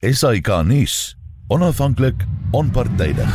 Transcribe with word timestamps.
SAK 0.00 0.48
nuus. 0.64 1.16
Onafhanklik, 1.48 2.14
onpartydig. 2.50 3.28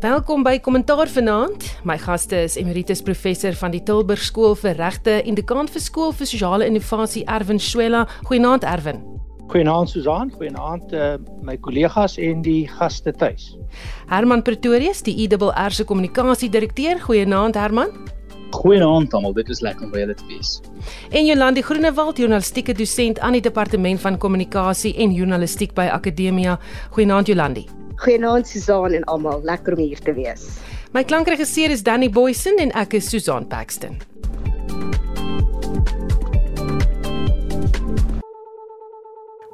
Welkom 0.00 0.42
by 0.42 0.60
Kommentaar 0.60 1.08
vanaand. 1.08 1.64
My 1.84 1.98
gaste 1.98 2.42
is 2.42 2.56
Emeritus 2.56 3.02
Professor 3.02 3.54
van 3.54 3.70
die 3.70 3.82
Tilburg 3.82 4.22
Skool 4.22 4.54
vir 4.60 4.76
Regte 4.78 5.20
en 5.22 5.38
Dekaan 5.38 5.70
vir 5.72 5.82
Skool 5.82 6.14
vir 6.14 6.26
Sosiale 6.26 6.66
Innovasie 6.66 7.24
Erwin 7.26 7.58
Swela. 7.58 8.06
Goeienaand 8.28 8.64
Erwin. 8.64 9.02
Goeienaand 9.46 9.90
Susan, 9.90 10.30
goeienaand 10.34 10.92
uh, 10.92 11.14
my 11.46 11.54
kollegas 11.62 12.16
en 12.18 12.42
die 12.42 12.66
gaste 12.78 13.14
tuis. 13.14 13.52
Herman 14.10 14.42
Pretorius, 14.42 15.04
die 15.06 15.14
IWR 15.26 15.74
se 15.74 15.86
kommunikasie 15.86 16.50
direkteur. 16.50 16.98
Goeienaand 17.06 17.54
Herman. 17.54 17.94
Goeienaand 18.50 19.14
almal, 19.14 19.34
dit 19.36 19.48
is 19.48 19.60
lekker 19.60 19.86
om 19.86 19.90
by 19.90 20.04
julle 20.04 20.14
te 20.14 20.26
wees. 20.30 20.60
En 21.10 21.26
Jolandi 21.26 21.62
Groenewald, 21.66 22.18
journalistieke 22.18 22.74
dosent 22.76 23.18
aan 23.18 23.36
die 23.38 23.42
departement 23.42 24.00
van 24.00 24.18
kommunikasie 24.18 24.94
en 25.02 25.14
journalistiek 25.14 25.74
by 25.74 25.88
Akademia. 25.92 26.58
Goeienaand 26.94 27.26
Jolandi. 27.26 27.66
Goeienaand 27.96 28.48
Susan 28.48 28.92
en 28.92 29.04
almal, 29.04 29.42
lekker 29.42 29.76
om 29.76 29.82
hier 29.84 30.00
te 30.00 30.14
wees. 30.14 30.48
My 30.92 31.04
klankregisseur 31.04 31.70
is 31.70 31.82
Danny 31.82 32.10
Boysen 32.10 32.60
en 32.62 32.70
ek 32.78 33.00
is 33.00 33.08
Susan 33.10 33.48
Paxton. 33.48 33.98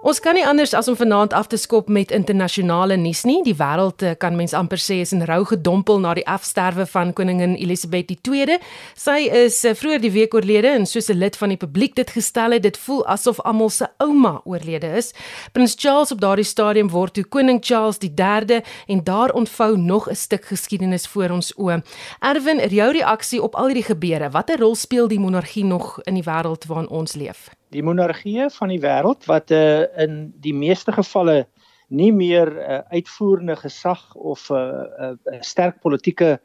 Ons 0.03 0.19
kan 0.19 0.35
nie 0.35 0.43
anders 0.43 0.73
as 0.75 0.89
om 0.91 0.97
vanaand 0.99 1.31
af 1.39 1.47
te 1.47 1.57
skop 1.57 1.87
met 1.87 2.11
internasionale 2.11 2.97
nuus 2.99 3.21
nie. 3.23 3.37
Die 3.47 3.55
wêreld 3.55 4.03
eh, 4.03 4.17
kan 4.19 4.35
mens 4.35 4.51
amper 4.59 4.81
sê 4.83 4.97
is 4.99 5.13
in 5.15 5.23
rou 5.31 5.45
gedompel 5.47 6.03
na 6.03 6.17
die 6.19 6.25
afsterwe 6.27 6.89
van 6.91 7.13
koningin 7.15 7.55
Elisabeth 7.55 8.11
II. 8.11 8.57
Sy 8.99 9.29
is 9.31 9.61
eh, 9.63 9.77
vroeër 9.79 10.03
die 10.03 10.11
week 10.11 10.35
oorlede 10.35 10.75
en 10.75 10.89
soos 10.91 11.07
'n 11.07 11.21
lid 11.23 11.39
van 11.39 11.55
die 11.55 11.61
publiek 11.61 11.95
dit 11.95 12.11
gestel 12.11 12.51
het, 12.51 12.65
dit 12.67 12.83
voel 12.83 13.07
asof 13.07 13.39
almal 13.47 13.71
se 13.71 13.87
ouma 14.03 14.41
oorlede 14.45 14.91
is. 14.91 15.15
Prins 15.53 15.79
Charles 15.79 16.11
op 16.11 16.19
daardie 16.19 16.51
stadium 16.51 16.91
word 16.91 17.15
toe 17.15 17.25
koning 17.25 17.63
Charles 17.63 18.03
III 18.03 18.61
en 18.89 19.05
daar 19.05 19.31
ontvou 19.31 19.79
nog 19.79 20.11
'n 20.11 20.19
stuk 20.19 20.45
geskiedenis 20.45 21.07
voor 21.07 21.31
ons 21.31 21.55
oë. 21.55 21.79
Erwin, 22.19 22.59
jou 22.59 22.93
reaksie 22.93 23.43
op 23.43 23.55
al 23.55 23.67
hierdie 23.67 23.95
gebeure, 23.95 24.31
watter 24.31 24.59
rol 24.59 24.75
speel 24.75 25.07
die 25.09 25.21
monargie 25.21 25.65
nog 25.65 26.03
in 26.03 26.15
die 26.15 26.27
wêreld 26.27 26.67
waarin 26.67 26.89
ons 26.89 27.15
leef? 27.15 27.62
Die 27.73 27.83
monargie 27.83 28.49
van 28.53 28.73
die 28.73 28.81
wêreld 28.83 29.27
wat 29.31 29.51
uh, 29.55 29.85
in 30.03 30.33
die 30.45 30.55
meeste 30.55 30.93
gevalle 30.93 31.47
nie 31.93 32.13
meer 32.13 32.51
uh, 32.57 32.81
uitvoerende 32.93 33.57
gesag 33.57 34.03
of 34.15 34.51
'n 34.51 34.55
uh, 34.57 35.13
uh, 35.13 35.41
sterk 35.41 35.81
politieke 35.81 36.41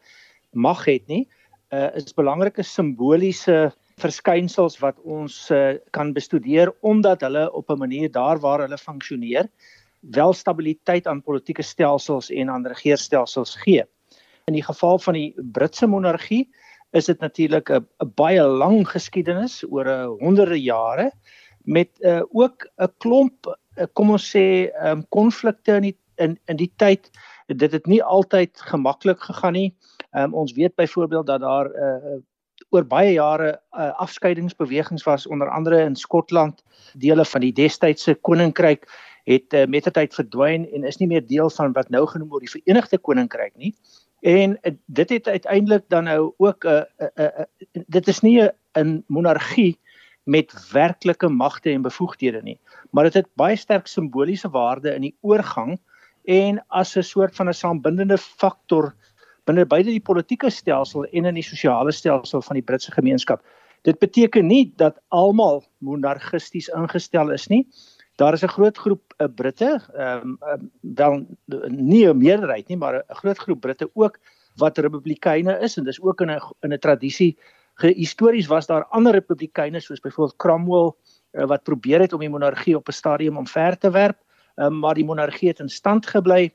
mag 0.51 0.85
het 0.85 1.07
nie, 1.07 1.27
uh, 1.71 1.89
is 1.95 2.15
belangrike 2.15 2.63
simboliese 2.63 3.71
verskynsels 3.97 4.77
wat 4.79 4.99
ons 5.03 5.49
uh, 5.51 5.77
kan 5.91 6.13
bestudeer 6.13 6.71
omdat 6.81 7.21
hulle 7.21 7.51
op 7.51 7.69
'n 7.71 7.79
manier 7.79 8.11
daar 8.11 8.39
waar 8.39 8.59
hulle 8.59 8.77
funksioneer 8.77 9.47
wel 10.01 10.33
stabiliteit 10.33 11.07
aan 11.07 11.21
politieke 11.21 11.63
stelsels 11.63 12.29
en 12.29 12.49
aan 12.49 12.67
regeringsstelsels 12.67 13.55
gee. 13.55 13.83
In 14.45 14.53
die 14.53 14.63
geval 14.63 14.99
van 14.99 15.13
die 15.13 15.33
Britse 15.35 15.87
monargie 15.87 16.47
is 16.91 17.05
dit 17.05 17.19
natuurlik 17.19 17.69
'n 17.69 18.11
baie 18.15 18.41
lang 18.41 18.87
geskiedenis 18.87 19.63
oor 19.69 19.85
'n 19.85 20.17
honderde 20.19 20.61
jare 20.61 21.11
met 21.63 21.89
uh, 21.99 22.21
ook 22.31 22.67
'n 22.77 22.93
klomp 22.97 23.47
uh, 23.77 23.85
kom 23.93 24.11
ons 24.11 24.35
sê 24.35 24.71
um, 24.83 25.05
konflikte 25.09 25.75
in 25.75 25.81
die 25.81 25.97
in 26.17 26.39
in 26.45 26.57
die 26.57 26.71
tyd 26.75 27.09
dit 27.47 27.71
het 27.71 27.85
nie 27.85 28.03
altyd 28.03 28.51
gemaklik 28.59 29.19
gegaan 29.19 29.53
nie. 29.53 29.75
Um, 30.11 30.33
ons 30.33 30.51
weet 30.53 30.75
byvoorbeeld 30.75 31.27
dat 31.27 31.41
daar 31.41 31.69
uh, 31.71 32.17
oor 32.69 32.83
baie 32.83 33.13
jare 33.13 33.59
uh, 33.71 33.91
afskeidingsbewegings 33.99 35.03
was 35.03 35.27
onder 35.27 35.49
andere 35.49 35.81
in 35.81 35.95
Skotland 35.95 36.63
dele 36.93 37.25
van 37.25 37.41
die 37.41 37.53
destydse 37.53 38.15
koninkryk 38.15 38.87
het 39.27 39.53
uh, 39.53 39.65
met 39.65 39.87
tyd 39.93 40.15
verdwyn 40.15 40.67
en 40.73 40.83
is 40.87 40.97
nie 40.97 41.07
meer 41.07 41.25
deel 41.27 41.49
van 41.49 41.73
wat 41.75 41.89
nou 41.89 42.05
genoem 42.07 42.29
word 42.29 42.47
die 42.47 42.53
Verenigde 42.55 42.97
Koninkryk 42.97 43.55
nie. 43.55 43.73
En 44.19 44.57
uh, 44.61 44.73
dit 44.85 45.09
het 45.09 45.27
uiteindelik 45.27 45.83
dan 45.87 46.03
nou 46.03 46.33
ook 46.37 46.63
'n 46.63 46.67
uh, 46.67 47.07
uh, 47.15 47.25
uh, 47.37 47.45
dit 47.87 48.07
is 48.07 48.19
nie 48.19 48.49
'n 48.73 49.03
monargie 49.07 49.79
met 50.23 50.69
werklike 50.71 51.29
magte 51.29 51.69
en 51.69 51.81
bevoegdhede 51.81 52.41
nie, 52.41 52.59
maar 52.91 53.03
dit 53.03 53.13
het, 53.13 53.27
baie 53.33 53.55
sterk 53.55 53.87
simboliese 53.87 54.49
waarde 54.49 54.93
in 54.93 55.01
die 55.01 55.17
oorgang 55.21 55.79
en 56.23 56.65
as 56.67 56.97
'n 56.97 57.03
soort 57.03 57.35
van 57.35 57.47
'n 57.47 57.53
saambindende 57.53 58.17
faktor 58.17 58.95
binne 59.45 59.65
beide 59.65 59.89
die 59.89 60.03
politieke 60.03 60.49
stelsel 60.49 61.05
en 61.05 61.25
in 61.25 61.33
die 61.33 61.43
sosiale 61.43 61.91
stelsel 61.91 62.41
van 62.41 62.59
die 62.59 62.63
Britse 62.63 62.91
gemeenskap. 62.91 63.43
Dit 63.87 63.99
beteken 63.99 64.47
nie 64.47 64.73
dat 64.75 64.99
almal 65.07 65.63
monargisties 65.77 66.67
ingestel 66.67 67.31
is 67.31 67.47
nie. 67.47 67.67
Daar 68.17 68.33
is 68.33 68.41
'n 68.41 68.47
groot 68.47 68.77
groep 68.77 69.13
uh, 69.17 69.27
Britte, 69.35 69.81
ehm 69.93 70.37
um, 70.41 70.71
wel 70.81 71.25
nie 71.69 72.07
'n 72.09 72.17
meerderheid 72.17 72.67
nie, 72.67 72.77
maar 72.77 72.95
'n 72.95 73.15
groot 73.15 73.37
groep 73.37 73.59
Britte 73.59 73.89
ook 73.93 74.19
wat 74.55 74.77
republikeine 74.77 75.59
is 75.59 75.77
en 75.77 75.83
dis 75.83 76.01
ook 76.01 76.21
in 76.21 76.31
'n 76.31 76.41
in 76.59 76.73
'n 76.73 76.79
tradisie 76.79 77.37
histories 77.77 78.47
was 78.47 78.65
daar 78.65 78.85
ander 78.85 79.11
republikeine 79.11 79.79
soos 79.79 79.99
byvoorbeeld 79.99 80.37
Cromwell 80.37 80.91
uh, 81.31 81.45
wat 81.45 81.63
probeer 81.63 81.99
het 81.99 82.13
om 82.13 82.19
die 82.19 82.29
monargie 82.29 82.75
op 82.75 82.87
'n 82.87 82.91
stadium 82.91 83.37
omver 83.37 83.77
te 83.77 83.91
werp, 83.91 84.17
um, 84.55 84.79
maar 84.79 84.93
die 84.93 85.05
monargie 85.05 85.49
het 85.49 85.59
in 85.59 85.69
stand 85.69 86.07
gebly 86.07 86.53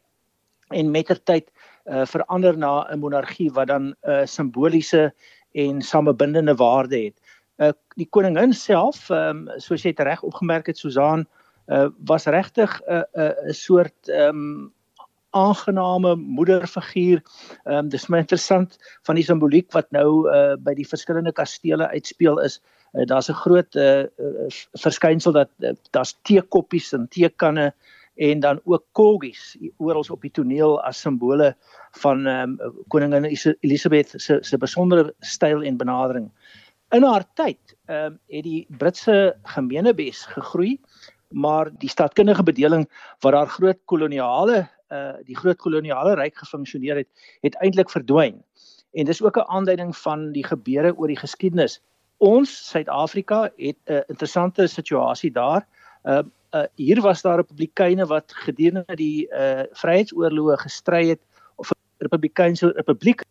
en 0.69 0.91
mettertyd 0.91 1.51
uh, 1.85 2.05
verander 2.07 2.59
na 2.59 2.89
'n 2.91 2.99
monargie 2.99 3.53
wat 3.53 3.67
dan 3.67 3.83
'n 3.83 4.11
uh, 4.11 4.25
simboliese 4.25 5.15
en 5.53 5.83
samebindende 5.83 6.55
waarde 6.55 7.05
het. 7.05 7.21
Uh, 7.57 7.71
die 7.95 8.09
koningin 8.11 8.53
self, 8.53 9.11
um, 9.11 9.49
soos 9.57 9.83
jy 9.83 9.93
reg 9.97 10.23
opgemerk 10.23 10.67
het 10.67 10.79
Susan, 10.79 11.21
uh, 11.21 11.42
was 12.05 12.25
regtig 12.25 12.81
'n 12.87 12.93
uh, 12.93 13.03
'n 13.15 13.49
uh, 13.49 13.53
soort 13.53 14.09
um, 14.09 14.73
aangename 15.33 16.17
moederfiguur. 16.17 17.23
Ehm 17.65 17.77
um, 17.77 17.89
dis 17.89 18.07
my 18.07 18.21
interessant 18.23 18.77
van 19.07 19.17
die 19.17 19.25
simboliek 19.25 19.73
wat 19.73 19.91
nou 19.91 20.29
uh 20.29 20.57
by 20.61 20.75
die 20.77 20.89
verskillende 20.89 21.33
kastele 21.33 21.89
uitspeel 21.89 22.41
is. 22.45 22.61
Uh, 22.93 23.07
daar's 23.07 23.31
'n 23.31 23.41
groot 23.45 23.77
uh, 23.77 24.05
uh 24.05 24.49
verskynsel 24.85 25.33
dat 25.33 25.51
uh, 25.61 25.73
daar's 25.91 26.17
teekoppies 26.23 26.93
en 26.93 27.09
teekanne 27.09 27.73
en 28.15 28.41
dan 28.41 28.61
ook 28.65 28.85
corgis 28.93 29.57
oral 29.77 30.05
op 30.11 30.21
die 30.21 30.31
toneel 30.31 30.81
as 30.83 31.01
simbole 31.01 31.55
van 32.03 32.27
ehm 32.27 32.59
um, 32.61 32.85
koningin 32.89 33.25
Elizabeth 33.61 34.15
se 34.17 34.39
se 34.41 34.59
besondere 34.59 35.15
styl 35.21 35.63
en 35.63 35.77
benadering. 35.77 36.31
In 36.91 37.03
haar 37.03 37.25
tyd 37.35 37.77
ehm 37.87 38.05
um, 38.05 38.19
het 38.29 38.45
die 38.45 38.67
Britse 38.69 39.37
gemeenebes 39.43 40.27
gegroei 40.27 40.81
maar 41.33 41.71
die 41.79 41.89
stadkundige 41.89 42.43
bedeling 42.43 42.89
wat 43.21 43.33
daar 43.33 43.49
groot 43.49 43.79
koloniale 43.85 44.69
uh 44.93 45.17
die 45.25 45.37
groot 45.37 45.57
koloniale 45.57 46.15
ryk 46.15 46.37
gefunksioneer 46.37 46.97
het, 46.97 47.09
het 47.41 47.57
eintlik 47.65 47.91
verdwyn. 47.91 48.43
En 48.93 49.05
dis 49.05 49.23
ook 49.23 49.37
'n 49.37 49.49
aanduiding 49.49 49.97
van 49.97 50.33
die 50.33 50.45
gebeure 50.45 50.97
oor 50.97 51.07
die 51.07 51.19
geskiedenis. 51.19 51.81
Ons 52.17 52.69
Suid-Afrika 52.69 53.51
het 53.57 53.77
'n 53.87 53.93
uh, 53.93 54.01
interessante 54.07 54.67
situasie 54.67 55.33
daar. 55.33 55.67
Uh, 56.05 56.23
uh 56.51 56.65
hier 56.75 57.01
was 57.01 57.23
daar 57.23 57.37
republikeine 57.37 58.07
wat 58.07 58.33
gedurende 58.33 58.97
die 58.97 59.27
uh 59.33 59.63
vryheidsoorloë 59.73 60.57
gestry 60.57 61.09
het 61.09 61.21
of 61.57 61.71
'n 61.71 61.79
republikeinse 61.99 62.73
republiek. 62.77 63.25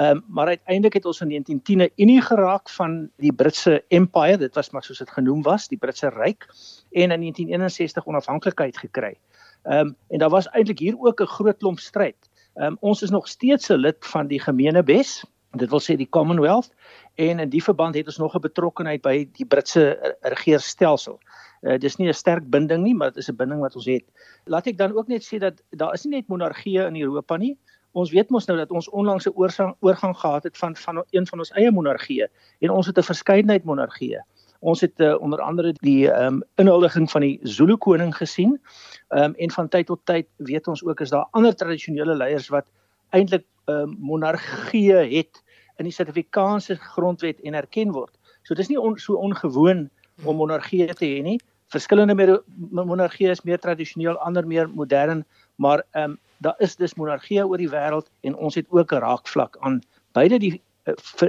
Ehm 0.00 0.16
um, 0.16 0.24
maar 0.28 0.46
uiteindelik 0.46 0.92
het 0.92 1.04
ons 1.04 1.20
in 1.20 1.28
1910 1.28 1.80
'n 1.80 2.02
unie 2.02 2.20
geraak 2.20 2.70
van 2.70 3.10
die 3.16 3.32
Britse 3.32 3.84
Empire, 3.88 4.36
dit 4.36 4.54
was 4.54 4.70
maar 4.70 4.82
soos 4.82 4.98
dit 4.98 5.10
genoem 5.10 5.42
was, 5.42 5.68
die 5.68 5.78
Britse 5.78 6.08
ryk 6.08 6.46
en 6.90 7.10
in 7.10 7.20
1961 7.20 8.06
onafhanklikheid 8.06 8.78
gekry. 8.78 9.18
Ehm 9.62 9.78
um, 9.78 9.96
en 10.08 10.18
daar 10.18 10.30
was 10.30 10.48
eintlik 10.48 10.78
hier 10.78 10.96
ook 10.98 11.20
'n 11.20 11.26
groot 11.26 11.56
klomp 11.56 11.78
stryd. 11.78 12.16
Ehm 12.54 12.66
um, 12.66 12.76
ons 12.80 13.02
is 13.02 13.10
nog 13.10 13.28
steeds 13.28 13.68
'n 13.68 13.74
lid 13.74 14.06
van 14.06 14.26
die 14.26 14.40
Gemeenebes, 14.40 15.24
dit 15.50 15.70
wil 15.70 15.80
sê 15.80 15.96
die 15.96 16.08
Commonwealth 16.08 16.72
en 17.14 17.38
in 17.38 17.48
die 17.48 17.62
verband 17.62 17.94
het 17.94 18.06
ons 18.06 18.18
nog 18.18 18.34
'n 18.34 18.40
betrokkeheid 18.40 19.02
by 19.02 19.28
die 19.32 19.46
Britse 19.46 20.16
regeringsstelsel. 20.20 21.20
Uh, 21.60 21.78
dis 21.78 21.96
nie 21.96 22.08
'n 22.08 22.14
sterk 22.14 22.50
binding 22.50 22.82
nie, 22.82 22.94
maar 22.94 23.08
dit 23.08 23.16
is 23.16 23.28
'n 23.28 23.36
binding 23.36 23.60
wat 23.60 23.76
ons 23.76 23.86
het. 23.86 24.04
Laat 24.44 24.66
ek 24.66 24.78
dan 24.78 24.96
ook 24.96 25.08
net 25.08 25.22
sê 25.22 25.38
dat 25.38 25.62
daar 25.70 25.92
is 25.92 26.04
nie 26.04 26.16
net 26.16 26.28
monargieë 26.28 26.86
in 26.86 27.00
Europa 27.00 27.36
nie. 27.36 27.58
Ons 27.92 28.12
weet 28.14 28.30
mos 28.30 28.46
nou 28.46 28.56
dat 28.58 28.70
ons 28.70 28.88
onlangs 28.88 29.26
'n 29.26 29.34
oorgang, 29.34 29.74
oorgang 29.80 30.16
gehad 30.16 30.42
het 30.42 30.58
van 30.58 30.76
van 30.76 31.04
een 31.10 31.26
van 31.26 31.38
ons 31.38 31.50
eie 31.50 31.70
monargieë 31.70 32.28
en 32.60 32.70
ons 32.70 32.86
het 32.86 32.98
'n 32.98 33.02
verskeidenheid 33.02 33.64
monargieë. 33.64 34.20
Ons 34.60 34.80
het 34.80 35.00
uh, 35.00 35.20
onder 35.20 35.40
andere 35.40 35.72
die 35.72 36.10
ehm 36.10 36.34
um, 36.34 36.42
inhuldiging 36.54 37.10
van 37.10 37.20
die 37.20 37.38
Zulu 37.42 37.76
koning 37.76 38.16
gesien. 38.16 38.60
Ehm 39.08 39.22
um, 39.22 39.34
en 39.34 39.50
van 39.50 39.68
tyd 39.68 39.86
tot 39.86 40.00
tyd 40.04 40.26
weet 40.36 40.68
ons 40.68 40.84
ook 40.84 41.00
is 41.00 41.10
daar 41.10 41.26
ander 41.30 41.54
tradisionele 41.54 42.14
leiers 42.14 42.48
wat 42.48 42.66
eintlik 43.10 43.44
ehm 43.64 43.76
um, 43.76 43.96
monargieë 43.98 45.16
het 45.16 45.42
in 45.76 45.84
die 45.84 45.92
Suid-Afrikaanse 45.92 46.76
grondwet 46.76 47.40
en 47.40 47.54
erken 47.54 47.92
word. 47.92 48.18
So 48.42 48.54
dis 48.54 48.68
nie 48.68 48.80
on, 48.80 48.98
so 48.98 49.14
ongewoon 49.14 49.90
om 50.24 50.36
monargieë 50.36 50.94
te 50.94 51.06
hê 51.06 51.22
nie. 51.22 51.40
Verskillende 51.66 52.42
monargieë 52.70 53.30
is 53.30 53.42
meer 53.42 53.58
tradisioneel, 53.58 54.18
ander 54.18 54.46
meer 54.46 54.68
modern, 54.68 55.24
maar 55.56 55.84
ehm 55.90 56.10
um, 56.10 56.18
daar 56.40 56.56
is 56.58 56.76
dis 56.76 56.96
monargieë 56.96 57.44
oor 57.46 57.60
die 57.60 57.70
wêreld 57.70 58.08
en 58.26 58.36
ons 58.36 58.54
het 58.54 58.66
ook 58.68 58.92
'n 58.92 59.04
raakvlak 59.04 59.56
aan 59.60 59.80
beide 60.12 60.38
die 60.38 60.60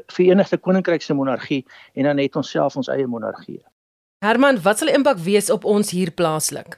Verenigde 0.07 0.57
Koninkryk 0.57 1.01
se 1.01 1.13
monargie 1.13 1.65
en 1.93 2.03
dan 2.03 2.17
het 2.17 2.35
ons 2.35 2.49
self 2.49 2.75
ons 2.75 2.87
eie 2.87 3.07
monargie. 3.07 3.59
Herman, 4.25 4.61
wat 4.61 4.77
sal 4.77 4.87
die 4.87 4.95
impak 4.95 5.17
wees 5.17 5.49
op 5.49 5.65
ons 5.65 5.91
hier 5.91 6.11
plaaslik? 6.11 6.77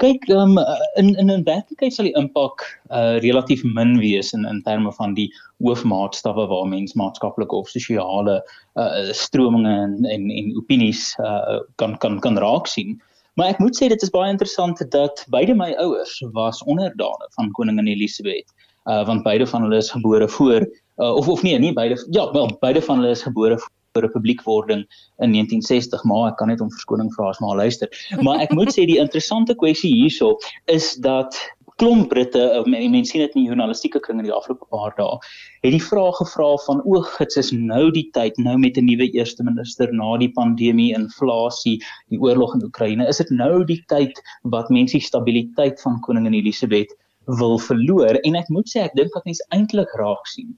Kyk, 0.00 0.28
um, 0.32 0.56
in 0.96 1.14
in 1.20 1.30
'n 1.30 1.44
werklikheid 1.44 1.92
sal 1.92 2.06
die 2.08 2.16
impak 2.16 2.62
uh 2.90 3.18
relatief 3.20 3.64
min 3.64 3.98
wees 3.98 4.32
in 4.32 4.44
in 4.48 4.62
terme 4.62 4.92
van 4.92 5.14
die 5.14 5.28
hoofmaatstawwe 5.58 6.46
waar 6.48 6.68
mens 6.68 6.94
maatskaplike 6.94 7.56
of 7.56 7.68
sosiale 7.68 8.40
uh 8.76 9.12
strominge 9.12 9.74
en 9.82 10.04
en 10.04 10.30
en 10.30 10.56
opinies 10.56 11.16
uh 11.18 11.60
kan 11.76 11.98
kan 11.98 12.20
kan 12.20 12.38
raak 12.38 12.66
sien. 12.66 13.00
Maar 13.34 13.54
ek 13.54 13.58
moet 13.62 13.76
sê 13.76 13.88
dit 13.88 14.02
is 14.02 14.12
baie 14.14 14.30
interessant 14.32 14.80
dat 14.90 15.24
beide 15.30 15.54
my 15.54 15.72
ouers 15.82 16.16
was 16.34 16.62
onderdane 16.64 17.30
van 17.36 17.52
koningin 17.58 17.90
Elisabeth. 17.90 18.48
Uh 18.84 19.04
want 19.06 19.22
beide 19.22 19.46
van 19.46 19.62
hulle 19.62 19.76
is 19.76 19.90
gebore 19.90 20.28
voor 20.28 20.66
uh, 21.00 21.14
of 21.14 21.28
of 21.28 21.42
nee, 21.42 21.58
nie 21.58 21.72
beide 21.72 22.06
ja, 22.10 22.30
wel 22.32 22.56
beide 22.60 22.82
van 22.82 22.98
hulle 22.98 23.10
is 23.10 23.22
gebore 23.22 23.58
voor 23.58 24.02
republiekwording 24.02 24.80
in 25.18 25.32
1960 25.32 26.04
maar 26.04 26.30
ek 26.30 26.36
kan 26.36 26.48
net 26.48 26.60
om 26.60 26.70
verskoning 26.70 27.10
vra 27.14 27.30
as 27.32 27.40
maar 27.42 27.56
luister 27.56 27.88
maar 28.22 28.42
ek 28.44 28.52
moet 28.54 28.70
sê 28.74 28.86
die 28.86 29.00
interessante 29.02 29.56
kwessie 29.58 29.90
hierso 29.94 30.36
is 30.70 30.94
dat 31.02 31.36
klomp 31.80 32.10
Britte 32.12 32.42
mense 32.68 33.10
sien 33.10 33.24
dit 33.24 33.34
in 33.36 33.42
die 33.42 33.48
journalistieke 33.48 34.00
kring 34.04 34.20
in 34.20 34.28
die 34.28 34.34
afgelope 34.36 34.68
paar 34.74 34.92
dae 34.98 35.18
het 35.64 35.74
die 35.74 35.82
vraag 35.82 36.18
gevra 36.20 36.48
van 36.66 36.82
o 36.84 37.00
gits 37.16 37.40
is 37.40 37.52
nou 37.56 37.86
die 37.96 38.06
tyd 38.16 38.36
nou 38.46 38.56
met 38.60 38.76
'n 38.76 38.86
nuwe 38.88 39.08
eerste 39.16 39.46
minister 39.50 39.92
na 39.92 40.16
die 40.20 40.32
pandemie 40.40 40.90
inflasie 40.96 41.78
die 42.12 42.20
oorlog 42.20 42.54
in 42.54 42.66
Oekraïne 42.68 43.08
is 43.08 43.22
dit 43.22 43.30
nou 43.30 43.64
die 43.64 43.80
tyd 43.92 44.20
wat 44.56 44.68
mense 44.70 44.98
die 44.98 45.08
stabiliteit 45.10 45.80
van 45.80 46.00
koningin 46.06 46.36
Elisabeth 46.42 46.92
wil 47.38 47.58
verloor? 47.58 48.18
En 48.24 48.36
ek 48.38 48.48
moet 48.48 48.68
sê 48.68 48.84
ek 48.84 48.96
dink 48.98 49.14
wat 49.14 49.26
mense 49.28 49.44
eintlik 49.54 49.92
raak 50.00 50.26
sien 50.30 50.56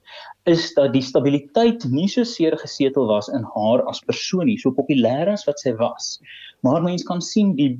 is 0.50 0.72
dat 0.74 0.92
die 0.94 1.04
stabiliteit 1.04 1.84
nie 1.90 2.08
so 2.10 2.24
seer 2.26 2.56
gesetel 2.58 3.06
was 3.10 3.28
in 3.28 3.44
haar 3.54 3.84
as 3.90 4.02
persoon 4.08 4.48
nie 4.50 4.58
so 4.58 4.74
populêr 4.74 5.30
as 5.32 5.46
wat 5.46 5.60
sy 5.62 5.74
was. 5.78 6.16
Maar 6.66 6.82
mense 6.82 7.06
kan 7.06 7.22
sien 7.22 7.54
die 7.58 7.76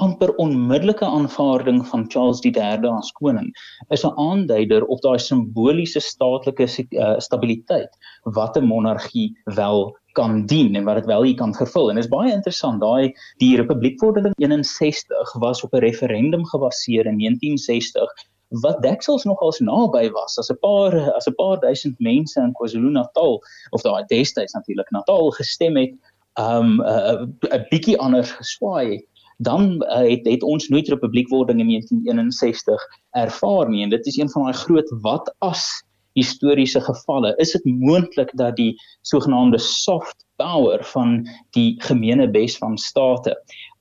amper 0.00 0.34
onmiddellike 0.40 1.04
aanvaarding 1.04 1.82
van 1.86 2.04
Charles 2.08 2.40
III 2.44 2.88
as 2.88 3.12
koning 3.12 3.50
is 3.90 4.04
'n 4.04 4.16
aanduider 4.16 4.84
op 4.84 5.00
daai 5.00 5.18
simboliese 5.18 6.00
staatlike 6.00 6.64
uh, 6.64 7.18
stabiliteit 7.18 7.92
wat 8.22 8.56
'n 8.56 8.64
monargie 8.64 9.36
wel 9.44 9.96
kan 10.12 10.46
dien 10.46 10.76
en 10.76 10.84
wat 10.84 10.94
dit 10.94 11.06
wel 11.06 11.22
hier 11.22 11.36
kan 11.36 11.54
vervul. 11.54 11.88
En 11.88 11.94
dit 11.96 12.04
is 12.04 12.10
baie 12.10 12.32
interessant, 12.32 12.80
daai 12.80 13.12
die 13.38 13.56
Republiekwording 13.56 14.34
61 14.36 15.32
was 15.38 15.62
op 15.64 15.72
'n 15.74 15.84
referendum 15.84 16.44
gebaseer 16.46 17.06
in 17.06 17.18
1960 17.18 18.30
wat 18.60 18.82
deksels 18.82 19.24
nogals 19.24 19.60
naby 19.60 20.10
was 20.10 20.38
as 20.38 20.50
'n 20.50 20.58
paar 20.60 21.12
as 21.16 21.26
'n 21.26 21.34
paar 21.34 21.60
duisend 21.60 21.98
mense 21.98 22.40
in 22.40 22.52
KwaZulu-Natal 22.52 23.42
of 23.70 23.82
daai 23.82 24.04
destyds 24.06 24.52
natuurlik 24.52 24.90
Natal 24.90 25.30
gestem 25.30 25.76
het 25.76 25.92
um 26.40 26.80
'n 26.80 26.80
uh, 26.80 27.56
'n 27.56 27.66
bietjie 27.70 27.98
anders 27.98 28.30
geswaai 28.30 29.04
dan 29.42 29.82
uh, 29.82 30.02
het 30.10 30.26
het 30.26 30.42
ons 30.42 30.68
nooit 30.68 30.88
republiekwording 30.88 31.60
in 31.60 31.68
1961 31.68 32.82
ervaar 33.10 33.68
nie. 33.68 33.82
En 33.82 33.90
dit 33.90 34.06
is 34.06 34.16
een 34.16 34.30
van 34.30 34.42
daai 34.42 34.54
groot 34.54 34.94
wat 35.00 35.34
as 35.38 35.64
historiese 36.12 36.80
gevalle. 36.80 37.34
Is 37.36 37.52
dit 37.52 37.64
moontlik 37.64 38.30
dat 38.36 38.56
die 38.56 38.74
sogenaamde 39.00 39.58
soft 39.58 40.26
power 40.36 40.84
van 40.84 41.22
die 41.56 41.74
gemeenebes 41.82 42.58
van 42.58 42.78
state 42.78 43.36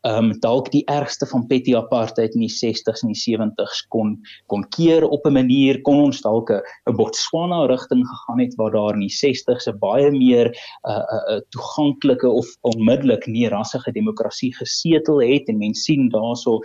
um, 0.08 0.32
dalk 0.42 0.72
die 0.74 0.84
ergste 0.90 1.28
van 1.30 1.46
petty 1.48 1.76
apartheid 1.78 2.36
in 2.38 2.46
die 2.46 2.54
60s 2.54 3.04
en 3.06 3.14
die 3.14 3.22
70s 3.22 3.84
kon 3.94 4.16
kon 4.52 4.66
keer 4.76 5.06
op 5.08 5.26
'n 5.26 5.34
manier 5.34 5.82
kon 5.82 6.02
ons 6.08 6.22
dalk 6.22 6.52
'n 6.52 6.96
Botswana 6.98 7.66
rigting 7.66 8.04
gegaan 8.08 8.40
het 8.40 8.56
waar 8.58 8.72
daar 8.72 8.94
in 8.94 9.08
die 9.08 9.16
60s 9.16 9.68
'n 9.68 9.80
baie 9.80 10.12
meer 10.12 10.48
'n 10.50 10.56
uh, 10.90 10.98
uh, 10.98 11.36
uh, 11.36 11.42
toeganklike 11.50 12.30
of 12.30 12.48
onmiddellik 12.62 13.28
nie 13.28 13.48
rassige 13.48 13.92
demokrasie 13.92 14.54
gesetel 14.56 15.22
het 15.22 15.48
en 15.48 15.58
mense 15.58 15.82
sien 15.82 16.10
daarso 16.10 16.60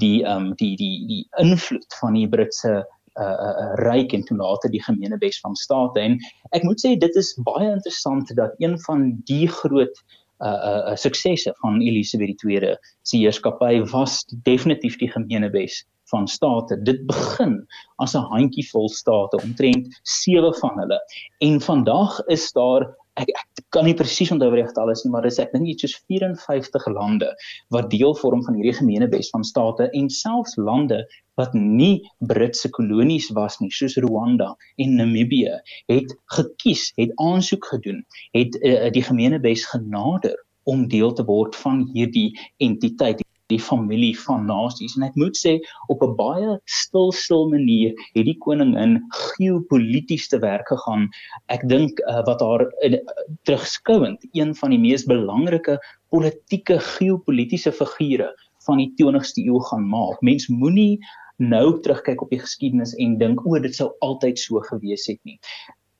die 0.00 0.24
um, 0.24 0.54
die 0.56 0.76
die 0.76 1.06
die 1.06 1.28
invloed 1.38 1.94
van 2.00 2.14
die 2.14 2.28
Britse 2.28 2.84
uh, 3.20 3.24
uh 3.24 3.74
ryk 3.84 4.12
en 4.12 4.24
toe 4.24 4.36
later 4.36 4.70
die 4.70 4.82
gemeenebes 4.82 5.40
van 5.40 5.54
state 5.54 6.00
en 6.00 6.18
ek 6.56 6.64
moet 6.64 6.80
sê 6.80 6.96
dit 6.96 7.16
is 7.16 7.34
baie 7.44 7.68
interessant 7.72 8.32
dat 8.36 8.54
een 8.58 8.78
van 8.86 9.10
die 9.28 9.48
groot 9.48 10.04
uh 10.42 10.90
uh 10.90 10.96
suksesse 10.96 11.54
van 11.62 11.80
Elisabeth 11.80 12.44
II 12.44 12.76
se 13.02 13.16
heerskappy 13.18 13.82
was 13.92 14.24
definitief 14.42 14.98
die 14.98 15.10
gemeenebes 15.10 15.84
van 16.12 16.28
state. 16.28 16.82
Dit 16.82 17.06
begin 17.06 17.66
as 17.96 18.14
'n 18.14 18.26
handjievol 18.34 18.88
state, 18.88 19.36
omtrent 19.42 20.00
7 20.02 20.54
van 20.54 20.78
hulle. 20.78 20.98
En 21.38 21.60
vandag 21.60 22.20
is 22.26 22.52
daar 22.52 22.90
ek 23.20 23.32
ek 23.32 23.64
kan 23.72 23.86
nie 23.88 23.96
presies 23.96 24.30
onthou 24.34 24.50
wat 24.52 24.58
die 24.60 24.68
getal 24.68 24.90
is 24.92 25.02
nie, 25.04 25.10
maar 25.12 25.24
dis 25.26 25.38
ek 25.40 25.52
dink 25.54 25.68
iets 25.68 25.84
soos 25.86 25.94
54 26.12 26.86
lande 26.92 27.30
wat 27.74 27.90
deel 27.92 28.14
vorm 28.20 28.44
van 28.44 28.56
hierdie 28.58 28.76
gemeenebes 28.76 29.30
van 29.32 29.44
state 29.48 29.88
en 29.98 30.10
selfs 30.12 30.58
lande 30.60 31.00
wat 31.40 31.56
nie 31.56 32.02
Britse 32.32 32.68
kolonies 32.76 33.30
was 33.36 33.58
nie, 33.60 33.70
soos 33.72 33.96
Rwanda 34.04 34.52
en 34.84 34.96
Namibië, 35.00 35.58
het 35.92 36.12
gekies, 36.36 36.90
het 37.00 37.12
aansoek 37.16 37.68
gedoen, 37.72 38.02
het 38.36 38.56
uh, 38.60 38.88
die 38.92 39.04
gemeenebes 39.04 39.64
genader 39.72 40.36
om 40.68 40.86
deel 40.88 41.16
te 41.16 41.24
word 41.26 41.56
van 41.64 41.86
hierdie 41.94 42.30
entiteit 42.62 43.24
die 43.50 43.60
familie 43.60 44.14
van 44.18 44.46
nasies 44.46 44.94
en 44.96 45.06
ek 45.08 45.16
moet 45.20 45.36
sê 45.38 45.56
op 45.92 46.02
'n 46.06 46.14
baie 46.18 46.58
stil 46.66 47.12
stil 47.12 47.48
manier 47.50 47.92
het 48.14 48.26
die 48.28 48.38
koningin 48.46 49.00
geopolities 49.36 50.28
te 50.28 50.38
werk 50.38 50.68
gegaan. 50.68 51.08
Ek 51.48 51.66
dink 51.68 52.00
uh, 52.06 52.22
wat 52.28 52.40
haar 52.40 52.66
uh, 52.84 53.00
terugskouend 53.48 54.24
een 54.32 54.54
van 54.54 54.70
die 54.70 54.78
mees 54.78 55.04
belangrike 55.04 55.78
politieke 56.08 56.78
geopolitiese 56.78 57.72
figure 57.72 58.30
van 58.66 58.78
die 58.78 58.92
20ste 59.00 59.42
eeu 59.44 59.60
gaan 59.70 59.88
maak. 59.88 60.20
Mens 60.22 60.48
moenie 60.48 61.00
nou 61.42 61.80
terugkyk 61.82 62.22
op 62.22 62.30
die 62.30 62.40
geskiedenis 62.42 62.94
en 63.02 63.18
dink 63.18 63.42
o, 63.46 63.58
dit 63.58 63.74
sou 63.74 63.90
altyd 64.00 64.38
so 64.38 64.60
gewees 64.70 65.08
het 65.10 65.18
nie. 65.24 65.38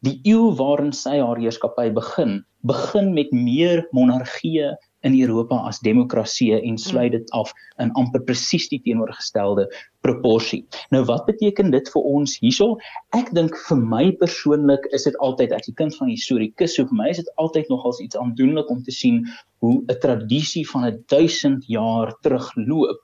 Die 0.02 0.20
eeu 0.26 0.52
waarin 0.58 0.92
sy 0.92 1.18
haar 1.18 1.38
heerskappy 1.38 1.90
begin, 1.94 2.42
begin 2.66 3.12
met 3.14 3.30
meer 3.32 3.86
monargie 3.92 4.72
in 5.02 5.20
Europa 5.20 5.56
as 5.68 5.80
demokrasie 5.82 6.52
en 6.54 6.78
sluit 6.78 7.12
dit 7.12 7.30
af 7.36 7.52
in 7.82 7.90
amper 7.98 8.22
presies 8.26 8.68
die 8.70 8.80
teenoorgestelde 8.84 9.66
proporsie. 10.06 10.62
Nou 10.94 11.02
wat 11.08 11.26
beteken 11.26 11.70
dit 11.74 11.88
vir 11.94 12.08
ons 12.16 12.36
hierso? 12.42 12.76
Ek 13.18 13.30
dink 13.34 13.56
vir 13.68 13.82
my 13.94 14.04
persoonlik 14.22 14.86
is 14.96 15.06
dit 15.08 15.18
altyd 15.18 15.52
as 15.52 15.68
'n 15.68 15.74
kind 15.80 15.94
van 15.98 16.08
historikus, 16.08 16.76
so 16.76 16.86
vir 16.86 16.98
my 17.02 17.08
is 17.10 17.22
dit 17.22 17.30
altyd 17.36 17.68
nogals 17.68 18.00
iets 18.00 18.16
aandoenlik 18.16 18.70
om 18.70 18.82
te 18.82 18.94
sien 18.94 19.26
hoe 19.60 19.82
'n 19.88 20.00
tradisie 20.00 20.66
van 20.70 20.86
'n 20.86 21.04
1000 21.08 21.66
jaar 21.66 22.14
terugloop 22.22 23.00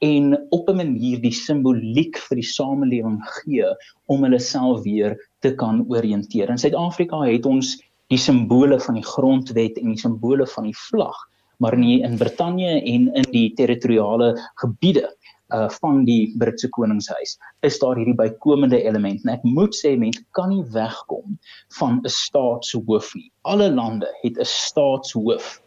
en 0.00 0.36
op 0.50 0.68
'n 0.68 0.76
manier 0.76 1.20
die 1.20 1.32
simboliek 1.32 2.18
vir 2.18 2.36
die 2.36 2.50
samelewing 2.56 3.20
gee 3.38 3.68
om 4.06 4.22
hulle 4.24 4.40
self 4.40 4.82
weer 4.82 5.16
te 5.40 5.54
kan 5.54 5.84
orienteer. 5.88 6.50
In 6.50 6.58
Suid-Afrika 6.58 7.20
het 7.22 7.46
ons 7.46 7.76
die 8.08 8.18
simbole 8.18 8.80
van 8.80 8.94
die 8.94 9.06
grondwet 9.06 9.78
en 9.78 9.94
die 9.94 10.00
simbole 10.00 10.46
van 10.46 10.64
die 10.64 10.76
vlag 10.76 11.16
maar 11.62 11.76
nie 11.78 12.00
in 12.02 12.18
Brittanje 12.18 12.80
en 12.80 13.08
in 13.14 13.28
die 13.30 13.48
territoriale 13.58 14.34
gebiede 14.62 15.06
uh 15.52 15.68
van 15.68 16.04
die 16.08 16.32
Britse 16.40 16.68
koningshuis 16.72 17.36
is 17.68 17.78
daar 17.78 17.98
hierdie 18.00 18.16
bykomende 18.16 18.78
element 18.88 19.24
en 19.24 19.34
ek 19.34 19.42
moet 19.44 19.76
sê 19.76 19.92
mense 20.00 20.22
kan 20.38 20.48
nie 20.48 20.64
wegkom 20.74 21.36
van 21.78 22.00
'n 22.00 22.14
staatshoof 22.14 23.12
nie. 23.18 23.28
Alle 23.44 23.68
lande 23.70 24.08
het 24.22 24.38
'n 24.38 24.48
staatshoof. 24.48 25.60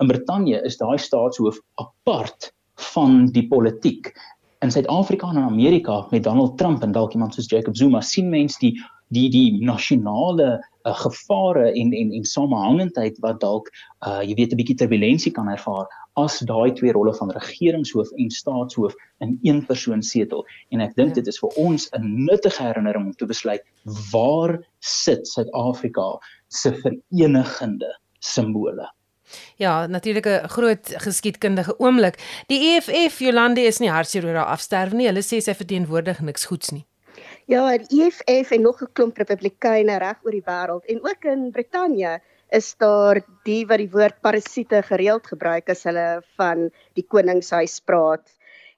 In 0.00 0.08
Brittanje 0.12 0.62
is 0.64 0.78
daai 0.78 0.98
staatshoof 0.98 1.58
apart 1.82 2.52
van 2.94 3.26
die 3.34 3.48
politiek. 3.48 4.12
In 4.62 4.70
Suid-Afrika 4.70 5.28
en 5.28 5.36
in 5.36 5.50
Amerika 5.50 6.06
met 6.10 6.24
Donald 6.24 6.58
Trump 6.58 6.82
en 6.82 6.92
dalk 6.92 7.12
iemand 7.12 7.34
soos 7.34 7.50
Jacob 7.50 7.76
Zuma 7.76 8.00
sien 8.00 8.30
mense 8.30 8.58
die 8.60 8.78
die 9.08 9.28
die 9.28 9.64
nasionale 9.64 10.62
uh, 10.84 10.94
gevare 11.04 11.72
en 11.72 11.92
en 11.92 12.12
en 12.12 12.24
samehangendheid 12.24 13.18
wat 13.24 13.40
dalk 13.40 13.70
uh 14.06 14.20
jy 14.22 14.34
weet 14.34 14.52
'n 14.52 14.60
bietjie 14.60 14.78
turbulensie 14.82 15.32
kan 15.32 15.48
ervaar 15.48 15.86
as 16.20 16.38
daai 16.38 16.72
twee 16.76 16.92
rolle 16.92 17.14
van 17.14 17.30
regeringshoof 17.30 18.10
en 18.16 18.30
staatshoof 18.30 18.94
in 19.24 19.38
een 19.42 19.66
persoon 19.66 20.02
setel 20.02 20.46
en 20.70 20.80
ek 20.80 20.96
dink 20.96 21.14
ja. 21.14 21.14
dit 21.20 21.26
is 21.26 21.38
vir 21.38 21.50
ons 21.56 21.88
'n 21.92 22.24
nuttige 22.24 22.62
herinnering 22.62 23.06
om 23.06 23.12
te 23.12 23.26
besluit 23.26 23.62
waar 24.12 24.58
sit 24.80 25.28
Suid-Afrika 25.28 26.18
se 26.48 26.74
verenigende 26.74 27.98
simbole 28.20 28.88
Ja, 29.56 29.86
natuurlik 29.86 30.26
'n 30.26 30.48
groot 30.48 30.92
geskiedkundige 30.96 31.78
oomblik. 31.78 32.44
Die 32.46 32.60
EFF 32.60 33.18
Jolande 33.18 33.60
is 33.60 33.78
nie 33.78 33.90
hartseer 33.90 34.24
oor 34.24 34.34
haar 34.34 34.52
afsterwe 34.52 34.96
nie. 34.96 35.06
Hulle 35.06 35.22
sê 35.22 35.40
sy 35.40 35.54
verteenwoordig 35.54 36.20
niks 36.20 36.44
goeds 36.44 36.70
nie. 36.70 36.84
Ja, 37.50 37.64
die 37.74 38.04
EFF 38.06 38.52
en 38.54 38.62
nog 38.62 38.82
'n 38.82 38.92
klomp 38.92 39.16
republikeine 39.18 39.98
reg 39.98 40.18
oor 40.22 40.30
die 40.30 40.44
wêreld 40.46 40.84
en 40.86 41.00
ook 41.02 41.24
in 41.24 41.50
Brittanje 41.50 42.20
is 42.50 42.76
daar 42.76 43.20
die 43.44 43.66
wat 43.66 43.78
die 43.78 43.90
woord 43.90 44.20
parasiete 44.20 44.82
gereeld 44.82 45.26
gebruik 45.26 45.68
as 45.68 45.82
hulle 45.82 46.22
van 46.36 46.70
die 46.94 47.02
koningshuis 47.02 47.80
praat. 47.80 48.30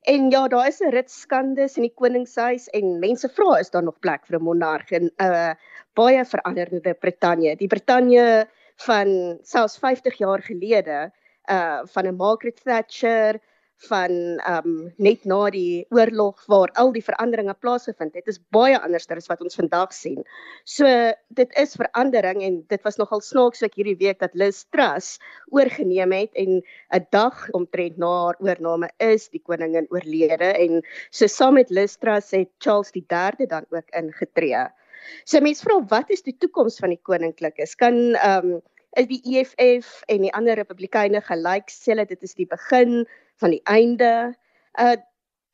En 0.03 0.31
ja, 0.31 0.49
daar 0.49 0.69
is 0.69 0.81
'n 0.81 0.91
rit 0.91 1.11
skandes 1.11 1.77
in 1.77 1.83
die 1.83 1.95
koningshuis 1.95 2.69
en 2.69 2.99
mense 2.99 3.29
vra 3.29 3.59
is 3.59 3.71
daar 3.71 3.85
nog 3.85 3.99
plek 4.01 4.27
vir 4.27 4.39
'n 4.39 4.45
monarg 4.45 4.91
in 4.91 5.11
'n 5.11 5.13
uh, 5.25 5.55
baie 5.95 6.25
veranderde 6.25 6.95
Brittanje. 6.95 7.57
Die 7.57 7.69
Brittanje 7.69 8.49
van 8.77 9.39
selfs 9.43 9.79
50 9.79 10.19
jaar 10.19 10.43
gelede 10.43 11.13
uh 11.51 11.81
van 11.85 12.07
'n 12.07 12.17
Margaret 12.17 12.65
Thatcher 12.65 13.41
van 13.89 14.39
ehm 14.39 14.67
um, 14.67 14.93
net 14.97 15.25
na 15.25 15.51
die 15.51 15.87
oorlog 15.91 16.45
waar 16.51 16.71
al 16.81 16.93
die 16.95 17.03
veranderinge 17.05 17.55
plaasgevind 17.61 18.15
het, 18.15 18.29
is 18.31 18.41
baie 18.55 18.79
anders 18.79 19.09
as 19.11 19.29
wat 19.29 19.41
ons 19.43 19.59
vandag 19.59 19.93
sien. 19.93 20.23
So 20.65 20.87
dit 21.29 21.51
is 21.59 21.77
verandering 21.77 22.43
en 22.43 22.65
dit 22.69 22.83
was 22.85 22.97
nogal 22.97 23.21
snaaks 23.21 23.63
ek 23.63 23.75
hierdie 23.75 23.99
week 23.99 24.21
dat 24.21 24.35
Liz 24.35 24.65
Truss 24.71 25.19
oorgeneem 25.51 26.13
het 26.13 26.31
en 26.35 26.63
'n 26.95 27.07
dag 27.11 27.51
omtrent 27.53 27.99
na 27.99 28.13
haar 28.25 28.37
oorneem 28.41 28.89
is 28.99 29.29
die 29.29 29.43
koningin 29.43 29.87
oorlede 29.91 30.55
en 30.55 30.83
so 31.11 31.27
saam 31.27 31.55
met 31.55 31.71
Liz 31.71 31.97
Truss 31.97 32.31
het 32.31 32.51
Charles 32.59 32.93
III 32.95 33.47
dan 33.47 33.67
ook 33.71 33.91
ingetree. 33.91 34.69
So 35.25 35.41
mense 35.41 35.63
vra 35.63 35.81
wat 35.89 36.11
is 36.11 36.23
die 36.23 36.37
toekoms 36.39 36.79
van 36.79 36.91
die 36.91 37.03
koninklikes? 37.03 37.75
Kan 37.75 38.15
ehm 38.15 38.55
um, 38.55 38.63
is 38.97 39.09
die 39.11 39.21
EFF 39.27 40.03
en 40.07 40.23
die 40.23 40.33
ander 40.33 40.55
republikeine 40.55 41.21
gelyk 41.21 41.71
sê 41.73 41.93
hulle 41.93 42.07
dit 42.07 42.23
is 42.23 42.35
die 42.39 42.47
begin 42.47 43.05
van 43.43 43.57
die 43.57 43.63
einde. 43.65 44.13
Uh 44.79 44.97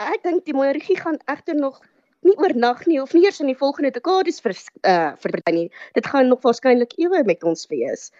ek 0.00 0.22
dink 0.24 0.46
die 0.46 0.56
monargie 0.56 0.96
gaan 0.96 1.18
egter 1.28 1.54
nog 1.54 1.80
nie 2.24 2.32
oornag 2.40 2.86
nie 2.88 3.00
of 3.02 3.12
nie 3.12 3.26
eers 3.26 3.40
in 3.44 3.50
die 3.50 3.58
volgende 3.62 3.90
dekades 3.92 4.40
vir 4.44 4.54
uh 4.88 5.12
verbreek 5.20 5.52
nie. 5.56 5.68
Dit 5.96 6.08
gaan 6.08 6.28
nog 6.32 6.44
waarskynlik 6.46 6.96
ewe 7.00 7.22
met 7.28 7.44
ons 7.44 7.66
wees. 7.72 8.10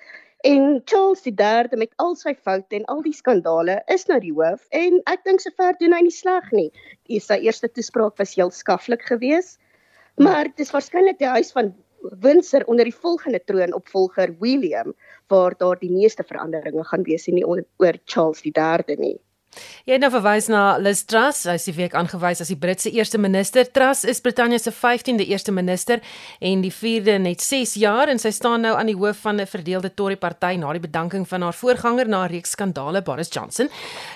En 0.45 0.81
Charles 0.89 1.25
III 1.27 1.77
met 1.77 1.93
al 2.01 2.15
sy 2.17 2.33
foute 2.35 2.77
en 2.77 2.85
al 2.89 3.03
die 3.05 3.17
skandale 3.17 3.81
is 3.93 4.07
nou 4.09 4.21
die 4.21 4.33
hoof 4.33 4.65
en 4.77 5.01
ek 5.13 5.25
dink 5.29 5.43
sover 5.45 5.77
doen 5.81 5.93
hy 5.97 6.01
nie 6.07 6.17
sleg 6.17 6.49
nie. 6.57 6.71
Die 7.09 7.21
sy 7.21 7.41
eerste 7.45 7.69
toespraak 7.69 8.17
was 8.21 8.37
heel 8.37 8.53
skaflik 8.53 9.05
geweest. 9.09 9.59
Maar 10.21 10.49
dit 10.49 10.65
is 10.65 10.73
waarskynlik 10.73 11.21
die 11.21 11.29
huis 11.29 11.53
van 11.57 11.75
Windsor 12.25 12.65
onder 12.73 12.89
die 12.89 12.97
volgende 12.97 13.41
troonopvolger 13.45 14.33
William 14.41 14.95
waar 15.29 15.57
daar 15.61 15.79
die 15.81 15.93
meeste 15.93 16.25
veranderinge 16.25 16.85
gaan 16.85 17.05
wees 17.05 17.29
en 17.29 17.37
nie 17.37 17.45
oor 17.45 17.97
Charles 18.05 18.41
III 18.45 18.97
nie. 18.97 19.19
Jy 19.85 19.97
het 19.97 20.03
nou 20.05 20.11
verwys 20.15 20.47
na 20.47 20.77
Liz 20.79 21.01
Truss, 21.11 21.41
sy 21.43 21.57
is 21.59 21.65
die 21.67 21.75
week 21.75 21.95
aangewys 21.99 22.43
as 22.45 22.53
die 22.53 22.59
Britse 22.61 22.91
eerste 22.95 23.19
minister. 23.19 23.67
Truss 23.67 24.05
is 24.07 24.21
Brittanje 24.23 24.61
se 24.63 24.71
15de 24.71 25.27
eerste 25.27 25.51
minister 25.53 26.03
en 26.39 26.63
die 26.63 26.71
4de 26.71 27.17
net 27.19 27.43
6 27.43 27.75
jaar 27.83 28.13
en 28.13 28.23
sy 28.23 28.31
staan 28.37 28.63
nou 28.63 28.77
aan 28.79 28.93
die 28.93 28.99
hoof 28.99 29.25
van 29.27 29.41
'n 29.41 29.47
verdeelde 29.47 29.91
Tory 29.95 30.17
party 30.17 30.55
na 30.57 30.73
die 30.73 30.87
bedanking 30.87 31.27
van 31.27 31.43
haar 31.43 31.55
voorganger 31.55 32.09
na 32.09 32.25
'n 32.25 32.31
reeks 32.31 32.51
skandale 32.51 33.03
Boris 33.03 33.29
Johnson. 33.29 33.69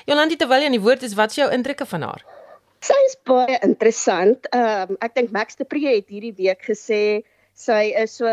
Jolandi 0.06 0.36
terwyl 0.36 0.60
jy 0.60 0.66
aan 0.66 0.78
die 0.78 0.86
woord 0.86 1.02
is, 1.02 1.14
wat 1.14 1.30
is 1.30 1.36
jou 1.36 1.50
indrukke 1.50 1.86
van 1.86 2.02
haar? 2.02 2.24
Sy 2.80 2.94
is 3.06 3.16
baie 3.24 3.58
interessant. 3.62 4.46
Ehm 4.52 4.90
um, 4.90 4.96
ek 5.00 5.14
dink 5.14 5.30
Max 5.32 5.56
de 5.56 5.64
Pre 5.64 5.80
het 5.80 6.08
hierdie 6.08 6.34
week 6.36 6.62
gesê 6.62 7.24
sy 7.54 7.94
is 7.96 8.16
so 8.18 8.26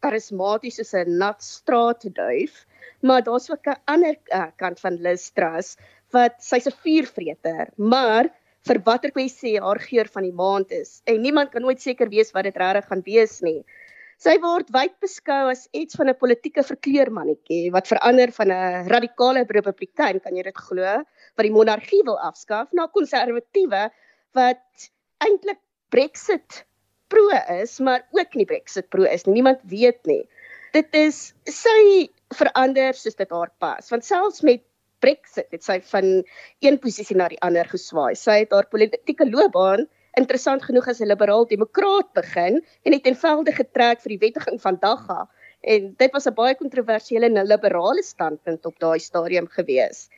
karismaties 0.00 0.76
soos 0.76 0.94
'n 0.94 1.18
nat 1.18 1.42
straatduif, 1.42 2.66
maar 3.02 3.22
daar's 3.22 3.50
ook 3.50 3.66
'n 3.66 3.80
ander 3.86 4.16
uh, 4.30 4.50
kant 4.56 4.80
van 4.80 5.00
Liz 5.00 5.30
Truss 5.34 5.76
wat 6.14 6.40
sy's 6.42 6.66
'n 6.70 6.76
vuurvreter, 6.84 7.72
maar 7.76 8.30
vir 8.68 8.80
watter 8.86 9.12
kwessie 9.12 9.58
haar 9.60 9.78
geur 9.78 10.08
van 10.08 10.24
die 10.24 10.36
maand 10.42 10.70
is 10.72 11.02
en 11.10 11.20
niemand 11.20 11.50
kan 11.52 11.62
nooit 11.62 11.80
seker 11.80 12.08
wees 12.08 12.32
wat 12.32 12.44
dit 12.48 12.56
regtig 12.56 12.86
gaan 12.88 13.02
wees 13.04 13.40
nie. 13.42 13.60
Sy 14.24 14.36
word 14.40 14.70
wyd 14.72 14.94
beskou 15.02 15.50
as 15.50 15.66
iets 15.74 15.98
van 15.98 16.08
'n 16.08 16.16
politieke 16.16 16.62
verkleurmannetjie 16.62 17.72
wat 17.74 17.90
verander 17.90 18.30
van 18.32 18.50
'n 18.50 18.88
radikale 18.88 19.44
republikein, 19.44 20.20
kan 20.20 20.36
jy 20.36 20.42
dit 20.42 20.56
glo, 20.56 21.04
wat 21.36 21.44
die 21.44 21.56
monargie 21.58 22.02
wil 22.04 22.18
afskaaf 22.18 22.72
na 22.72 22.86
konservatiewe 22.86 23.90
wat 24.34 24.90
eintlik 25.20 25.60
Brexit 25.90 26.64
pro 27.08 27.28
is, 27.60 27.80
maar 27.80 28.06
ook 28.12 28.34
nie 28.34 28.46
Brexit 28.46 28.88
pro 28.88 29.04
is 29.04 29.26
nie. 29.26 29.34
Niemand 29.34 29.60
weet 29.70 30.06
nie. 30.06 30.22
Dit 30.72 30.94
is 30.94 31.34
sy 31.46 32.08
verander 32.34 32.94
soos 32.94 33.14
dit 33.14 33.30
haar 33.30 33.50
pas, 33.58 33.90
want 33.90 34.04
selfs 34.04 34.42
met 34.42 34.62
Brexit 35.04 35.50
het 35.52 35.64
sy 35.66 35.80
van 35.90 36.06
een 36.64 36.78
posisie 36.80 37.16
na 37.16 37.28
die 37.28 37.40
ander 37.44 37.68
geswaai. 37.68 38.14
Sy 38.16 38.40
het 38.44 38.54
haar 38.56 38.70
politieke 38.72 39.28
loopbaan 39.28 39.84
interessant 40.20 40.62
genoeg 40.64 40.88
as 40.88 41.00
'n 41.00 41.10
liberaal 41.10 41.46
demokraat 41.50 42.12
begin 42.14 42.60
en 42.84 42.92
het 42.96 43.06
eenvoudig 43.06 43.56
getrek 43.62 44.00
vir 44.04 44.14
die 44.14 44.22
wettiging 44.26 44.60
van 44.62 44.78
Dagga 44.80 45.26
en 45.72 45.94
dit 45.98 46.12
was 46.12 46.26
'n 46.28 46.34
baie 46.34 46.54
kontroversiële 46.62 47.28
liberale 47.52 48.02
standpunt 48.02 48.66
op 48.66 48.78
daai 48.78 48.98
stadium 48.98 49.48
gewees. 49.48 50.08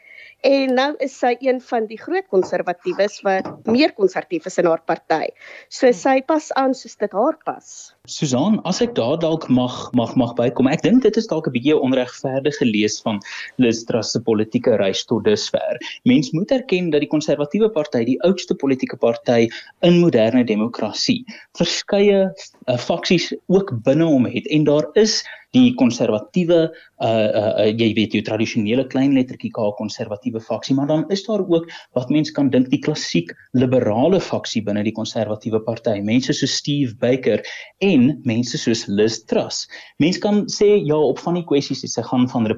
En 0.44 0.74
nou 0.76 0.90
is 1.02 1.14
sy 1.16 1.32
een 1.40 1.60
van 1.64 1.86
die 1.88 1.96
groot 1.98 2.26
konservatiewes 2.28 3.22
wat 3.24 3.48
meer 3.66 3.92
konservatief 3.96 4.44
is 4.46 4.58
in 4.60 4.68
haar 4.68 4.82
party. 4.84 5.30
So 5.72 5.90
sy 5.96 6.20
pas 6.28 6.50
aan 6.60 6.74
soos 6.76 6.96
dit 7.00 7.12
haar 7.16 7.38
pas. 7.44 7.70
Susan, 8.06 8.60
as 8.68 8.82
ek 8.84 8.94
daar 8.94 9.16
dalk 9.18 9.48
mag 9.48 9.90
mag 9.96 10.14
mag 10.14 10.34
bykom. 10.38 10.68
Ek 10.68 10.84
dink 10.84 11.02
dit 11.02 11.16
is 11.16 11.26
dalk 11.26 11.48
'n 11.48 11.54
bietjie 11.56 11.78
onregverdige 11.78 12.68
lees 12.68 13.00
van 13.02 13.20
Truss 13.56 14.12
se 14.12 14.20
politieke 14.20 14.76
reis 14.76 15.04
tot 15.04 15.24
dusver. 15.24 15.80
Mens 16.04 16.30
moet 16.32 16.50
erken 16.50 16.90
dat 16.90 17.00
die 17.00 17.10
konservatiewe 17.10 17.70
party 17.70 18.04
die 18.04 18.20
oudste 18.22 18.54
politieke 18.54 18.96
party 18.96 19.48
in 19.80 20.00
moderne 20.00 20.44
demokrasie 20.44 21.24
verskeie 21.56 22.30
uh, 22.68 22.78
faksies 22.78 23.32
ook 23.46 23.72
binne 23.82 24.04
hom 24.04 24.26
het 24.26 24.46
en 24.46 24.64
daar 24.64 24.86
is 24.94 25.24
die 25.56 25.72
konservatiewe 25.80 26.58
uh, 26.68 27.08
uh 27.08 27.52
uh 27.64 27.70
jy 27.70 27.90
weet 27.96 28.16
jou 28.16 28.22
tradisionele 28.26 28.86
klein 28.92 29.14
lettertjie 29.16 29.52
K 29.56 29.70
konservatiewe 29.78 30.42
faksie 30.44 30.76
maar 30.76 30.90
dan 30.90 31.04
is 31.14 31.24
daar 31.26 31.44
ook 31.44 31.68
wat 31.96 32.12
mense 32.12 32.34
kan 32.36 32.50
dink 32.52 32.70
die 32.72 32.82
klassiek 32.84 33.32
liberale 33.56 34.20
faksie 34.20 34.62
binne 34.66 34.84
die 34.86 34.94
konservatiewe 34.96 35.62
party. 35.64 35.98
Mense 36.04 36.34
soos 36.36 36.56
Steve 36.60 36.94
Baker 37.00 37.42
en 37.84 38.08
mense 38.28 38.58
soos 38.60 38.86
Liz 38.88 39.22
Truss. 39.30 39.66
Mense 40.02 40.20
kan 40.20 40.44
sê 40.52 40.76
ja 40.76 40.98
op 40.98 41.20
van 41.24 41.40
die 41.40 41.46
kwessies 41.48 41.82
dit 41.84 41.92
se 41.92 42.04
gaan 42.06 42.28
van 42.32 42.48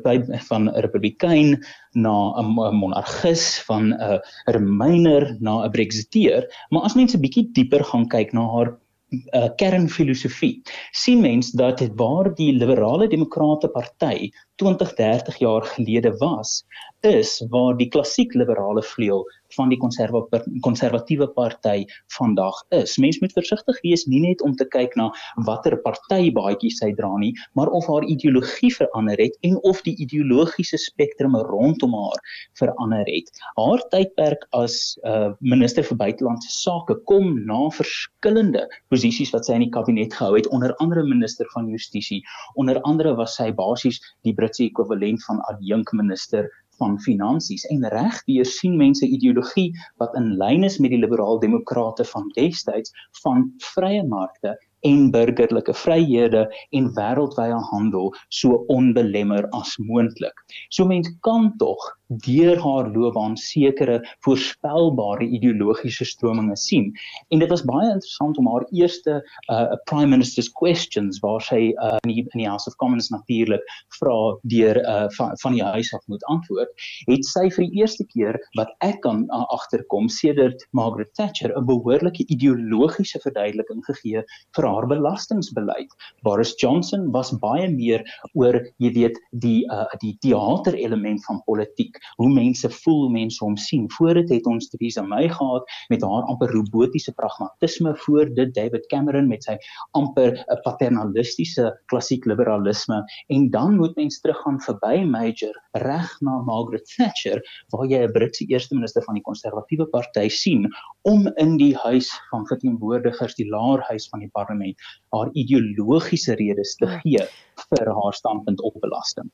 van 0.48 0.68
'n 0.68 0.80
republikein 0.82 1.58
na 1.94 2.34
'n 2.40 2.74
monargus 2.80 3.62
van 3.68 3.94
'n 3.94 4.20
remainer 4.46 5.36
na 5.40 5.64
'n 5.64 5.70
brexiteer 5.70 6.46
maar 6.70 6.82
as 6.82 6.94
mense 6.94 7.18
bietjie 7.18 7.48
dieper 7.52 7.84
gaan 7.84 8.08
kyk 8.08 8.32
na 8.32 8.44
haar 8.54 8.76
uh, 9.10 9.48
kernfilosofie. 9.56 10.62
Sien 10.92 11.20
mens 11.20 11.50
dat 11.50 11.78
dit 11.78 11.92
waar 11.96 12.34
die 12.34 12.52
liberale 12.52 13.08
demokrate 13.08 13.68
party 13.68 14.30
20 14.60 14.94
30 14.94 15.38
jaar 15.38 15.64
gelede 15.64 16.16
was 16.20 16.64
is 17.00 17.38
waar 17.48 17.76
die 17.76 17.88
klassiek 17.88 18.34
liberale 18.34 18.82
vleuel 18.82 19.24
van 19.56 19.72
die 19.72 19.78
konservatiewe 19.78 21.28
party 21.36 21.84
vandag 22.16 22.58
is. 22.76 22.96
Mens 23.00 23.20
moet 23.22 23.32
versigtig 23.36 23.80
wees 23.84 24.04
nie 24.10 24.20
net 24.24 24.42
om 24.44 24.54
te 24.56 24.66
kyk 24.68 24.96
na 24.98 25.08
watter 25.46 25.76
partybaadjie 25.84 26.70
sy 26.74 26.90
dra 26.98 27.10
nie, 27.20 27.32
maar 27.58 27.70
of 27.74 27.88
haar 27.88 28.04
ideologie 28.04 28.70
verander 28.74 29.20
het 29.20 29.38
en 29.46 29.56
of 29.70 29.80
die 29.86 29.96
ideologiese 30.04 30.78
spektrum 30.80 31.36
rondom 31.48 31.96
haar 31.96 32.22
verander 32.60 33.08
het. 33.08 33.32
Haar 33.56 33.84
tydperk 33.92 34.44
as 34.56 34.98
uh, 35.04 35.32
minister 35.40 35.86
vir 35.86 36.00
buitelandse 36.04 36.52
sake 36.52 36.98
kom 37.08 37.34
na 37.48 37.60
verskillende 37.74 38.66
posisies 38.92 39.32
wat 39.34 39.48
sy 39.48 39.58
in 39.58 39.66
die 39.66 39.72
kabinet 39.74 40.14
gehou 40.16 40.34
het, 40.36 40.48
onder 40.54 40.74
andere 40.82 41.04
minister 41.06 41.48
van 41.54 41.68
justisie. 41.72 42.20
Onder 42.60 42.80
andere 42.88 43.14
was 43.18 43.36
sy 43.38 43.50
basies 43.54 44.00
die 44.26 44.34
Britse 44.36 44.66
ekwivalent 44.68 45.24
van 45.26 45.42
adjunk 45.52 45.92
minister 45.96 46.48
van 46.78 46.98
finansies 47.04 47.66
en 47.74 47.86
regdeur 47.94 48.46
sien 48.46 48.76
mense 48.76 49.06
ideologie 49.06 49.68
wat 50.02 50.14
in 50.20 50.34
lyn 50.40 50.64
is 50.68 50.78
met 50.78 50.94
die 50.94 51.02
liberaal 51.02 51.40
demokrate 51.42 52.06
van 52.12 52.30
destyds 52.36 52.94
van 53.22 53.46
vrye 53.74 54.02
markte 54.06 54.56
en 54.86 55.10
burgerlike 55.10 55.74
vryhede 55.74 56.46
en 56.70 56.90
wêreldwye 56.94 57.60
handel 57.70 58.12
so 58.28 58.64
onbelemmer 58.74 59.48
as 59.60 59.74
moontlik. 59.90 60.44
So 60.70 60.86
mense 60.86 61.14
kan 61.26 61.52
tog 61.58 61.97
deur 62.08 62.56
haar 62.56 62.88
loopbaan 62.94 63.36
sekere 63.36 64.00
voorspelbare 64.24 65.26
ideologiese 65.28 66.04
strominge 66.08 66.56
sien. 66.56 66.92
En 67.28 67.42
dit 67.42 67.48
was 67.48 67.64
baie 67.68 67.90
interessant 67.92 68.38
om 68.40 68.48
haar 68.48 68.64
eerste 68.72 69.20
uh 69.52 69.76
prime 69.84 70.10
minister's 70.16 70.48
questions 70.52 71.20
waar 71.20 71.42
sy 71.44 71.72
uh 71.76 71.96
in 72.04 72.12
die, 72.12 72.24
in 72.32 72.42
die 72.42 72.48
House 72.48 72.68
of 72.68 72.76
Commons 72.80 73.10
natuurlik 73.12 73.64
vra 73.98 74.16
deur 74.42 74.80
uh 74.80 75.06
van, 75.18 75.36
van 75.42 75.56
die 75.56 75.64
huis 75.64 75.92
af 75.94 76.06
moet 76.06 76.24
antwoord, 76.32 76.72
het 77.06 77.24
sy 77.28 77.48
vir 77.50 77.66
die 77.66 77.82
eerste 77.82 78.06
keer 78.08 78.38
wat 78.56 78.72
ek 78.84 79.02
kan 79.04 79.26
uh, 79.28 79.44
agterkom 79.54 80.08
sedert 80.08 80.64
Margaret 80.72 81.12
Thatcher 81.14 81.52
'n 81.52 81.66
behoorlike 81.68 82.24
ideologiese 82.28 83.20
verduideliking 83.20 83.84
gegee 83.84 84.24
vir 84.56 84.64
haar 84.66 84.86
belastingbeleid. 84.88 85.92
Boris 86.24 86.54
Johnson 86.56 87.10
was 87.12 87.32
baie 87.42 87.68
meer 87.68 88.04
oor 88.34 88.60
jy 88.78 88.92
weet 88.96 89.20
die 89.32 89.66
uh 89.68 89.84
die 90.00 90.16
teater 90.24 90.74
element 90.74 91.24
van 91.26 91.42
politiek 91.46 91.97
hoe 92.16 92.30
mense 92.32 92.70
voel, 92.70 93.00
hoe 93.06 93.12
mense 93.12 93.44
hom 93.44 93.56
sien. 93.56 93.90
Voor 93.96 94.14
dit 94.14 94.28
het 94.28 94.46
ons 94.46 94.68
Theresa 94.68 95.02
May 95.02 95.28
gehad 95.28 95.68
met 95.88 96.02
haar 96.02 96.26
amper 96.30 96.50
robotiese 96.50 97.12
pragmatisme 97.12 97.96
voor 97.96 98.34
dit 98.34 98.54
David 98.54 98.86
Cameron 98.86 99.28
met 99.28 99.44
sy 99.44 99.56
amper 99.96 100.32
'n 100.32 100.44
eh, 100.52 100.60
paternalistiese 100.62 101.80
klassiek 101.86 102.24
liberalisme 102.24 103.02
en 103.28 103.50
dan 103.50 103.76
moet 103.76 103.96
mens 103.96 104.20
teruggaan 104.20 104.60
verby 104.60 105.04
Major 105.04 105.54
reg 105.72 106.20
na 106.20 106.38
Margaret 106.42 106.86
Thatcher 106.96 107.42
waar 107.70 107.86
jy 107.86 108.02
'n 108.06 108.12
Britse 108.12 108.44
eerste 108.46 108.74
minister 108.74 109.02
van 109.02 109.14
die 109.14 109.22
konservatiewe 109.22 109.86
party 109.86 110.28
sien 110.28 110.68
om 111.02 111.28
in 111.36 111.56
die 111.56 111.74
huis 111.76 112.10
van 112.30 112.46
verteenwoordigers 112.46 113.34
die 113.34 113.48
laerhuis 113.48 114.08
van 114.08 114.20
die 114.20 114.32
parlement 114.32 114.76
haar 115.14 115.30
ideologiese 115.32 116.34
redes 116.34 116.76
te 116.76 116.86
gee 116.86 117.26
vir 117.68 117.92
haar 118.00 118.14
standpunt 118.14 118.62
op 118.62 118.80
belasting. 118.80 119.30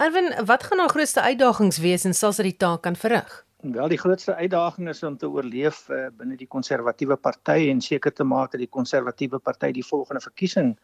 Erwin, 0.00 0.32
wat 0.46 0.62
gaan 0.62 0.78
haar 0.78 0.94
grootste 0.94 1.20
uitdagings 1.20 1.78
wees 1.78 2.04
en 2.04 2.14
sal 2.14 2.32
sy 2.32 2.42
die 2.42 2.56
taak 2.56 2.82
kan 2.86 2.96
verrig? 2.96 3.44
Wel 3.60 3.88
die 3.90 3.98
grootste 3.98 4.34
uitdaging 4.34 4.88
is 4.88 5.02
om 5.02 5.16
te 5.18 5.26
oorleef 5.26 5.88
uh, 5.90 6.06
binne 6.14 6.36
die 6.38 6.46
konservatiewe 6.46 7.16
party 7.16 7.66
en 7.72 7.80
seker 7.82 8.12
te 8.14 8.24
maak 8.24 8.52
dat 8.52 8.62
die 8.62 8.70
konservatiewe 8.70 9.40
party 9.42 9.72
die 9.74 9.86
volgende 9.86 10.22
verkiesing 10.22 10.76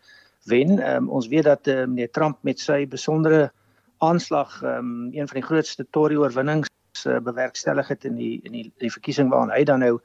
wen. 0.50 0.80
Um, 0.82 1.06
ons 1.08 1.28
weet 1.30 1.46
dat 1.46 1.70
uh, 1.70 1.84
meneer 1.86 2.10
Trump 2.10 2.40
met 2.42 2.58
sy 2.58 2.82
besondere 2.90 3.52
aanslag 4.02 4.56
um, 4.62 5.10
een 5.14 5.28
van 5.30 5.38
die 5.38 5.46
grootste 5.46 5.86
Tory 5.90 6.18
oorwinnings 6.18 6.70
uh, 7.06 7.20
bewerkstellig 7.22 7.88
het 7.88 8.04
in 8.04 8.18
die 8.18 8.40
in 8.42 8.52
die, 8.52 8.66
die 8.82 8.90
verkiesing 8.90 9.30
waarna 9.30 9.54
hy 9.54 9.64
dan 9.70 9.84
nou 9.84 9.98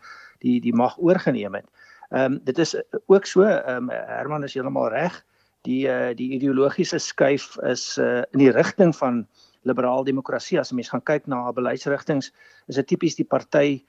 die 0.46 0.60
die 0.62 0.74
mag 0.74 0.98
oorgeneem 0.98 1.58
het. 1.58 1.66
Ehm 2.10 2.38
um, 2.38 2.40
dit 2.44 2.58
is 2.58 2.76
ook 3.06 3.26
so 3.26 3.44
ehm 3.50 3.90
um, 3.90 3.90
Herman 3.90 4.44
is 4.44 4.54
heeltemal 4.54 4.90
reg. 4.94 5.24
Die 5.68 5.88
uh, 5.92 6.16
die 6.16 6.32
ideologiese 6.38 7.00
skuif 7.04 7.58
is 7.68 7.98
uh, 8.00 8.24
in 8.32 8.40
die 8.40 8.52
rigting 8.56 8.94
van 8.96 9.26
liberaal 9.68 10.06
demokrasie 10.08 10.60
as 10.60 10.72
mens 10.72 10.92
gaan 10.94 11.04
kyk 11.04 11.28
na 11.28 11.42
haar 11.44 11.56
beleidsrigtinge 11.58 12.30
is 12.72 12.78
dit 12.80 12.88
tipies 12.88 13.18
die 13.20 13.28
party 13.28 13.82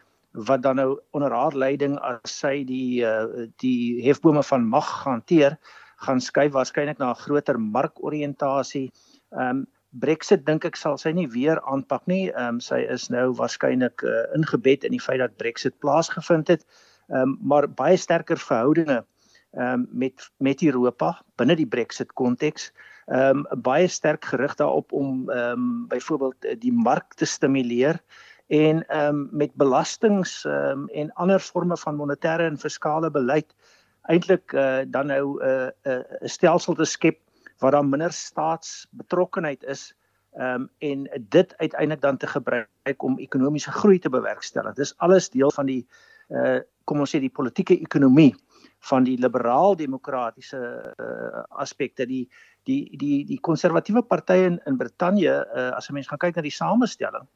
wat 0.48 0.62
dan 0.62 0.76
nou 0.76 0.98
onder 1.14 1.30
haar 1.34 1.54
leiding 1.54 1.94
as 2.06 2.34
sy 2.42 2.64
die 2.66 3.02
uh, 3.06 3.46
die 3.62 4.02
hefbome 4.02 4.42
van 4.46 4.66
mag 4.66 4.88
hanteer 5.04 5.58
gaan 6.06 6.20
skuif 6.20 6.52
waarskynlik 6.56 6.98
na 6.98 7.10
'n 7.10 7.22
groter 7.22 7.58
markoriëntasie. 7.60 8.90
Ehm 9.32 9.50
um, 9.50 9.66
Brexit 9.92 10.44
dink 10.46 10.64
ek 10.64 10.76
sal 10.76 10.98
sy 10.98 11.10
nie 11.10 11.26
weer 11.26 11.58
aanpak 11.66 12.06
nie. 12.06 12.30
Ehm 12.30 12.56
um, 12.56 12.60
sy 12.60 12.80
is 12.96 13.10
nou 13.10 13.30
waarskynlik 13.34 14.02
uh, 14.02 14.26
ingebed 14.34 14.84
in 14.84 14.92
die 14.92 15.02
feit 15.06 15.18
dat 15.18 15.36
Brexit 15.36 15.78
plaasgevind 15.78 16.48
het. 16.48 16.66
Ehm 17.10 17.22
um, 17.22 17.38
maar 17.42 17.68
baie 17.68 17.96
sterker 17.96 18.38
verhoudinge 18.38 19.02
ehm 19.02 19.06
um, 19.52 19.86
met 19.90 20.30
met 20.36 20.62
Europa 20.62 21.22
binne 21.34 21.56
die 21.56 21.66
Brexit 21.66 22.12
konteks 22.12 22.70
ehm 23.10 23.44
um, 23.50 23.62
baie 23.62 23.88
sterk 23.88 24.24
gerig 24.24 24.54
daarop 24.54 24.92
om 24.92 25.30
ehm 25.30 25.52
um, 25.52 25.86
byvoorbeeld 25.88 26.44
eh, 26.44 26.58
die 26.58 26.72
mark 26.72 27.14
te 27.14 27.24
stimuleer 27.24 28.00
en 28.46 28.86
ehm 28.86 29.08
um, 29.08 29.28
met 29.32 29.54
belastings 29.54 30.44
ehm 30.44 30.84
um, 30.84 30.88
en 30.88 31.12
ander 31.12 31.40
forme 31.40 31.76
van 31.76 31.96
monetêre 31.96 32.46
en 32.46 32.58
fiskale 32.58 33.10
beleid 33.10 33.54
eintlik 34.02 34.52
uh, 34.52 34.80
dan 34.86 35.06
nou 35.06 35.38
'n 35.38 35.46
uh, 35.46 35.68
'n 35.84 36.04
uh, 36.22 36.28
stelsel 36.28 36.74
te 36.74 36.84
skep 36.84 37.18
waar 37.58 37.70
daar 37.70 37.86
minder 37.86 38.12
staatsbetrokkenheid 38.12 39.64
is 39.64 39.94
ehm 40.32 40.62
um, 40.62 40.70
en 40.78 41.08
dit 41.28 41.56
uiteindelik 41.56 42.00
dan 42.00 42.16
te 42.16 42.26
gebruik 42.26 43.02
om 43.02 43.18
ekonomiese 43.18 43.70
groei 43.70 43.98
te 43.98 44.08
bewerkstellig. 44.08 44.74
Dis 44.74 44.96
alles 44.96 45.30
deel 45.30 45.50
van 45.50 45.66
die 45.66 45.86
uh 46.28 46.60
kom 46.84 47.00
ons 47.00 47.10
sê 47.14 47.20
die 47.20 47.30
politieke 47.30 47.76
ekonomie 47.78 48.34
van 48.80 49.04
die 49.04 49.18
liberaal 49.20 49.76
demokratiese 49.76 50.60
uh, 50.96 51.42
aspekte 51.60 52.06
die 52.06 52.24
die 52.64 52.96
die 52.96 53.24
die 53.28 53.40
konservatiewe 53.40 54.02
partye 54.02 54.46
in, 54.46 54.60
in 54.66 54.76
Brittanje 54.76 55.46
uh, 55.54 55.70
as 55.76 55.88
'n 55.88 55.94
mens 55.94 56.08
gaan 56.08 56.18
kyk 56.18 56.36
na 56.36 56.42
die 56.42 56.54
samestelling 56.54 57.28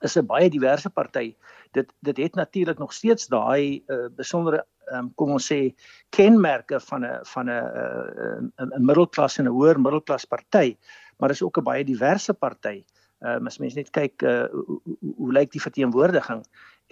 is 0.00 0.16
'n 0.16 0.26
baie 0.26 0.50
diverse 0.50 0.90
party. 0.90 1.34
Dit 1.72 1.92
dit 2.00 2.16
het 2.16 2.34
natuurlik 2.34 2.78
nog 2.78 2.92
steeds 2.92 3.26
daai 3.26 3.82
uh, 3.88 4.08
besondere 4.16 4.64
um, 4.92 5.14
kom 5.14 5.32
ons 5.32 5.52
sê 5.52 5.74
kenmerke 6.10 6.80
van 6.80 7.04
'n 7.04 7.24
van 7.24 7.50
'n 7.50 8.52
'n 8.56 8.84
middelklas 8.84 9.38
en 9.38 9.46
'n 9.46 9.56
hoër 9.56 9.80
middelklas 9.80 10.24
party 10.24 10.76
maar 11.18 11.30
is 11.30 11.42
ook 11.42 11.58
'n 11.58 11.64
baie 11.64 11.84
diverse 11.84 12.34
party. 12.34 12.84
Um, 13.20 13.46
as 13.46 13.58
mens 13.58 13.74
net 13.74 13.90
kyk 13.90 14.22
uh, 14.22 14.44
hoe, 14.52 14.80
hoe, 14.84 15.14
hoe 15.16 15.32
lyk 15.32 15.50
die 15.50 15.60
verteenwoordiging 15.60 16.44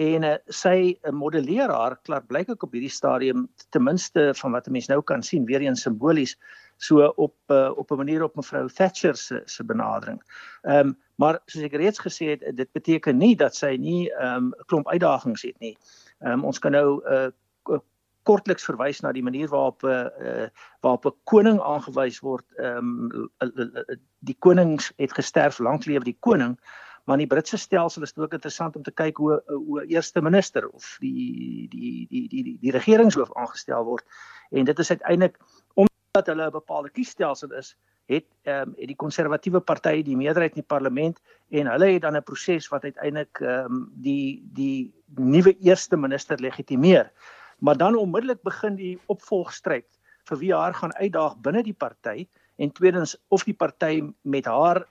en 0.03 0.25
uh, 0.27 0.35
sy 0.51 0.99
modelleer 1.13 1.71
haar 1.71 1.99
klaar 2.03 2.25
blyk 2.27 2.49
ek 2.49 2.63
op 2.67 2.73
hierdie 2.75 2.91
stadium 2.91 3.49
ten 3.71 3.85
minste 3.85 4.33
van 4.35 4.53
wat 4.53 4.67
'n 4.69 4.73
mens 4.73 4.89
nou 4.89 5.03
kan 5.03 5.23
sien 5.23 5.45
weer 5.45 5.61
eens 5.61 5.83
simbolies 5.83 6.37
so 6.77 7.07
op 7.17 7.35
uh, 7.51 7.71
op 7.77 7.91
'n 7.91 7.97
manier 7.97 8.23
op 8.23 8.35
mevrou 8.37 8.69
Thatcher 8.69 9.17
se 9.17 9.43
se 9.45 9.65
benadering. 9.65 10.23
Ehm 10.63 10.89
um, 10.89 10.97
maar 11.17 11.39
soos 11.47 11.63
ek 11.63 11.73
reeds 11.73 12.01
gesê 12.01 12.27
het 12.35 12.57
dit 12.57 12.73
beteken 12.73 13.17
nie 13.17 13.37
dat 13.37 13.55
sy 13.55 13.77
nie 13.79 14.11
ehm 14.11 14.37
um, 14.37 14.55
'n 14.59 14.65
klomp 14.67 14.89
uitdagings 14.89 15.43
het 15.43 15.59
nie. 15.59 15.77
Ehm 16.21 16.33
um, 16.33 16.45
ons 16.45 16.59
kan 16.59 16.73
nou 16.73 17.01
uh, 17.07 17.31
kortliks 18.25 18.65
verwys 18.65 19.03
na 19.05 19.13
die 19.13 19.23
manier 19.23 19.49
waarop 19.49 19.85
'n 19.85 20.11
uh, 20.21 20.49
waarop 20.81 21.07
'n 21.07 21.19
koning 21.25 21.61
aangewys 21.61 22.21
word. 22.21 22.45
Ehm 22.57 23.11
um, 23.13 23.31
die 24.19 24.37
konings 24.39 24.93
het 24.97 25.13
gesterf, 25.13 25.59
lank 25.59 25.85
lewe 25.85 26.05
die 26.05 26.17
koning. 26.21 26.59
Maar 27.05 27.19
in 27.19 27.27
die 27.29 27.33
Britse 27.35 27.57
stelsel 27.57 28.03
is 28.03 28.13
dit 28.13 28.25
ook 28.25 28.33
interessant 28.33 28.77
om 28.77 28.83
te 28.83 28.91
kyk 28.91 29.17
hoe 29.17 29.43
hoe 29.47 29.87
eerste 29.87 30.23
minister 30.23 30.69
of 30.69 30.97
die 31.01 31.69
die 31.69 32.07
die 32.09 32.29
die 32.29 32.45
die, 32.45 32.59
die 32.61 32.73
regeringshoof 32.73 33.35
aangestel 33.37 33.85
word. 33.85 34.05
En 34.51 34.65
dit 34.65 34.79
is 34.79 34.91
uiteindelik 34.91 35.39
omdat 35.75 36.27
hulle 36.27 36.47
'n 36.47 36.51
bepaalde 36.61 36.91
kiesstelsel 36.91 37.53
is, 37.53 37.77
het 38.07 38.25
ehm 38.43 38.69
um, 38.69 38.75
het 38.77 38.91
die 38.93 39.01
konservatiewe 39.01 39.61
party 39.61 40.03
die 40.05 40.17
meerderheid 40.17 40.57
in 40.57 40.63
die 40.63 40.73
parlement 40.75 41.21
en 41.49 41.71
hulle 41.73 41.87
het 41.93 42.03
dan 42.03 42.17
'n 42.17 42.23
proses 42.23 42.69
wat 42.69 42.85
uiteindelik 42.85 43.41
ehm 43.41 43.73
um, 43.73 43.91
die 43.95 44.45
die 44.53 44.93
nuwe 45.17 45.57
eerste 45.59 45.97
minister 45.97 46.41
legitimeer 46.41 47.13
maar 47.59 47.77
dan 47.77 47.97
onmiddellik 47.97 48.43
begin 48.43 48.77
die 48.77 48.99
opvolgstryd 49.07 49.89
vir 50.29 50.39
wie 50.39 50.55
haar 50.55 50.75
gaan 50.75 50.95
uitdaag 50.95 51.37
binne 51.37 51.63
die 51.63 51.77
party 51.85 52.29
en 52.57 52.73
tweedens 52.73 53.17
of 53.29 53.45
die 53.45 53.57
party 53.57 54.03
met 54.23 54.45
haar 54.45 54.87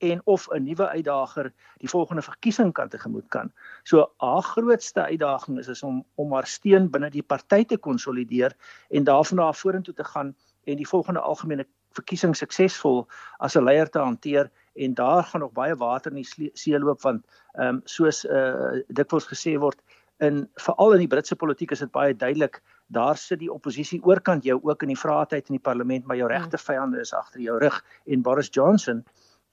en 0.00 0.20
of 0.24 0.48
'n 0.48 0.62
nuwe 0.64 0.88
uitdager 0.88 1.52
die 1.76 1.88
volgende 1.88 2.22
verkiesing 2.22 2.72
kan 2.72 2.88
tegemoet 2.88 3.28
kan. 3.28 3.52
So 3.82 4.12
haar 4.16 4.42
grootste 4.42 5.02
uitdaging 5.02 5.58
is 5.58 5.68
is 5.68 5.82
om 5.82 6.04
om 6.14 6.32
haar 6.32 6.46
steun 6.46 6.90
binne 6.90 7.10
die 7.10 7.22
party 7.22 7.64
te 7.64 7.78
konsolideer 7.78 8.56
en 8.88 9.04
daarvan 9.04 9.36
na 9.36 9.52
vorentoe 9.52 9.94
te 9.94 10.04
gaan 10.04 10.34
en 10.64 10.76
die 10.76 10.88
volgende 10.88 11.20
algemene 11.20 11.66
verkiesing 11.92 12.36
suksesvol 12.36 13.08
as 13.38 13.56
'n 13.56 13.64
leier 13.64 13.90
te 13.90 13.98
hanteer 13.98 14.50
en 14.74 14.94
daar 14.94 15.24
gaan 15.24 15.40
nog 15.40 15.52
baie 15.52 15.76
water 15.76 16.10
in 16.10 16.22
die 16.22 16.50
see 16.54 16.78
loop 16.78 17.02
want 17.02 17.26
ehm 17.54 17.66
um, 17.66 17.80
soos 17.84 18.24
uh, 18.24 18.80
dikwels 18.88 19.26
gesê 19.26 19.58
word 19.58 19.78
in 20.20 20.48
veral 20.54 20.92
in 20.92 20.98
die 21.04 21.08
Britse 21.08 21.36
politiek 21.36 21.70
is 21.70 21.78
dit 21.78 21.92
baie 21.92 22.14
duidelik 22.14 22.62
daar 22.86 23.16
sit 23.16 23.38
die 23.38 23.52
oppositie 23.52 24.02
oorkant 24.04 24.44
jou 24.44 24.60
ook 24.62 24.82
in 24.82 24.92
die 24.92 25.02
vraatyd 25.02 25.48
in 25.48 25.56
die 25.58 25.66
parlement 25.68 26.06
maar 26.06 26.16
jou 26.16 26.30
ja. 26.30 26.36
regte 26.36 26.58
vyande 26.58 27.00
is 27.00 27.14
agter 27.14 27.40
jou 27.40 27.58
rug 27.58 27.84
en 28.06 28.22
Boris 28.22 28.50
Johnson 28.52 29.04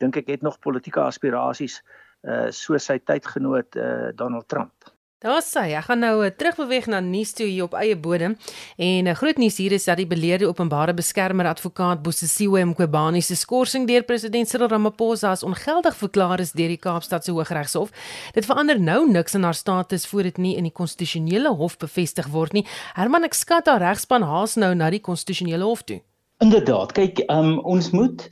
dink 0.02 0.18
ek 0.18 0.28
het 0.36 0.46
nog 0.46 0.60
politieke 0.60 1.02
aspirasies 1.02 1.82
uh 2.28 2.48
soos 2.52 2.90
sy 2.90 2.98
tydgenoot 3.00 3.76
uh 3.76 4.12
Donald 4.18 4.48
Trump. 4.48 4.94
Daar 5.18 5.42
sê 5.42 5.64
hy, 5.66 5.70
ek 5.80 5.88
gaan 5.88 6.04
nou 6.04 6.20
eh, 6.22 6.30
terugbeweeg 6.30 6.86
na 6.94 7.00
nuus 7.02 7.32
toe 7.34 7.48
hier 7.50 7.64
op 7.66 7.74
eie 7.74 7.96
bodem 7.98 8.36
en 8.78 9.08
'n 9.10 9.16
groot 9.18 9.38
nuus 9.42 9.58
hier 9.58 9.74
is 9.74 9.86
dat 9.90 9.98
die 9.98 10.06
beleerde 10.06 10.46
openbare 10.46 10.94
beskermer 10.94 11.48
advokaat 11.50 12.04
Bosisiwe 12.04 12.62
Mqobani 12.66 13.22
se 13.22 13.36
skorsing 13.36 13.88
deur 13.88 14.04
president 14.04 14.48
Cyril 14.48 14.68
Ramaphosa 14.68 15.32
as 15.32 15.44
ongeldig 15.44 15.96
verklaar 15.98 16.40
is 16.40 16.52
deur 16.52 16.68
die 16.68 16.78
Kaapstadse 16.78 17.32
Hooggeregshof. 17.32 17.90
Dit 18.34 18.46
verander 18.46 18.80
nou 18.80 19.10
niks 19.10 19.34
in 19.34 19.44
haar 19.44 19.56
status 19.56 20.06
voor 20.06 20.24
dit 20.24 20.38
nie 20.38 20.56
in 20.56 20.64
die 20.64 20.74
konstitusionele 20.74 21.50
hof 21.50 21.78
bevestig 21.78 22.28
word 22.28 22.54
nie. 22.54 22.68
Herman 22.94 23.24
ek 23.24 23.34
skat 23.34 23.66
haar 23.66 23.82
regspan 23.82 24.22
haas 24.22 24.56
nou 24.56 24.76
na 24.76 24.90
die 24.90 25.02
konstitusionele 25.02 25.64
hof 25.64 25.82
toe. 25.82 26.02
Inderdaad, 26.44 26.92
kyk, 26.94 27.24
um, 27.34 27.56
ons 27.66 27.90
moet 27.98 28.28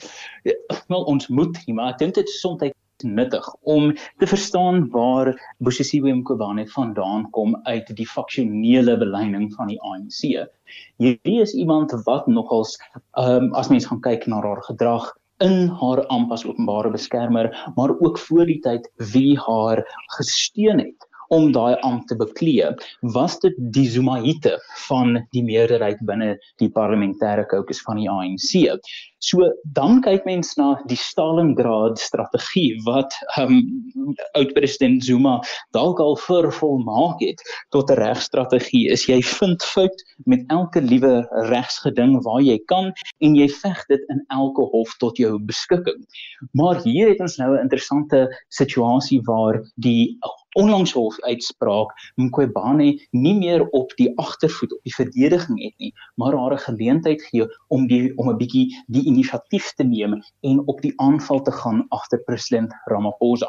wel 0.87 1.05
ons 1.09 1.27
moet, 1.27 1.57
maar 1.73 1.95
ek 1.95 2.03
dink 2.03 2.17
dit 2.19 2.27
is 2.29 2.41
soms 2.41 2.61
nuttig 3.03 3.47
om 3.67 3.89
te 4.21 4.27
verstaan 4.29 4.85
waar 4.93 5.31
Bosisiwe 5.57 6.13
Mkhwebane 6.15 6.67
vandaan 6.71 7.25
kom 7.35 7.55
uit 7.65 7.89
die 7.97 8.07
faksionele 8.07 8.95
beleiding 9.01 9.49
van 9.57 9.73
die 9.73 9.79
ANC. 9.81 10.21
Hierdie 11.01 11.41
is 11.41 11.55
iemand 11.57 11.91
wat 12.05 12.29
nogals 12.31 12.77
um, 13.19 13.51
as 13.53 13.69
mens 13.73 13.89
gaan 13.89 14.03
kyk 14.05 14.29
na 14.31 14.39
haar 14.45 14.61
gedrag 14.69 15.09
in 15.43 15.67
haar 15.81 16.05
amp 16.13 16.31
as 16.31 16.45
openbare 16.45 16.93
beskermer, 16.93 17.51
maar 17.75 17.91
ook 17.99 18.21
voor 18.21 18.45
die 18.45 18.61
tyd 18.63 18.87
wie 19.11 19.35
haar 19.39 19.83
gesteun 20.15 20.79
het 20.85 21.09
om 21.29 21.51
daai 21.51 21.75
ampt 21.81 22.07
te 22.07 22.15
beklee, 22.15 22.71
was 23.15 23.39
dit 23.39 23.55
die 23.57 23.87
Zumaite 23.89 24.57
van 24.87 25.19
die 25.31 25.43
meerderheid 25.43 26.01
binne 26.05 26.35
die 26.61 26.69
parlementêre 26.69 27.45
kokes 27.49 27.81
van 27.85 28.01
die 28.01 28.09
ANC. 28.09 28.79
So 29.25 29.47
dan 29.73 30.01
kyk 30.05 30.25
mens 30.27 30.53
na 30.59 30.75
die 30.89 30.99
Stalingrad 30.99 31.97
strategie 32.01 32.75
wat 32.85 33.15
um 33.41 33.63
oud-president 34.37 35.03
Zuma 35.03 35.39
dalk 35.73 35.99
al 36.03 36.17
vervolmaak 36.21 37.23
het 37.23 37.41
tot 37.73 37.89
'n 37.89 37.97
regstrategie. 38.01 38.91
Is 38.91 39.07
jy 39.09 39.21
vind 39.21 39.63
fout 39.63 40.03
met 40.25 40.43
elke 40.49 40.81
liewe 40.81 41.25
regsgeding 41.49 42.21
waar 42.23 42.41
jy 42.41 42.59
kan 42.67 42.93
en 43.19 43.35
jy 43.35 43.47
veg 43.49 43.85
dit 43.89 44.01
in 44.13 44.21
elke 44.29 44.61
hof 44.61 44.93
tot 45.01 45.17
jou 45.17 45.39
beskikking. 45.39 46.05
Maar 46.53 46.81
hier 46.83 47.09
het 47.09 47.19
ons 47.19 47.37
nou 47.37 47.55
'n 47.55 47.61
interessante 47.65 48.27
situasie 48.49 49.21
waar 49.25 49.63
die 49.75 50.17
onlangs 50.55 50.93
hof 50.95 51.17
uitspraak 51.27 51.91
Mqobane 52.15 52.87
nie 53.11 53.35
meer 53.37 53.65
op 53.79 53.91
die 53.99 54.11
agtervoet 54.21 54.73
op 54.77 54.87
die 54.87 54.95
verdediging 54.95 55.59
het 55.63 55.75
nie, 55.83 55.91
maar 56.15 56.37
haar 56.39 56.55
'n 56.55 56.65
geleentheid 56.67 57.21
gee 57.29 57.47
om 57.67 57.87
die 57.87 58.13
om 58.17 58.29
'n 58.29 58.37
bietjie 58.37 58.67
die 58.87 59.05
inisiatief 59.05 59.73
te 59.73 59.83
neem 59.83 60.21
en 60.41 60.63
op 60.67 60.81
die 60.81 60.93
aanval 60.95 61.41
te 61.41 61.51
gaan 61.51 61.85
agter 61.89 62.23
president 62.23 62.71
Ramaphosa. 62.85 63.47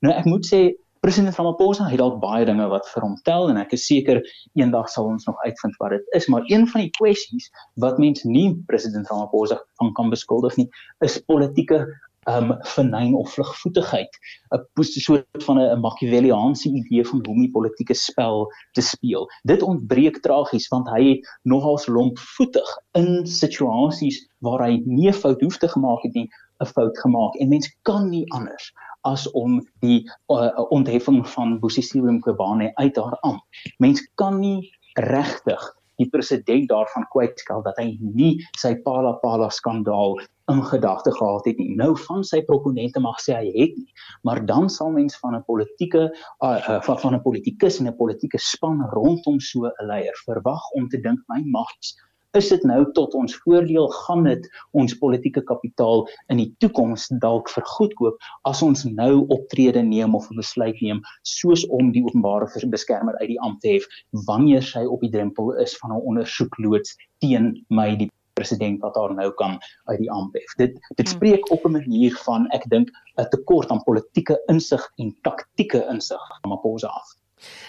Nou 0.00 0.14
ek 0.14 0.24
moet 0.24 0.46
sê 0.46 0.60
president 1.00 1.36
Ramaphosa 1.36 1.86
het 1.88 1.98
dalk 1.98 2.18
baie 2.20 2.44
dinge 2.46 2.66
wat 2.72 2.88
vir 2.92 3.02
hom 3.02 3.14
tel 3.28 3.48
en 3.52 3.60
ek 3.60 3.72
is 3.76 3.86
seker 3.86 4.20
eendag 4.58 4.88
sal 4.90 5.06
ons 5.12 5.26
nog 5.28 5.38
uitvind 5.44 5.76
wat 5.78 5.94
dit 5.94 6.10
is, 6.18 6.26
maar 6.28 6.42
een 6.50 6.66
van 6.66 6.80
die 6.80 6.90
kwessies 6.98 7.50
wat 7.84 7.98
mense 7.98 8.28
nie 8.28 8.48
president 8.66 9.10
Ramaphosa 9.10 9.60
van 9.78 9.92
kan 9.94 10.10
beskuldig 10.10 10.56
nie, 10.56 10.68
is 11.06 11.20
politieke 11.30 11.86
um 12.28 12.52
vernyn 12.74 13.14
of 13.14 13.32
vlugvoetigheid 13.32 14.18
'n 14.52 15.00
soort 15.06 15.44
van 15.44 15.58
'n 15.58 15.80
Machiavelliaanse 15.80 16.68
idee 16.68 17.06
van 17.06 17.22
hoe 17.24 17.34
om 17.34 17.40
die 17.40 17.50
politieke 17.50 17.94
spel 17.94 18.52
te 18.72 18.80
speel. 18.80 19.28
Dit 19.42 19.62
ontbreek 19.62 20.20
tragies 20.20 20.68
want 20.68 20.88
hy 20.88 21.02
het 21.08 21.38
nogals 21.42 21.86
lompvoetig 21.86 22.68
in 22.92 23.26
situasies 23.26 24.28
waar 24.38 24.66
hy 24.66 24.82
nie 24.84 25.08
'n 25.08 25.20
fout 25.22 25.40
hoef 25.40 25.58
te 25.58 25.68
gemaak 25.68 26.02
het 26.02 26.14
nie, 26.14 26.28
'n 26.60 26.66
fout 26.66 26.98
gemaak 26.98 27.34
en 27.34 27.48
mens 27.48 27.76
kan 27.82 28.08
nie 28.08 28.24
anders 28.32 28.72
as 29.00 29.30
om 29.30 29.60
die 29.80 30.10
uh, 30.26 30.70
ontheffing 30.70 31.28
van 31.28 31.58
Bosisiwe 31.60 32.12
Mkhwebane 32.12 32.74
uit 32.74 32.96
haar 32.96 33.18
amp. 33.20 33.42
Mens 33.78 34.02
kan 34.14 34.40
nie 34.40 34.70
regtig 34.94 35.77
die 35.98 36.08
president 36.12 36.68
daarvan 36.70 37.06
kwytskel 37.12 37.62
dat 37.66 37.78
hy 37.80 37.96
nie 38.00 38.38
sy 38.58 38.74
Pala 38.84 39.16
Pala 39.22 39.50
skandaal 39.50 40.18
in 40.48 40.62
gedagte 40.64 41.12
gehad 41.12 41.44
het 41.44 41.58
nie. 41.60 41.74
Nou 41.76 41.92
van 42.06 42.24
sy 42.24 42.40
proponente 42.48 43.00
mag 43.04 43.18
sê 43.20 43.36
hy 43.36 43.50
het 43.52 43.76
nie, 43.76 43.92
maar 44.24 44.40
dan 44.48 44.70
sal 44.72 44.94
mens 44.94 45.18
van 45.20 45.36
'n 45.36 45.44
politieke 45.44 46.08
uh, 46.08 46.48
uh, 46.48 46.80
van 46.86 46.98
van 46.98 47.14
'n 47.14 47.22
politikus 47.22 47.80
en 47.80 47.88
'n 47.88 47.96
politieke 47.96 48.38
span 48.38 48.80
rondom 48.96 49.40
so 49.40 49.66
'n 49.66 49.86
leier 49.86 50.16
verwag 50.24 50.70
om 50.74 50.88
te 50.88 51.00
dink 51.00 51.20
my 51.28 51.42
mags 51.44 51.96
is 52.36 52.48
dit 52.52 52.64
nou 52.68 52.82
tot 52.92 53.14
ons 53.16 53.36
voordeel 53.44 53.88
gaan 54.04 54.26
dit 54.28 54.48
ons 54.76 54.96
politieke 55.00 55.42
kapitaal 55.48 56.04
in 56.32 56.42
die 56.42 56.50
toekoms 56.62 57.08
dalk 57.22 57.48
vergoedkoop 57.52 58.18
as 58.50 58.62
ons 58.62 58.84
nou 58.84 59.24
optrede 59.34 59.82
neem 59.82 60.14
of 60.14 60.28
'n 60.30 60.36
besluit 60.42 60.80
neem 60.84 61.00
soos 61.22 61.64
om 61.80 61.92
die 61.92 62.04
openbare 62.04 62.68
beskermer 62.68 63.16
uit 63.20 63.28
die 63.28 63.40
ampt 63.40 63.62
te 63.62 63.68
hef 63.76 63.88
wanneer 64.28 64.62
sy 64.62 64.84
op 64.84 65.00
die 65.00 65.10
drempel 65.16 65.52
is 65.64 65.76
van 65.80 65.92
'n 65.92 66.04
ondersoek 66.04 66.58
loods 66.58 66.96
teen 67.18 67.64
my 67.68 67.96
die 67.96 68.10
president 68.38 68.80
wat 68.80 68.94
daar 68.94 69.14
nou 69.14 69.30
kan 69.40 69.58
uit 69.84 69.98
die 69.98 70.10
amp 70.10 70.34
hef. 70.38 70.54
Dit 70.62 70.72
dit 70.94 71.06
hmm. 71.06 71.14
spreek 71.16 71.50
op 71.50 71.64
'n 71.64 71.76
manier 71.80 72.14
van 72.26 72.46
ek 72.56 72.68
dink 72.74 72.90
'n 73.16 73.28
tekort 73.34 73.70
aan 73.70 73.82
politieke 73.82 74.42
insig 74.46 74.84
en 74.96 75.16
taktiese 75.22 75.86
insig 75.94 76.22
van 76.40 76.50
Maposa 76.50 76.86
af. 76.86 77.17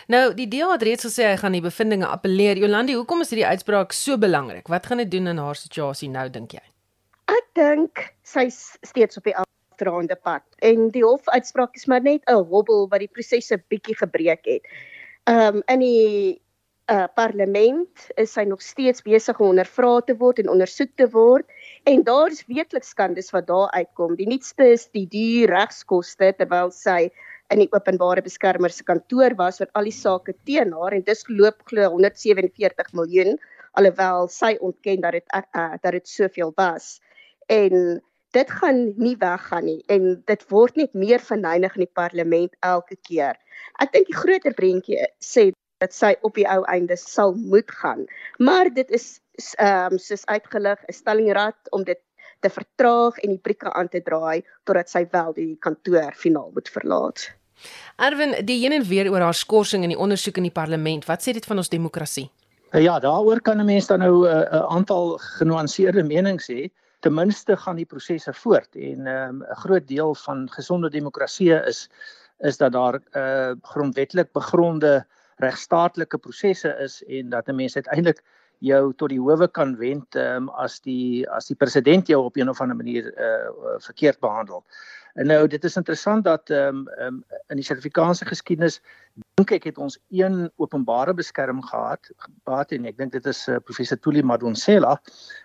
Nou, 0.07 0.33
die 0.33 0.47
DA 0.47 0.71
het 0.71 0.83
reeds 0.87 1.07
gesê 1.07 1.29
hy 1.29 1.37
gaan 1.41 1.55
die 1.57 1.63
bevindinge 1.65 2.07
appeleer. 2.09 2.57
Jolandi, 2.57 2.95
hoekom 2.97 3.21
is 3.21 3.33
hierdie 3.33 3.47
uitspraak 3.47 3.93
so 3.93 4.17
belangrik? 4.17 4.67
Wat 4.67 4.85
gaan 4.85 5.03
dit 5.03 5.11
doen 5.11 5.27
in 5.27 5.37
haar 5.37 5.59
situasie 5.59 6.09
nou 6.09 6.27
dink 6.29 6.57
jy? 6.57 6.65
Ek 7.29 7.47
dink 7.59 8.05
sy's 8.25 8.77
steeds 8.81 9.19
op 9.19 9.27
die 9.29 9.35
afdraande 9.37 10.15
pad 10.15 10.43
en 10.65 10.89
die 10.95 11.05
hofuitspraak 11.05 11.75
is 11.75 11.87
maar 11.87 12.01
net 12.01 12.23
'n 12.27 12.43
hobbel 12.51 12.87
wat 12.89 12.99
die 12.99 13.11
prosesse 13.11 13.57
bietjie 13.69 13.95
gebreek 13.95 14.45
het. 14.45 14.63
Ehm 15.29 15.57
um, 15.57 15.63
in 15.67 15.79
die 15.79 16.41
uh, 16.89 17.05
parlement 17.15 18.09
is 18.17 18.35
hy 18.35 18.43
nog 18.49 18.61
steeds 18.61 19.03
besig 19.05 19.39
om 19.39 19.53
ondervra 19.53 19.99
te 20.01 20.15
word 20.17 20.39
en 20.41 20.49
ondersoek 20.49 20.91
te 20.97 21.07
word 21.13 21.45
en 21.89 22.03
daar 22.03 22.33
is 22.33 22.45
weekliks 22.47 22.89
skandes 22.95 23.31
wat 23.35 23.47
daar 23.47 23.69
uitkom. 23.71 24.15
Die 24.15 24.27
nuutste 24.27 24.71
is 24.73 24.87
die 24.95 25.05
duur 25.07 25.53
regskoste 25.53 26.33
terwyl 26.37 26.71
sy 26.73 27.09
in 27.53 27.63
die 27.63 27.71
openbare 27.73 28.21
beskermer 28.25 28.73
se 28.73 28.85
kantoor 28.85 29.35
was 29.37 29.59
wat 29.61 29.71
al 29.77 29.87
die 29.89 29.95
sake 29.95 30.35
teen 30.45 30.73
haar 30.77 30.95
en 30.97 31.05
dis 31.05 31.25
geloop 31.27 31.63
glo 31.71 31.89
147 31.95 32.93
miljoen 32.93 33.37
alhoewel 33.79 34.27
sy 34.33 34.55
ontken 34.65 35.01
dat 35.05 35.17
dit 35.17 35.35
uh, 35.35 35.73
dat 35.81 35.91
dit 35.97 36.07
soveel 36.07 36.53
was. 36.57 36.99
En 37.49 38.01
dit 38.33 38.51
gaan 38.61 38.81
nie 38.97 39.15
weggaan 39.17 39.65
nie 39.65 39.79
en 39.89 40.11
dit 40.29 40.43
word 40.53 40.77
net 40.77 40.93
meer 40.93 41.21
verneig 41.23 41.77
in 41.77 41.85
die 41.85 41.95
parlement 42.01 42.53
elke 42.65 42.97
keer. 43.09 43.39
Ek 43.81 43.93
dink 43.93 44.09
die 44.09 44.19
groter 44.19 44.53
prentjie 44.53 45.01
sê 45.23 45.49
dat 45.79 45.95
sy 45.95 46.13
op 46.27 46.35
die 46.35 46.47
ou 46.49 46.61
einde 46.67 46.97
sal 46.99 47.33
moet 47.37 47.71
gaan. 47.81 48.05
Maar 48.37 48.69
dit 48.73 48.89
is 48.91 49.17
ehm 49.57 49.95
um, 49.95 49.99
soos 49.99 50.25
uitgelig 50.27 50.79
'n 50.85 50.93
stellingrad 50.93 51.71
om 51.71 51.83
dit 51.83 52.01
te 52.43 52.49
vertraag 52.49 53.17
en 53.23 53.35
die 53.35 53.43
brieke 53.43 53.71
aan 53.73 53.89
te 53.89 54.01
draai 54.01 54.43
totdat 54.63 54.89
sy 54.89 55.05
wel 55.11 55.33
die 55.33 55.55
kantoor 55.59 56.13
finaal 56.15 56.51
moet 56.53 56.69
verlaat. 56.69 57.38
Erwin, 57.95 58.45
die 58.45 58.65
een 58.65 58.71
en 58.71 58.83
weer 58.83 59.11
oor 59.11 59.19
haar 59.19 59.33
skorsing 59.33 59.83
in 59.83 59.89
die 59.89 59.99
ondersoek 59.99 60.37
in 60.37 60.43
die 60.43 60.51
parlement, 60.55 61.05
wat 61.05 61.23
sê 61.23 61.33
dit 61.33 61.45
van 61.45 61.57
ons 61.57 61.69
demokrasie? 61.69 62.29
Eh, 62.71 62.83
ja, 62.83 62.99
daaroor 62.99 63.41
kan 63.41 63.57
'n 63.57 63.65
mens 63.65 63.87
dan 63.87 63.99
nou 63.99 64.27
eh, 64.27 64.37
'n 64.37 64.55
uh, 64.55 64.65
aantal 64.75 65.17
genuanceerde 65.17 66.03
menings 66.03 66.47
hê. 66.47 66.69
Ten 66.99 67.13
minste 67.13 67.57
gaan 67.57 67.75
die 67.75 67.85
prosesse 67.85 68.33
voort 68.33 68.75
en 68.75 69.07
ehm, 69.07 69.35
'n 69.35 69.41
um, 69.41 69.55
groot 69.55 69.87
deel 69.87 70.15
van 70.15 70.49
gesonde 70.51 70.89
demokrasie 70.89 71.53
is 71.65 71.89
is 72.39 72.57
dat 72.57 72.71
daar 72.71 72.93
'n 72.93 73.17
uh, 73.17 73.51
grondwetlik 73.61 74.31
begronde 74.31 75.05
regstaatlike 75.37 76.17
prosesse 76.17 76.75
is 76.79 77.03
en 77.07 77.29
dat 77.29 77.47
'n 77.47 77.55
mens 77.55 77.75
uiteindelik 77.75 78.21
jou 78.59 78.93
tot 78.93 79.09
die 79.09 79.19
howe 79.19 79.47
kan 79.47 79.77
wend 79.77 80.15
um, 80.15 80.49
as 80.49 80.79
die 80.79 81.29
as 81.29 81.47
die 81.47 81.55
president 81.55 82.07
jou 82.07 82.23
op 82.23 82.37
'n 82.37 82.49
of 82.49 82.61
ander 82.61 82.75
manier 82.75 83.13
uh, 83.17 83.49
verkeerd 83.79 84.19
behandel. 84.19 84.63
En 85.13 85.27
nou 85.27 85.47
dit 85.47 85.63
is 85.63 85.75
interessant 85.75 86.23
dat 86.23 86.49
ehm 86.49 86.85
um, 86.85 86.87
um, 87.05 87.23
in 87.47 87.57
die 87.57 87.65
Suid-Afrikaanse 87.65 88.25
geskiedenis 88.25 88.79
dink 89.39 89.51
ek 89.51 89.63
het 89.63 89.77
ons 89.77 89.97
een 90.09 90.51
openbare 90.61 91.13
beskerm 91.13 91.61
gehad, 91.65 92.11
gehad 92.45 92.71
en 92.71 92.85
ek 92.85 92.97
dink 92.97 93.11
dit 93.11 93.25
is 93.25 93.47
uh, 93.47 93.57
professor 93.65 93.97
Tuli 93.99 94.21
Madonsela, 94.23 94.99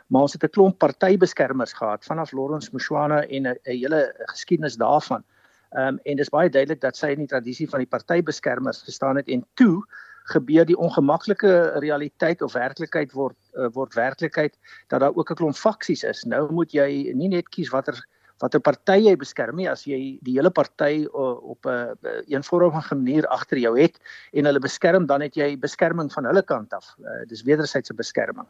maar 0.06 0.28
ons 0.28 0.32
het 0.32 0.44
'n 0.44 0.52
klomp 0.52 0.78
partybeskermers 0.78 1.72
gehad 1.72 2.04
vanaf 2.04 2.32
Lawrence 2.32 2.70
Mushwana 2.72 3.24
en 3.26 3.48
'n 3.48 3.58
hele 3.62 4.14
geskiedenis 4.32 4.76
daarvan. 4.76 5.24
Ehm 5.72 5.86
um, 5.86 5.98
en 6.04 6.16
dis 6.16 6.28
baie 6.28 6.50
duidelik 6.50 6.80
dat 6.80 6.96
sy 6.96 7.06
in 7.06 7.24
die 7.24 7.32
tradisie 7.32 7.68
van 7.68 7.78
die 7.78 7.88
partybeskermers 7.88 8.82
gestaan 8.82 9.16
het 9.16 9.28
en 9.28 9.46
toe 9.54 9.84
gebeur 10.24 10.64
die 10.64 10.78
ongemaklike 10.78 11.78
realiteit 11.80 12.42
of 12.42 12.52
werklikheid 12.52 13.12
word 13.12 13.36
uh, 13.56 13.68
word 13.72 13.94
werklikheid 13.94 14.58
dat 14.88 15.00
daar 15.00 15.14
ook 15.14 15.30
'n 15.30 15.34
klomp 15.34 15.56
faksies 15.56 16.04
is. 16.04 16.24
Nou 16.24 16.52
moet 16.52 16.72
jy 16.72 17.12
nie 17.14 17.28
net 17.28 17.48
kies 17.48 17.70
watter 17.70 17.96
watter 18.42 18.60
party 18.60 18.98
jy 19.06 19.14
beskerm 19.16 19.56
nie 19.56 19.68
as 19.70 19.84
jy 19.86 20.18
die 20.26 20.34
hele 20.38 20.50
party 20.50 21.06
uh, 21.06 21.36
op 21.54 21.66
'n 21.66 21.94
uh, 22.02 22.20
eenvormige 22.26 22.94
manier 22.94 23.26
agter 23.26 23.58
jou 23.58 23.78
het 23.78 24.00
en 24.32 24.44
hulle 24.44 24.60
beskerm 24.60 25.06
dan 25.06 25.20
het 25.20 25.36
jy 25.36 25.56
beskerming 25.58 26.12
van 26.12 26.24
hulle 26.24 26.42
kant 26.42 26.72
af. 26.72 26.94
Uh, 26.98 27.22
dis 27.26 27.42
wederwysige 27.42 27.94
beskerming. 27.94 28.46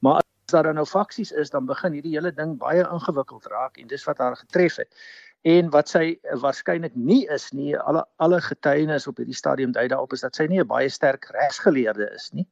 Maar 0.00 0.20
as 0.20 0.52
daar 0.52 0.74
nou 0.74 0.86
faksies 0.86 1.32
is, 1.32 1.50
dan 1.50 1.66
begin 1.66 1.92
hierdie 1.92 2.16
hele 2.18 2.32
ding 2.32 2.58
baie 2.58 2.82
ingewikkeld 2.82 3.46
raak 3.46 3.78
en 3.78 3.86
dis 3.86 4.04
wat 4.04 4.18
haar 4.18 4.36
getref 4.36 4.76
het 4.76 4.94
en 5.42 5.70
wat 5.72 5.88
sy 5.88 6.18
waarskynlik 6.42 6.92
nie 6.94 7.24
is 7.32 7.48
nie 7.56 7.72
alle 7.78 8.04
alle 8.20 8.40
getuienis 8.44 9.06
op 9.08 9.16
hierdie 9.16 9.36
stadium 9.36 9.72
dui 9.72 9.86
daarop 9.88 10.12
is 10.12 10.20
dat 10.20 10.36
sy 10.36 10.46
nie 10.46 10.60
'n 10.60 10.66
baie 10.66 10.88
sterk 10.88 11.30
regsgeleerde 11.32 12.10
is 12.14 12.30
nie. 12.32 12.46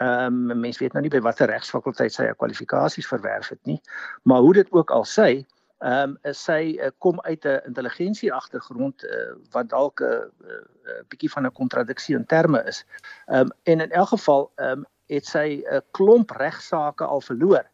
Ehm 0.00 0.50
um, 0.50 0.60
mense 0.60 0.78
weet 0.78 0.92
nou 0.92 1.02
nie 1.02 1.10
by 1.10 1.20
watter 1.20 1.48
regsfakulteit 1.48 2.12
sy 2.12 2.24
haar 2.24 2.36
kwalifikasies 2.36 3.06
verwerf 3.06 3.48
het 3.48 3.66
nie, 3.66 3.80
maar 4.22 4.40
hoe 4.40 4.54
dit 4.54 4.72
ook 4.72 4.90
al 4.90 5.04
sê, 5.04 5.44
ehm 5.80 6.16
um, 6.22 6.34
sy 6.36 6.76
uh, 6.76 6.90
kom 6.98 7.20
uit 7.20 7.44
'n 7.44 7.60
intelligensie 7.66 8.32
agtergrond 8.32 9.04
uh, 9.04 9.32
wat 9.50 9.68
dalk 9.68 10.00
'n 10.00 10.04
uh, 10.04 10.54
uh, 10.84 11.02
bietjie 11.08 11.30
van 11.30 11.46
'n 11.46 11.52
kontradiksie 11.52 12.16
in 12.16 12.26
terme 12.26 12.62
is. 12.64 12.84
Ehm 13.26 13.40
um, 13.40 13.50
en 13.62 13.80
in 13.80 13.90
elk 13.90 14.08
geval 14.08 14.52
ehm 14.56 14.70
um, 14.70 14.86
het 15.06 15.26
sy 15.26 15.62
'n 15.64 15.74
uh, 15.74 15.80
klomp 15.90 16.30
regsaake 16.30 17.04
al 17.04 17.20
verloor 17.20 17.64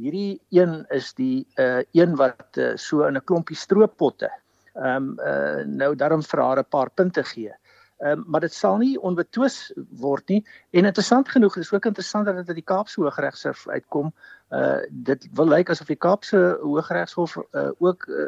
hierdie 0.00 0.40
een 0.54 0.84
is 0.94 1.12
die 1.18 1.46
uh 1.60 1.82
een 1.92 2.16
wat 2.16 2.56
uh, 2.56 2.72
so 2.76 3.06
in 3.06 3.16
'n 3.16 3.24
klompie 3.24 3.56
strooppotte 3.56 4.30
ehm 4.74 4.96
um, 4.96 5.18
uh 5.18 5.64
nou 5.66 5.94
daarom 5.96 6.22
vir 6.22 6.40
haar 6.40 6.58
'n 6.58 6.68
paar 6.68 6.90
punte 6.90 7.24
gee. 7.24 7.52
Ehm 7.98 8.18
um, 8.18 8.24
maar 8.26 8.40
dit 8.40 8.52
sal 8.52 8.76
nie 8.76 9.00
onbetwis 9.00 9.72
word 9.90 10.28
nie 10.28 10.46
en 10.70 10.84
interessant 10.84 11.28
genoeg 11.28 11.56
is 11.56 11.72
ook 11.72 11.84
interessant 11.84 12.26
dat 12.26 12.36
dit 12.36 12.48
uit 12.48 12.56
die 12.56 12.70
Kaapse 12.72 13.00
Hooggeregshof 13.00 13.68
uitkom. 13.68 14.14
Uh 14.50 14.80
dit 14.90 15.28
wil 15.38 15.46
lyk 15.48 15.70
asof 15.70 15.86
die 15.86 15.96
Kaapse 15.96 16.58
Hooggeregshof 16.62 17.36
uh 17.36 17.70
ook 17.78 18.06
uh, 18.06 18.24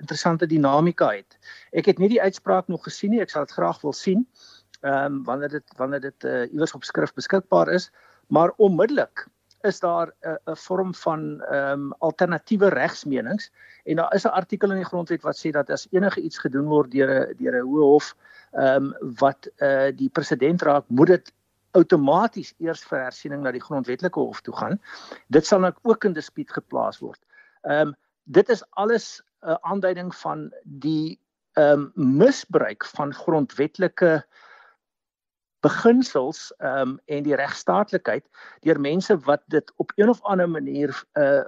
interessante 0.00 0.46
dinamika 0.46 1.12
het. 1.14 1.38
Ek 1.70 1.86
het 1.86 1.98
nie 2.02 2.08
die 2.08 2.22
uitspraak 2.22 2.66
nog 2.68 2.82
gesien 2.82 3.14
nie, 3.14 3.20
ek 3.22 3.30
sal 3.30 3.46
dit 3.46 3.54
graag 3.54 3.78
wil 3.82 3.94
sien. 3.94 4.26
Ehm 4.80 5.04
um, 5.04 5.20
wanneer 5.24 5.48
dit 5.48 5.76
wanneer 5.78 6.00
dit 6.00 6.24
uh 6.24 6.42
iewers 6.50 6.74
op 6.74 6.84
skrif 6.84 7.14
beskikbaar 7.14 7.70
is, 7.70 7.92
maar 8.26 8.50
onmiddellik 8.56 9.28
is 9.62 9.80
daar 9.80 10.10
'n 10.20 10.38
'n 10.50 10.56
vorm 10.56 10.94
van 10.94 11.40
ehm 11.40 11.72
um, 11.72 11.92
alternatiewe 11.98 12.68
regsmenings 12.68 13.52
en 13.84 13.96
daar 13.96 14.14
is 14.14 14.24
'n 14.24 14.34
artikel 14.34 14.70
in 14.70 14.76
die 14.76 14.90
grondwet 14.90 15.22
wat 15.22 15.38
sê 15.38 15.50
dat 15.50 15.70
as 15.70 15.86
enige 15.90 16.20
iets 16.20 16.38
gedoen 16.38 16.66
word 16.66 16.90
deur 16.90 17.10
'n 17.10 17.36
deur 17.38 17.54
'n 17.54 17.66
hoë 17.66 17.86
hof 17.92 18.16
ehm 18.52 18.74
um, 18.74 19.14
wat 19.18 19.50
uh, 19.58 19.88
die 19.94 20.08
president 20.08 20.62
raak, 20.62 20.84
moet 20.88 21.06
dit 21.06 21.32
outomaties 21.78 22.54
eers 22.60 22.84
vir 22.84 23.06
hersiening 23.06 23.42
na 23.42 23.52
die 23.54 23.62
grondwetlike 23.62 24.20
hof 24.20 24.40
toe 24.44 24.54
gaan. 24.56 24.78
Dit 25.32 25.46
sal 25.48 25.62
nou 25.64 25.72
ook 25.88 26.04
in 26.04 26.16
dispuut 26.16 26.50
geplaas 26.52 27.00
word. 27.04 27.20
Ehm 27.62 27.92
um, 27.92 27.94
dit 28.24 28.48
is 28.48 28.62
alles 28.70 29.22
'n 29.42 29.50
uh, 29.50 29.56
aanduiding 29.62 30.14
van 30.14 30.52
die 30.64 31.18
ehm 31.52 31.90
um, 31.96 32.18
misbruik 32.18 32.84
van 32.84 33.14
grondwetlike 33.14 34.24
beginsels 35.60 36.52
ehm 36.58 36.78
um, 36.80 36.98
en 37.06 37.22
die 37.22 37.36
regstaatlikheid 37.36 38.24
deur 38.60 38.80
mense 38.80 39.18
wat 39.26 39.42
dit 39.46 39.72
op 39.76 39.92
een 39.96 40.08
of 40.08 40.22
ander 40.22 40.48
manier 40.48 41.04
uh 41.14 41.44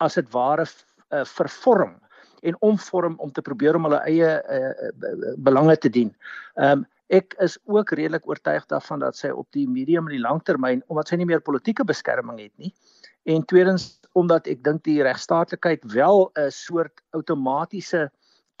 as 0.00 0.14
dit 0.14 0.30
ware 0.32 0.64
uh, 0.64 1.24
vervorm 1.24 1.98
en 2.40 2.56
omvorm 2.60 3.18
om 3.18 3.32
te 3.32 3.42
probeer 3.42 3.76
om 3.76 3.84
hulle 3.84 4.00
eie 4.08 4.30
uh, 4.48 5.34
belange 5.36 5.76
te 5.76 5.90
dien. 5.90 6.16
Ehm 6.54 6.78
um, 6.78 6.86
ek 7.10 7.34
is 7.42 7.58
ook 7.66 7.90
redelik 7.98 8.28
oortuig 8.28 8.66
daarvan 8.70 9.02
dat 9.02 9.16
sy 9.18 9.32
op 9.34 9.48
die 9.56 9.66
medium 9.68 10.06
en 10.06 10.14
die 10.14 10.22
langtermyn 10.22 10.82
omdat 10.88 11.10
sy 11.10 11.16
nie 11.16 11.26
meer 11.26 11.42
politieke 11.42 11.84
beskerming 11.84 12.38
het 12.38 12.54
nie 12.56 12.74
en 13.26 13.44
tweedens 13.44 13.98
omdat 14.18 14.46
ek 14.50 14.62
dink 14.64 14.84
die 14.86 15.02
regstaatlikheid 15.02 15.84
wel 15.92 16.30
'n 16.38 16.50
soort 16.50 17.02
outomatiese 17.14 18.10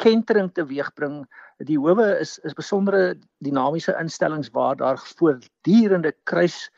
kentering 0.00 0.50
teweegbring. 0.54 1.24
Die 1.68 1.78
howe 1.78 2.18
is 2.20 2.38
is 2.44 2.56
besondere 2.56 3.18
dinamiese 3.44 3.96
instellings 4.00 4.50
waar 4.56 4.76
daar 4.76 4.98
voortdurende 4.98 6.12
kruis 6.24 6.70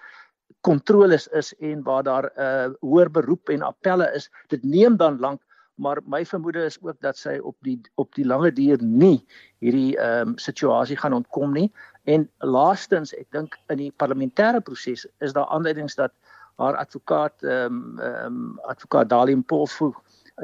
kontroles 0.60 1.28
is 1.28 1.52
en 1.60 1.82
waar 1.82 2.02
daar 2.02 2.30
'n 2.30 2.40
uh, 2.40 2.74
hoër 2.80 3.10
beroep 3.10 3.48
en 3.48 3.62
appelle 3.62 4.10
is. 4.14 4.30
Dit 4.48 4.62
neem 4.62 4.96
dan 4.96 5.18
lank, 5.18 5.42
maar 5.82 5.98
my 6.06 6.22
vermoede 6.26 6.64
is 6.64 6.78
ook 6.80 7.00
dat 7.00 7.18
sy 7.18 7.38
op 7.42 7.56
die 7.66 7.80
op 8.00 8.14
die 8.14 8.26
lange 8.26 8.52
duur 8.54 8.82
nie 8.82 9.18
hierdie 9.64 9.96
ehm 9.98 10.34
um, 10.34 10.38
situasie 10.38 10.96
gaan 10.96 11.16
ontkom 11.18 11.52
nie. 11.52 11.68
En 12.04 12.28
laastens, 12.38 13.14
ek 13.14 13.28
dink 13.34 13.58
in 13.72 13.78
die 13.82 13.92
parlementêre 14.02 14.62
proses 14.62 15.06
is 15.20 15.34
daar 15.36 15.50
aanduidings 15.54 15.98
dat 15.98 16.14
haar 16.62 16.76
advokaat 16.76 17.42
ehm 17.42 17.82
um, 17.82 18.00
ehm 18.00 18.26
um, 18.26 18.58
advokaat 18.74 19.10
Dalim 19.10 19.44
Polfu 19.44 19.92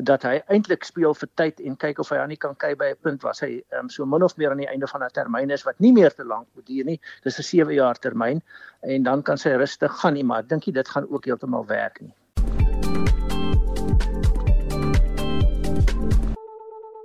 dat 0.04 0.22
hy 0.22 0.36
eintlik 0.52 0.84
speel 0.84 1.14
vir 1.16 1.28
tyd 1.40 1.60
en 1.64 1.76
kyk 1.80 1.98
of 2.02 2.10
hy 2.12 2.18
aan 2.20 2.28
nie 2.28 2.40
kan 2.40 2.56
kyk 2.56 2.76
by 2.78 2.90
'n 2.92 3.02
punt 3.02 3.22
waar 3.22 3.38
hy 3.40 3.62
um, 3.78 3.88
so 3.88 4.06
min 4.06 4.22
of 4.22 4.36
meer 4.36 4.50
aan 4.50 4.62
die 4.62 4.68
einde 4.68 4.86
van 4.86 5.02
'n 5.02 5.10
termyn 5.14 5.50
is 5.50 5.64
wat 5.64 5.80
nie 5.80 5.92
meer 5.92 6.14
te 6.14 6.24
lank 6.24 6.46
moet 6.54 6.66
duur 6.66 6.84
nie. 6.84 7.00
Dis 7.24 7.38
'n 7.38 7.42
7 7.42 7.74
jaar 7.74 7.98
termyn 7.98 8.42
en 8.82 9.02
dan 9.02 9.22
kan 9.22 9.38
sy 9.38 9.56
rustig 9.56 9.92
gaan 10.00 10.14
nie, 10.14 10.24
maar 10.24 10.40
ek 10.40 10.48
dink 10.48 10.64
dit 10.64 10.88
gaan 10.88 11.08
ook 11.08 11.24
heeltemal 11.24 11.66
werk 11.66 12.00
nie. 12.00 12.14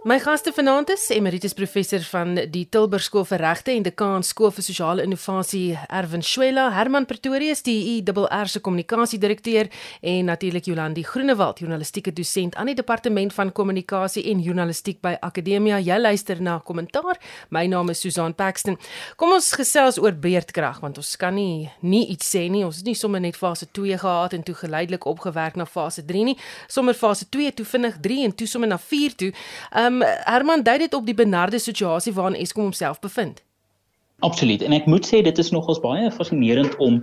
My 0.04 0.18
gaste 0.20 0.52
vanaand 0.52 0.90
is 0.90 1.06
emeritus 1.16 1.54
professor 1.56 2.02
van 2.12 2.34
die 2.52 2.66
Tilburg 2.68 3.06
Skool 3.06 3.24
vir 3.24 3.40
Regte 3.40 3.72
en 3.72 3.86
dekaan 3.86 4.26
Skool 4.28 4.50
vir 4.52 4.66
Sosiale 4.66 5.06
Innovasie 5.08 5.78
Erwin 5.88 6.26
Schwela, 6.28 6.66
Herman 6.76 7.06
Pretorius 7.08 7.62
die 7.64 8.02
IRR 8.02 8.52
se 8.52 8.60
kommunikasiedirekteur 8.60 9.70
en 10.02 10.28
natuurlik 10.28 10.68
Jolandi 10.68 11.06
Groenewald, 11.08 11.62
journalistieke 11.64 12.12
dosent 12.12 12.58
aan 12.60 12.68
die 12.68 12.76
departement 12.76 13.32
van 13.32 13.54
kommunikasie 13.56 14.26
en 14.28 14.42
journalistiek 14.44 15.00
by 15.00 15.14
Akademia. 15.24 15.80
Jy 15.80 16.02
luister 16.02 16.42
na 16.44 16.58
kommentaar. 16.60 17.16
My 17.48 17.64
naam 17.72 17.94
is 17.96 18.04
Susan 18.04 18.36
Paxton. 18.36 18.76
Kom 19.16 19.32
ons 19.38 19.54
gesels 19.56 20.02
oor 20.04 20.12
beerdkrag 20.12 20.84
want 20.84 21.00
ons 21.00 21.14
kan 21.16 21.32
nie 21.40 21.72
nie 21.80 22.10
iets 22.12 22.28
sê 22.36 22.50
nie. 22.52 22.66
Ons 22.68 22.82
het 22.82 22.92
nie 22.92 22.98
sommer 23.00 23.24
net 23.24 23.40
fase 23.40 23.70
2 23.72 24.04
gehad 24.04 24.36
en 24.36 24.44
toe 24.44 24.60
geleidelik 24.66 25.08
opgewerk 25.08 25.56
na 25.56 25.64
fase 25.64 26.04
3 26.04 26.28
nie. 26.34 26.38
Sommer 26.68 27.00
fase 27.06 27.32
2 27.32 27.56
toe 27.56 27.70
vinnig 27.72 28.04
3 28.04 28.22
en 28.28 28.36
toe 28.36 28.52
sommer 28.52 28.76
na 28.76 28.82
4 28.92 29.20
toe. 29.24 29.34
Um, 29.72 29.93
um, 30.02 30.08
Herman 30.26 30.64
dui 30.64 30.78
dit 30.78 30.94
op 30.94 31.06
die 31.06 31.18
benarde 31.18 31.60
situasie 31.60 32.14
waarin 32.14 32.40
Eskom 32.40 32.64
homself 32.64 33.00
bevind. 33.00 33.44
Absoluut. 34.24 34.62
En 34.62 34.72
ek 34.72 34.86
moet 34.86 35.08
sê 35.08 35.22
dit 35.26 35.38
is 35.38 35.52
nogals 35.52 35.82
baie 35.84 36.12
fascinerend 36.12 36.76
om 36.78 37.02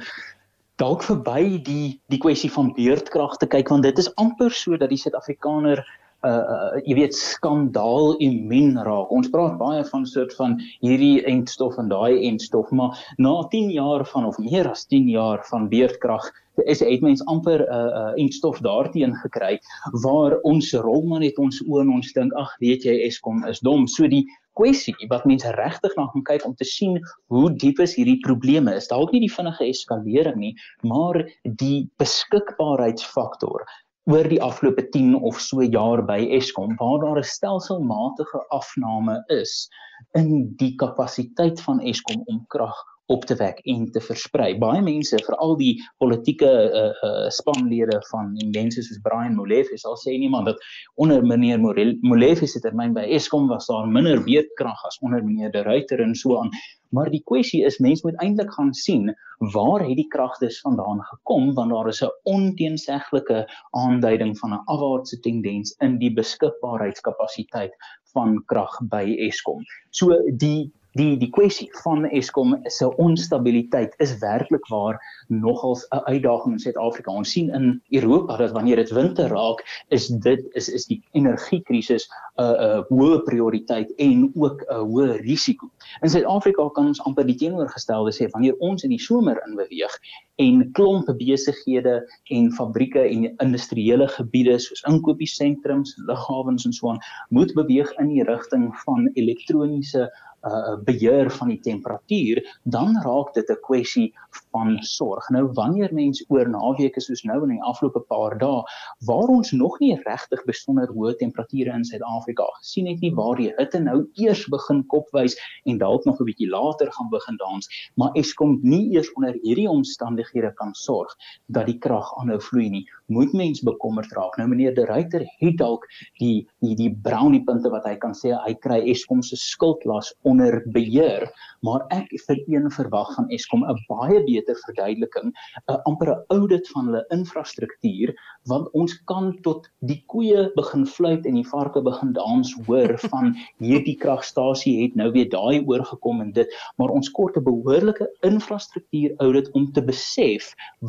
dalk 0.81 1.03
verby 1.05 1.61
die 1.64 2.00
die 2.12 2.20
kwessie 2.22 2.50
van 2.53 2.72
beurtkrag 2.76 3.37
te 3.40 3.48
kyk 3.50 3.68
want 3.68 3.85
dit 3.85 3.98
is 4.00 4.09
amper 4.22 4.55
so 4.57 4.79
dat 4.81 4.88
die 4.92 4.98
Suid-Afrikaner 5.00 5.85
uh, 6.26 6.76
jy 6.85 6.96
weet 6.98 7.16
skandaal 7.16 8.14
immuun 8.22 8.78
raak. 8.87 9.12
Ons 9.14 9.30
praat 9.33 9.56
baie 9.61 9.85
van 9.88 10.06
soort 10.06 10.35
van 10.38 10.59
hierdie 10.85 11.22
entstof 11.30 11.78
en 11.80 11.88
daai 11.92 12.26
entstof, 12.28 12.70
maar 12.70 12.98
na 13.18 13.40
10 13.52 13.70
jaar 13.76 14.04
van 14.12 14.28
of 14.28 14.38
meer 14.38 14.70
as 14.70 14.87
10 14.90 15.09
jaar 15.09 15.44
van 15.50 15.68
beurtkrag 15.72 16.30
is 16.68 16.83
het 16.85 17.00
mens 17.00 17.22
amper 17.24 17.62
'n 17.64 17.72
uh, 17.72 17.90
uh, 18.00 18.12
entstof 18.20 18.59
daarteen 18.61 19.14
gekry 19.22 19.59
waar 20.02 20.37
ons 20.42 20.72
rol 20.72 21.06
maar 21.09 21.20
net 21.20 21.38
ons 21.38 21.62
oë 21.64 21.80
en 21.80 21.92
ons 21.96 22.12
dink 22.12 22.33
ag 22.35 22.52
weet 22.61 22.85
jy 22.85 23.00
Eskom 23.06 23.44
is 23.48 23.61
dom. 23.61 23.87
So 23.88 24.09
die 24.09 24.26
kwessie 24.52 24.94
wat 25.09 25.24
mense 25.24 25.50
regtig 25.56 25.94
na 25.96 26.06
gaan 26.12 26.24
kyk 26.26 26.44
om 26.44 26.54
te 26.54 26.64
sien 26.68 26.98
hoe 27.33 27.50
diep 27.62 27.80
is 27.80 27.94
hierdie 27.96 28.20
probleme 28.20 28.74
is 28.76 28.90
dalk 28.90 29.12
nie 29.12 29.22
die 29.24 29.33
vinnige 29.33 29.64
eskalering 29.64 30.37
nie 30.37 30.54
maar 30.83 31.22
die 31.44 31.88
beskikbaarheidsfaktor 32.02 33.64
oor 34.08 34.28
die 34.28 34.40
afgelope 34.42 34.88
10 34.88 35.14
of 35.20 35.40
so 35.40 35.62
jaar 35.62 36.04
by 36.06 36.18
Eskom 36.36 36.76
waar 36.80 37.00
daar 37.04 37.18
'n 37.18 37.30
stelselmatige 37.32 38.44
afname 38.48 39.22
is 39.28 39.68
in 40.12 40.54
die 40.56 40.74
kapasiteit 40.74 41.60
van 41.60 41.80
Eskom 41.80 42.22
om 42.24 42.44
krag 42.48 42.76
op 43.10 43.24
te 43.26 43.34
wek 43.34 43.58
en 43.72 43.86
te 43.90 44.00
versprei. 44.00 44.52
Baie 44.62 44.82
mense, 44.86 45.18
veral 45.26 45.56
die 45.58 45.72
politieke 46.02 46.50
uh, 46.50 46.82
uh, 47.06 47.28
spanlede 47.34 47.98
van 48.10 48.36
mense 48.54 48.84
soos 48.86 49.00
Brian 49.02 49.34
Molefe 49.38 49.78
sal 49.82 49.98
sê 49.98 50.14
nie 50.18 50.30
man 50.30 50.46
dat 50.46 50.60
onder 50.94 51.26
meneer 51.26 51.58
Molefe 51.60 52.46
se 52.46 52.62
termyn 52.62 52.94
by 52.94 53.08
Eskom 53.18 53.48
was 53.50 53.66
daar 53.70 53.90
minder 53.90 54.22
weerkrag 54.26 54.84
as 54.86 55.00
onder 55.02 55.24
meneer 55.26 55.50
De 55.50 55.64
Ruyter 55.66 56.02
en 56.04 56.14
so 56.14 56.38
aan. 56.38 56.54
Maar 56.94 57.10
die 57.10 57.22
kwessie 57.26 57.64
is 57.66 57.78
mense 57.82 58.06
moet 58.06 58.18
eintlik 58.22 58.50
gaan 58.54 58.72
sien 58.74 59.10
waar 59.54 59.82
het 59.86 59.96
die 59.98 60.08
kragtes 60.10 60.58
vandaan 60.62 61.02
gekom 61.10 61.52
want 61.58 61.74
daar 61.74 61.88
is 61.88 62.02
'n 62.02 62.14
onteenseglike 62.30 63.46
aanduiding 63.70 64.38
van 64.38 64.54
'n 64.54 64.64
afwaartse 64.66 65.20
tendens 65.20 65.74
in 65.78 65.98
die 65.98 66.12
beskikbaarheidskapasiteit 66.14 67.74
van 68.14 68.42
krag 68.46 68.74
by 68.90 69.04
Eskom. 69.28 69.62
So 69.90 70.14
die 70.36 70.72
die 70.98 71.16
die 71.18 71.31
kwessie 71.31 71.68
van 71.83 72.05
Eskom 72.11 72.57
se 72.64 72.88
onstabiliteit 72.96 73.94
is 73.98 74.16
werklik 74.18 74.66
waar 74.68 74.98
nogals 75.29 75.87
'n 75.90 76.03
uitdaging 76.05 76.53
in 76.53 76.59
Suid-Afrika. 76.59 77.12
Ons 77.12 77.31
sien 77.31 77.50
in 77.50 77.83
Europa 77.90 78.37
dat 78.37 78.50
wanneer 78.50 78.76
dit 78.76 78.90
winter 78.90 79.29
raak, 79.29 79.85
is 79.88 80.07
dit 80.07 80.46
is 80.53 80.68
is 80.68 80.87
die 80.87 81.03
energiekrisis 81.12 82.09
'n 82.09 82.42
uh, 82.42 82.50
'n 82.50 82.79
uh, 82.79 82.83
hoë 82.88 83.22
prioriteit 83.24 83.92
en 83.96 84.33
ook 84.35 84.62
'n 84.62 84.74
uh, 84.74 84.83
hoë 84.83 85.20
risiko. 85.20 85.70
In 86.03 86.11
Suid-Afrika 86.11 86.68
kan 86.68 86.87
ons 86.87 87.03
amper 87.03 87.26
die 87.26 87.37
teenoorgestelde 87.37 88.12
sê 88.12 88.31
wanneer 88.31 88.57
ons 88.59 88.83
in 88.83 88.90
die 88.90 89.00
somer 89.00 89.42
inbeweeg 89.46 89.98
en 90.40 90.64
klomp 90.72 91.11
besighede 91.20 91.94
en 92.37 92.48
fabrieke 92.57 93.03
en 93.05 93.29
industriële 93.44 94.09
gebiede 94.16 94.57
soos 94.59 94.83
inkopiesentrums, 94.88 95.94
lughawens 96.09 96.64
en 96.64 96.72
so 96.76 96.94
aan 96.94 97.05
moet 97.29 97.53
beweeg 97.59 97.92
in 98.00 98.12
die 98.14 98.24
rigting 98.24 98.70
van 98.85 99.11
elektroniese 99.14 100.09
uh 100.40 100.76
beheer 100.85 101.29
van 101.31 101.48
die 101.53 101.61
temperatuur, 101.61 102.38
dan 102.62 102.96
raak 103.05 103.35
dit 103.35 103.50
'n 103.50 103.61
kwessie 103.61 104.14
van 104.50 104.79
sorg. 104.81 105.29
Nou 105.29 105.50
wanneer 105.53 105.92
mens 105.92 106.24
oor 106.29 106.48
naweke 106.48 107.00
soos 107.00 107.22
nou 107.22 107.42
in 107.42 107.48
die 107.48 107.62
afgelope 107.62 108.00
paar 108.00 108.38
dae 108.38 108.62
waar 109.07 109.29
ons 109.29 109.53
nog 109.53 109.79
nie 109.81 110.00
regtig 110.05 110.44
besonder 110.44 110.88
hoë 110.88 111.16
temperature 111.16 111.70
in 111.70 111.85
Suid-Afrika 111.85 112.44
gesien 112.61 112.87
het 112.87 113.00
nie, 113.00 113.14
waar 113.14 113.37
die 113.37 113.53
hitte 113.57 113.79
nou 113.79 114.09
eers 114.14 114.46
begin 114.48 114.87
kopwys 114.87 115.37
en 115.64 115.79
dalk 115.79 116.05
nog 116.05 116.20
'n 116.20 116.24
bietjie 116.24 116.48
later 116.48 116.92
gaan 116.92 117.11
begin 117.11 117.37
dans, 117.37 117.68
maar 117.96 118.11
Eskom 118.14 118.59
nie 118.62 118.94
eers 118.94 119.12
onder 119.12 119.37
hierdie 119.42 119.68
omstandighede 119.68 120.29
kan 120.60 120.74
sorg 120.74 121.14
dat 121.46 121.66
die 121.66 121.78
krag 121.78 122.08
aanhou 122.20 122.38
vloei 122.40 122.68
nie, 122.70 122.84
moet 123.10 123.32
mens 123.32 123.62
bekommerd 123.66 124.12
raak. 124.12 124.36
Nou 124.38 124.48
meneer 124.48 124.74
De 124.74 124.84
Ruyter 124.86 125.24
het 125.40 125.56
dalk 125.58 125.86
die 126.20 126.46
die 126.60 126.76
die 126.76 126.90
brownie 127.02 127.42
punte 127.44 127.70
wat 127.70 127.86
hy 127.88 127.96
kan 127.96 128.14
sê 128.14 128.32
hy 128.44 128.54
kry 128.62 128.80
Eskom 128.90 129.22
se 129.22 129.36
skuldlas 129.36 130.12
onder 130.22 130.60
beheer, 130.74 131.26
maar 131.66 131.86
ek 131.90 132.12
vir 132.26 132.42
een 132.46 132.70
verwag 132.70 133.14
van 133.16 133.28
Eskom 133.30 133.64
'n 133.64 133.78
baie 133.88 134.22
beter 134.24 134.56
verduideliking, 134.66 135.32
'n 135.68 135.80
amper 135.84 136.12
'n 136.14 136.24
audit 136.36 136.68
van 136.68 136.86
hulle 136.86 137.04
infrastruktuur, 137.10 138.14
want 138.46 138.70
ons 138.72 138.94
kan 139.04 139.32
tot 139.42 139.68
die 139.80 140.02
koeie 140.06 140.50
begin 140.56 140.86
fluit 140.86 141.26
en 141.26 141.34
die 141.34 141.48
varke 141.48 141.82
begin 141.82 142.12
dans 142.12 142.54
hoor 142.66 142.98
van 142.98 143.34
hierdie 143.58 143.96
kragstasie 143.96 144.82
het 144.82 144.94
nou 144.94 145.10
weer 145.10 145.28
daai 145.28 145.64
oorgekom 145.66 146.20
en 146.20 146.32
dit, 146.32 146.48
maar 146.76 146.90
ons 146.90 147.10
kort 147.10 147.36
'n 147.36 147.44
behoorlike 147.44 148.06
infrastruktuur 148.22 149.14
audit 149.18 149.50
om 149.52 149.72
te 149.72 149.82
besef 149.82 150.19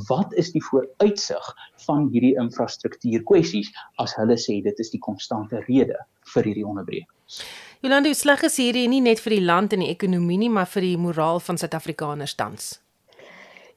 wat 0.10 0.34
is 0.39 0.52
die 0.56 0.63
vooruitsig 0.63 1.50
van 1.86 2.10
hierdie 2.13 2.36
infrastruktuur 2.41 3.24
kwessies 3.28 3.72
as 4.02 4.15
hulle 4.20 4.38
sê 4.39 4.62
dit 4.65 4.80
is 4.84 4.91
die 4.94 5.02
konstante 5.02 5.63
rede 5.67 5.98
vir 6.34 6.50
hierdie 6.50 6.67
onderbrekings. 6.67 7.41
Jolande, 7.82 8.12
hoe 8.12 8.17
sleg 8.17 8.44
is 8.46 8.60
hierdie 8.62 8.88
nie 8.91 9.02
net 9.02 9.20
vir 9.24 9.38
die 9.38 9.46
land 9.46 9.74
en 9.74 9.82
die 9.86 9.89
ekonomie 9.89 10.38
nie, 10.38 10.52
maar 10.54 10.70
vir 10.70 10.86
die 10.86 10.98
moraal 11.02 11.39
van 11.41 11.58
Suid-Afrikaners 11.58 12.36
tans? 12.38 12.76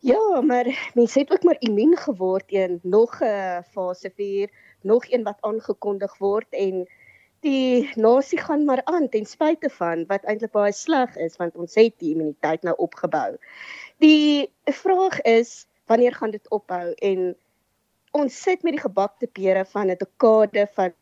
Ja, 0.05 0.41
maar 0.45 0.69
mense 0.95 1.23
het 1.23 1.31
ook 1.33 1.47
maar 1.49 1.57
immuun 1.65 1.97
geword 1.97 2.49
teen 2.49 2.81
nog 2.83 3.23
'n 3.23 3.65
fase 3.73 4.11
4, 4.17 4.51
nog 4.83 5.07
een 5.09 5.25
wat 5.25 5.41
aangekondig 5.41 6.19
word 6.19 6.47
en 6.51 6.85
die 7.41 7.91
nasie 7.97 8.39
gaan 8.41 8.65
maar 8.65 8.81
aan 8.85 9.09
ten 9.09 9.25
spyte 9.25 9.71
van 9.71 10.05
wat 10.09 10.25
eintlik 10.25 10.53
baie 10.53 10.73
sleg 10.73 11.17
is 11.17 11.37
want 11.41 11.57
ons 11.57 11.75
het 11.75 11.97
die 11.99 12.13
immuniteit 12.13 12.63
nou 12.63 12.75
opgebou. 12.77 13.37
Die 14.05 14.53
vraag 14.65 15.21
is 15.21 15.65
wanneer 15.89 16.15
gaan 16.15 16.33
dit 16.35 16.49
ophou 16.53 16.93
en 17.09 17.21
ons 18.13 18.35
sit 18.47 18.63
met 18.67 18.75
die 18.77 18.83
gebakte 18.83 19.27
pere 19.39 19.63
van 19.71 19.91
'n 19.93 19.97
dekade 20.01 20.65
van 20.77 20.93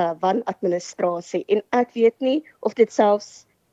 uh 0.00 0.12
wanadministrasie 0.24 1.44
en 1.54 1.62
ek 1.78 1.94
weet 1.94 2.20
nie 2.26 2.40
of 2.60 2.76
dit 2.80 2.92
selfs 2.92 3.30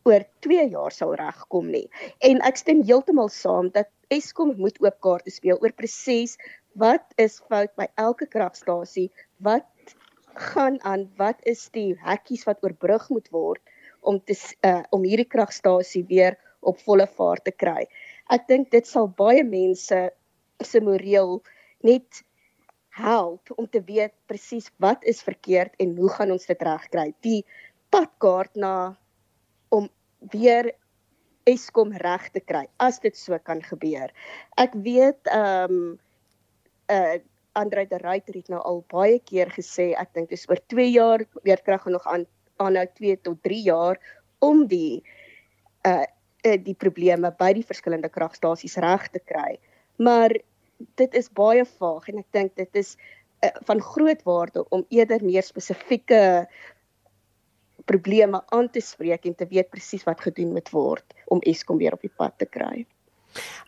oor 0.08 0.24
2 0.48 0.70
jaar 0.76 0.96
sal 0.96 1.12
regkom 1.20 1.68
nie. 1.74 1.90
En 2.30 2.40
ek 2.52 2.62
stem 2.62 2.86
heeltemal 2.88 3.28
saam 3.28 3.68
dat 3.76 3.92
Eskom 4.08 4.56
moet 4.56 4.80
oop 4.86 5.02
kaarte 5.08 5.36
speel 5.40 5.60
oor 5.60 5.76
presies 5.82 6.38
wat 6.86 7.04
is 7.26 7.42
fout 7.50 7.76
by 7.76 7.90
elke 7.96 8.30
kragstasie, 8.38 9.12
wat 9.40 9.68
gaan 10.54 10.80
aan, 10.84 11.10
wat 11.18 11.44
is 11.44 11.68
die 11.76 11.92
hekkies 12.08 12.48
wat 12.48 12.64
oorbrug 12.64 13.10
moet 13.10 13.28
word 13.36 13.62
om 14.00 14.24
te 14.24 14.40
uh 14.64 14.82
om 14.96 15.04
hierdie 15.04 15.32
kragstasie 15.36 16.06
weer 16.08 16.40
op 16.64 16.80
volle 16.88 17.08
vaart 17.20 17.44
te 17.44 17.52
kry. 17.52 17.84
Ek 18.32 18.48
dink 18.48 18.72
dit 18.72 18.88
sal 18.88 19.08
baie 19.08 19.44
mense 19.44 20.00
se 20.64 20.80
moreel 20.80 21.42
net 21.84 22.24
help 22.94 23.50
om 23.58 23.68
te 23.68 23.82
weet 23.84 24.14
presies 24.30 24.70
wat 24.84 25.04
is 25.10 25.24
verkeerd 25.26 25.74
en 25.82 25.96
hoe 25.98 26.10
gaan 26.14 26.32
ons 26.32 26.46
dit 26.46 26.62
regkry. 26.62 27.10
Die 27.26 27.42
padkaart 27.94 28.56
na 28.56 28.96
om 29.74 29.90
weer 30.32 30.72
Eskom 31.50 31.92
reg 32.00 32.30
te 32.32 32.40
kry 32.40 32.64
as 32.80 33.02
dit 33.04 33.18
so 33.20 33.36
kan 33.44 33.60
gebeur. 33.66 34.14
Ek 34.56 34.76
weet 34.86 35.30
ehm 35.32 35.78
um, 35.78 35.86
uh 36.92 37.20
Andre 37.54 37.84
de 37.86 38.00
Ruyter 38.02 38.34
het 38.34 38.48
nou 38.50 38.58
al 38.66 38.80
baie 38.90 39.20
keer 39.22 39.52
gesê 39.54 39.92
ek 39.94 40.16
dink 40.18 40.32
dis 40.32 40.48
oor 40.50 40.58
2 40.74 40.88
jaar 40.90 41.22
weerkrag 41.46 41.84
gaan 41.84 41.94
nog 41.94 42.08
aan 42.10 42.24
aanhou 42.58 42.86
2 42.98 43.20
tot 43.28 43.44
3 43.46 43.60
jaar 43.68 44.00
om 44.42 44.64
die 44.68 45.04
uh 45.86 46.08
die 46.44 46.76
probleme 46.76 47.32
by 47.40 47.54
die 47.56 47.66
verskillende 47.66 48.10
kragstasies 48.12 48.78
reg 48.84 49.08
te 49.14 49.22
kry. 49.24 49.58
Maar 49.98 50.36
dit 51.00 51.16
is 51.16 51.32
baie 51.32 51.66
vaag 51.66 52.10
en 52.12 52.22
ek 52.24 52.30
dink 52.36 52.56
dit 52.60 52.80
is 52.82 52.96
uh, 53.44 53.52
van 53.68 53.82
groot 53.82 54.24
waarde 54.28 54.66
om 54.70 54.86
eerder 54.90 55.24
meer 55.24 55.46
spesifieke 55.46 56.48
probleme 57.86 58.42
aan 58.56 58.70
te 58.72 58.82
spreek 58.82 59.26
en 59.28 59.36
te 59.36 59.48
weet 59.50 59.70
presies 59.72 60.04
wat 60.08 60.22
gedoen 60.24 60.54
moet 60.56 60.70
word 60.72 61.16
om 61.32 61.44
Eskom 61.48 61.80
weer 61.82 61.96
op 61.96 62.04
die 62.04 62.14
pad 62.16 62.38
te 62.40 62.48
kry. 62.48 62.86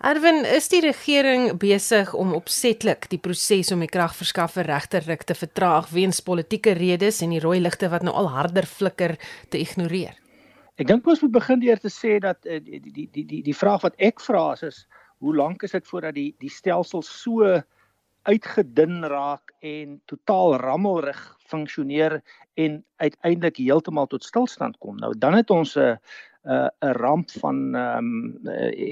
Erwin, 0.05 0.43
is 0.45 0.67
die 0.69 0.81
regering 0.83 1.47
besig 1.57 2.11
om 2.13 2.35
opsetlik 2.37 3.07
die 3.09 3.19
proses 3.19 3.71
om 3.73 3.81
die 3.81 3.89
kragverskaffer 3.89 4.67
regterlik 4.69 5.25
te 5.25 5.33
vertraag 5.37 5.89
weens 5.95 6.21
politieke 6.21 6.75
redes 6.77 7.23
en 7.25 7.33
die 7.33 7.41
rooi 7.41 7.57
ligte 7.63 7.89
wat 7.89 8.05
nou 8.05 8.13
al 8.13 8.29
harder 8.35 8.69
flikker 8.69 9.17
te 9.49 9.61
ignoreer? 9.63 10.13
Ek 10.75 10.89
dink 10.89 11.05
ons 11.07 11.21
moet 11.23 11.37
begin 11.37 11.61
deur 11.61 11.79
te 11.79 11.91
sê 11.91 12.17
dat 12.19 12.43
uh, 12.43 12.59
die, 12.59 12.81
die 12.83 13.07
die 13.07 13.23
die 13.23 13.41
die 13.45 13.55
vraag 13.55 13.85
wat 13.85 13.95
ek 14.03 14.19
vra 14.23 14.49
is 14.59 14.83
hoe 15.23 15.35
lank 15.35 15.63
is 15.63 15.71
dit 15.71 15.87
voordat 15.87 16.17
die 16.17 16.33
die 16.43 16.51
stelsel 16.51 17.03
so 17.07 17.47
uitgedun 18.25 19.05
raak 19.07 19.53
en 19.63 19.99
totaal 20.11 20.57
rammelrig 20.59 21.21
funksioneer 21.47 22.17
en 22.59 22.79
uiteindelik 22.97 23.61
heeltemal 23.61 24.09
tot 24.11 24.25
stilstand 24.25 24.75
kom. 24.83 24.97
Nou 24.99 25.13
dan 25.15 25.37
het 25.37 25.53
ons 25.53 25.77
'n 25.77 25.95
'n 26.43 26.93
ramp 26.99 27.31
van 27.39 27.75
ehm 27.75 27.97
um, 27.97 28.47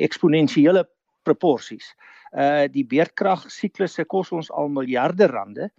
eksponensiële 0.08 0.88
proporsies. 1.24 1.96
Uh 2.32 2.65
die 2.72 2.86
beerdkrag 2.86 3.50
siklusse 3.52 4.06
kos 4.06 4.32
ons 4.32 4.52
al 4.52 4.69
miljarde 4.69 5.28
rande. 5.28 5.69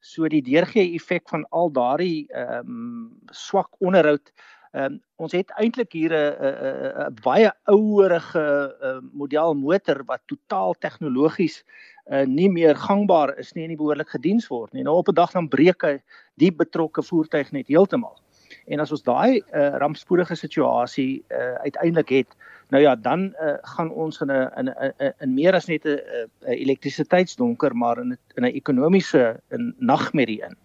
So 0.00 0.28
die 0.28 0.42
deurgee 0.42 0.94
effek 0.94 1.28
van 1.28 1.46
al 1.50 1.72
daardie 1.72 2.26
ehm 2.28 2.68
um, 2.68 3.10
swak 3.32 3.70
onderhoud 3.80 4.28
Ehm 4.28 4.53
um, 4.74 5.00
ons 5.16 5.32
het 5.32 5.50
eintlik 5.60 5.92
hier 5.92 6.12
'n 6.12 7.08
'n 7.08 7.14
baie 7.22 7.50
ouerige 7.64 8.74
uh, 8.82 8.98
model 9.12 9.54
motor 9.54 10.02
wat 10.06 10.20
totaal 10.26 10.74
tegnologies 10.78 11.64
uh, 12.10 12.26
nie 12.26 12.50
meer 12.50 12.76
gangbaar 12.76 13.38
is 13.38 13.52
nie 13.52 13.62
en 13.64 13.68
nie 13.68 13.80
behoorlik 13.80 14.08
gediens 14.08 14.48
word 14.48 14.72
nie. 14.72 14.82
Nou 14.82 14.96
op 14.96 15.08
'n 15.08 15.14
dag 15.14 15.32
dan 15.32 15.48
breek 15.48 15.82
hy 15.82 16.02
die 16.36 16.52
betrokke 16.52 17.02
voertuig 17.02 17.52
net 17.52 17.68
heeltemal. 17.68 18.18
En 18.66 18.80
as 18.80 18.90
ons 18.90 19.02
daai 19.02 19.42
uh, 19.52 19.76
rampspoedige 19.78 20.34
situasie 20.34 21.24
uh, 21.28 21.54
uiteindelik 21.64 22.08
het, 22.08 22.36
nou 22.70 22.82
ja, 22.82 22.96
dan 22.96 23.34
uh, 23.40 23.56
gaan 23.62 23.90
ons 23.90 24.20
in 24.20 24.30
'n 24.32 24.50
in 24.56 24.68
'n 24.68 25.12
in 25.20 25.34
meer 25.34 25.54
as 25.54 25.66
net 25.66 25.84
'n 25.84 26.28
elektrisiteitsdonker, 26.46 27.76
maar 27.76 27.98
in 27.98 28.12
'n 28.12 28.18
in 28.36 28.44
'n 28.44 28.54
ekonomiese 28.54 29.40
nagmerrie 29.78 30.42
in. 30.42 30.56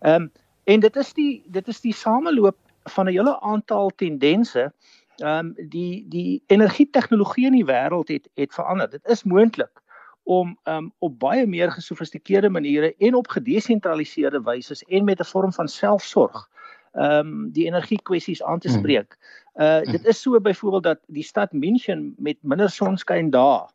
Ehm 0.00 0.22
um, 0.22 0.30
en 0.64 0.80
dit 0.80 0.96
is 0.96 1.12
die 1.12 1.42
dit 1.46 1.68
is 1.68 1.80
die 1.80 1.94
sameloop 1.94 2.56
van 2.88 3.06
'n 3.06 3.12
hele 3.12 3.40
aantal 3.40 3.90
tendense. 3.90 4.72
Ehm 5.16 5.46
um, 5.46 5.68
die 5.68 6.08
die 6.08 6.42
energietegnologie 6.46 7.46
in 7.46 7.52
die 7.52 7.66
wêreld 7.66 8.08
het 8.08 8.28
het 8.34 8.54
verander. 8.54 8.90
Dit 8.90 9.06
is 9.06 9.22
moontlik 9.22 9.82
om 10.22 10.58
um, 10.64 10.92
op 10.98 11.18
baie 11.18 11.46
meer 11.46 11.70
gesofistikeerde 11.72 12.50
maniere 12.50 12.94
en 12.98 13.14
op 13.14 13.28
gedesentraliseerde 13.28 14.42
wyse 14.42 14.84
en 14.88 15.04
met 15.04 15.20
'n 15.20 15.24
vorm 15.24 15.52
van 15.52 15.68
selfsorg 15.68 16.48
ehm 16.92 17.26
um, 17.26 17.50
die 17.52 17.66
energiekwessies 17.66 18.42
aan 18.42 18.58
te 18.58 18.68
hmm. 18.68 18.78
spreek. 18.78 19.16
Uh 19.54 19.80
dit 19.80 20.04
is 20.04 20.20
so 20.20 20.40
byvoorbeeld 20.40 20.82
dat 20.82 21.00
die 21.06 21.22
stad 21.22 21.52
München 21.52 22.14
met 22.18 22.36
minder 22.40 22.70
sonskyn 22.70 23.30
dae 23.30 23.68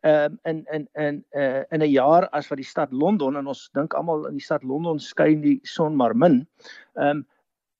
ehm 0.00 0.24
um, 0.24 0.38
in 0.42 0.64
in 0.70 0.88
in 0.92 1.24
uh 1.30 1.62
in 1.68 1.82
'n 1.82 1.90
jaar 1.90 2.28
as 2.28 2.48
wat 2.48 2.58
die 2.58 2.66
stad 2.66 2.92
Londen 2.92 3.36
en 3.36 3.46
ons 3.46 3.68
dink 3.72 3.94
almal 3.94 4.26
in 4.26 4.32
die 4.32 4.44
stad 4.44 4.62
Londen 4.62 4.98
skyn 4.98 5.40
die 5.40 5.58
son 5.62 5.96
maar 5.96 6.16
min. 6.16 6.46
Ehm 6.94 7.08
um, 7.08 7.26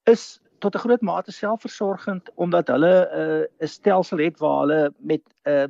is 0.03 0.41
tot 0.61 0.75
'n 0.75 0.83
groot 0.85 1.01
mate 1.01 1.31
selfversorgend 1.31 2.29
omdat 2.35 2.67
hulle 2.67 2.95
'n 3.09 3.63
uh, 3.63 3.67
stelsel 3.67 4.17
het 4.17 4.39
waar 4.39 4.59
hulle 4.59 4.93
met 4.97 5.21
'n 5.45 5.49
uh, 5.49 5.65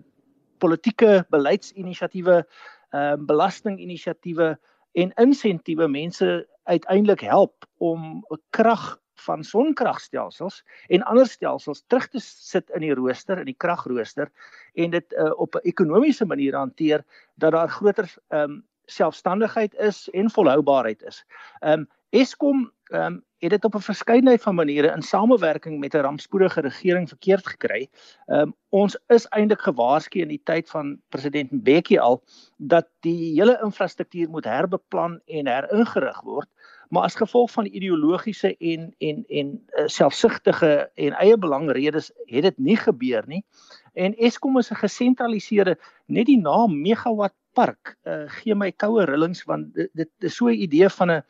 politieke 0.57 1.25
beleidsinisiatiewe, 1.29 2.45
ehm 2.91 3.19
uh, 3.19 3.25
belastinginisiatiewe 3.25 4.57
en 4.93 5.13
insentiewe 5.13 5.87
mense 5.87 6.47
uiteindelik 6.63 7.19
help 7.19 7.65
om 7.77 8.25
krag 8.49 8.99
van 9.21 9.43
sonkragstelsels 9.43 10.63
en 10.87 11.03
ander 11.03 11.27
stelsels 11.27 11.83
terug 11.87 12.07
te 12.07 12.19
sit 12.19 12.69
in 12.69 12.85
die 12.85 12.93
rooster 12.93 13.39
in 13.39 13.49
die 13.49 13.57
kragrooster 13.57 14.31
en 14.73 14.91
dit 14.91 15.13
uh, 15.13 15.31
op 15.39 15.55
'n 15.55 15.67
ekonomiese 15.67 16.25
manier 16.25 16.55
hanteer 16.55 17.03
dat 17.35 17.51
daar 17.51 17.69
groter 17.69 18.13
ehm 18.27 18.51
um, 18.51 18.63
selfstandigheid 18.85 19.73
is 19.75 20.09
en 20.09 20.29
volhoubaarheid 20.29 21.03
is. 21.03 21.25
Ehm 21.59 21.79
um, 21.79 21.87
Eskom 22.09 22.71
ehm 22.83 23.05
um, 23.05 23.23
het 23.41 23.49
dit 23.49 23.65
op 23.65 23.75
'n 23.75 23.89
verskeidenheid 23.91 24.41
van 24.41 24.55
maniere 24.55 24.93
in 24.95 25.01
samewerking 25.01 25.79
met 25.79 25.93
'n 25.93 25.97
rampspoedige 25.97 26.61
regering 26.61 27.07
verkeerd 27.07 27.47
gekry. 27.47 27.89
Ehm 28.25 28.39
um, 28.39 28.53
ons 28.69 28.99
is 29.07 29.25
eintlik 29.25 29.61
gewaarsku 29.61 30.19
in 30.19 30.27
die 30.27 30.41
tyd 30.43 30.69
van 30.69 31.01
president 31.09 31.51
Mbeki 31.51 31.97
al 31.97 32.23
dat 32.57 32.87
die 32.99 33.33
hele 33.33 33.59
infrastruktuur 33.63 34.29
moet 34.29 34.45
herbeplan 34.45 35.19
en 35.25 35.47
heringerig 35.47 36.21
word, 36.21 36.49
maar 36.89 37.03
as 37.03 37.15
gevolg 37.15 37.51
van 37.51 37.65
ideologiese 37.65 38.57
en 38.57 38.95
en 38.97 39.25
en 39.27 39.67
uh, 39.67 39.87
selfsugtige 39.87 40.91
en 40.95 41.13
eie 41.13 41.37
belangredes 41.37 42.11
het 42.25 42.43
dit 42.43 42.57
nie 42.57 42.77
gebeur 42.77 43.23
nie. 43.27 43.45
En 43.93 44.15
Eskom 44.15 44.57
is 44.57 44.71
'n 44.71 44.75
gesentraliseerde 44.75 45.77
net 46.05 46.25
die 46.25 46.39
naam 46.39 46.81
megawatt 46.81 47.35
park 47.53 47.97
uh, 48.03 48.23
gee 48.27 48.55
my 48.55 48.71
koue 48.71 49.05
rillings 49.05 49.43
want 49.43 49.73
dit, 49.75 49.89
dit 49.93 50.09
is 50.19 50.35
so 50.35 50.47
'n 50.47 50.61
idee 50.67 50.89
van 50.89 51.11
'n 51.11 51.23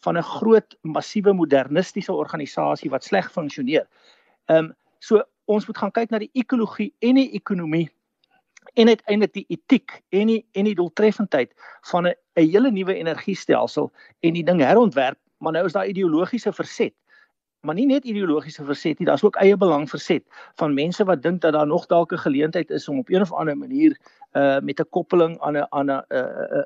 van 0.00 0.16
'n 0.16 0.22
groot 0.22 0.78
massiewe 0.82 1.32
modernistiese 1.32 2.12
organisasie 2.12 2.90
wat 2.90 3.04
sleg 3.04 3.32
funksioneer. 3.32 3.86
Ehm 4.46 4.64
um, 4.64 4.74
so 4.98 5.22
ons 5.44 5.66
moet 5.66 5.78
gaan 5.78 5.90
kyk 5.90 6.10
na 6.10 6.18
die 6.18 6.30
ekologie 6.32 6.92
en 6.98 7.14
die 7.14 7.30
ekonomie 7.32 7.88
en 8.74 8.88
uiteindelik 8.88 9.32
die 9.32 9.46
etiek 9.48 10.02
en 10.08 10.26
die 10.26 10.46
en 10.52 10.64
die 10.64 10.74
doeltreffendheid 10.74 11.52
van 11.90 12.06
'n 12.06 12.14
'n 12.36 12.50
hele 12.50 12.70
nuwe 12.70 12.94
energiestelsel 12.94 13.92
en 14.20 14.32
die 14.32 14.44
ding 14.44 14.60
herontwerp, 14.60 15.18
maar 15.38 15.52
nou 15.52 15.64
is 15.64 15.72
daar 15.72 15.86
ideologiese 15.86 16.52
verset. 16.52 16.94
Maar 17.60 17.74
nie 17.74 17.86
net 17.86 18.04
ideologiese 18.04 18.64
verset 18.64 18.98
nie, 18.98 19.06
daar's 19.06 19.24
ook 19.24 19.36
eie 19.36 19.56
belang 19.56 19.88
verset 19.90 20.22
van 20.54 20.74
mense 20.74 21.04
wat 21.04 21.22
dink 21.22 21.40
dat 21.40 21.52
daar 21.52 21.66
nog 21.66 21.86
dalk 21.86 22.12
'n 22.12 22.18
geleentheid 22.18 22.70
is 22.70 22.88
om 22.88 22.98
op 22.98 23.08
een 23.08 23.20
of 23.20 23.32
ander 23.32 23.56
manier 23.56 23.98
uh 24.32 24.60
met 24.60 24.80
'n 24.80 24.88
koppeling 24.90 25.40
aan 25.40 25.56
'n 25.56 25.66
aan 25.68 25.90
'n 25.90 26.02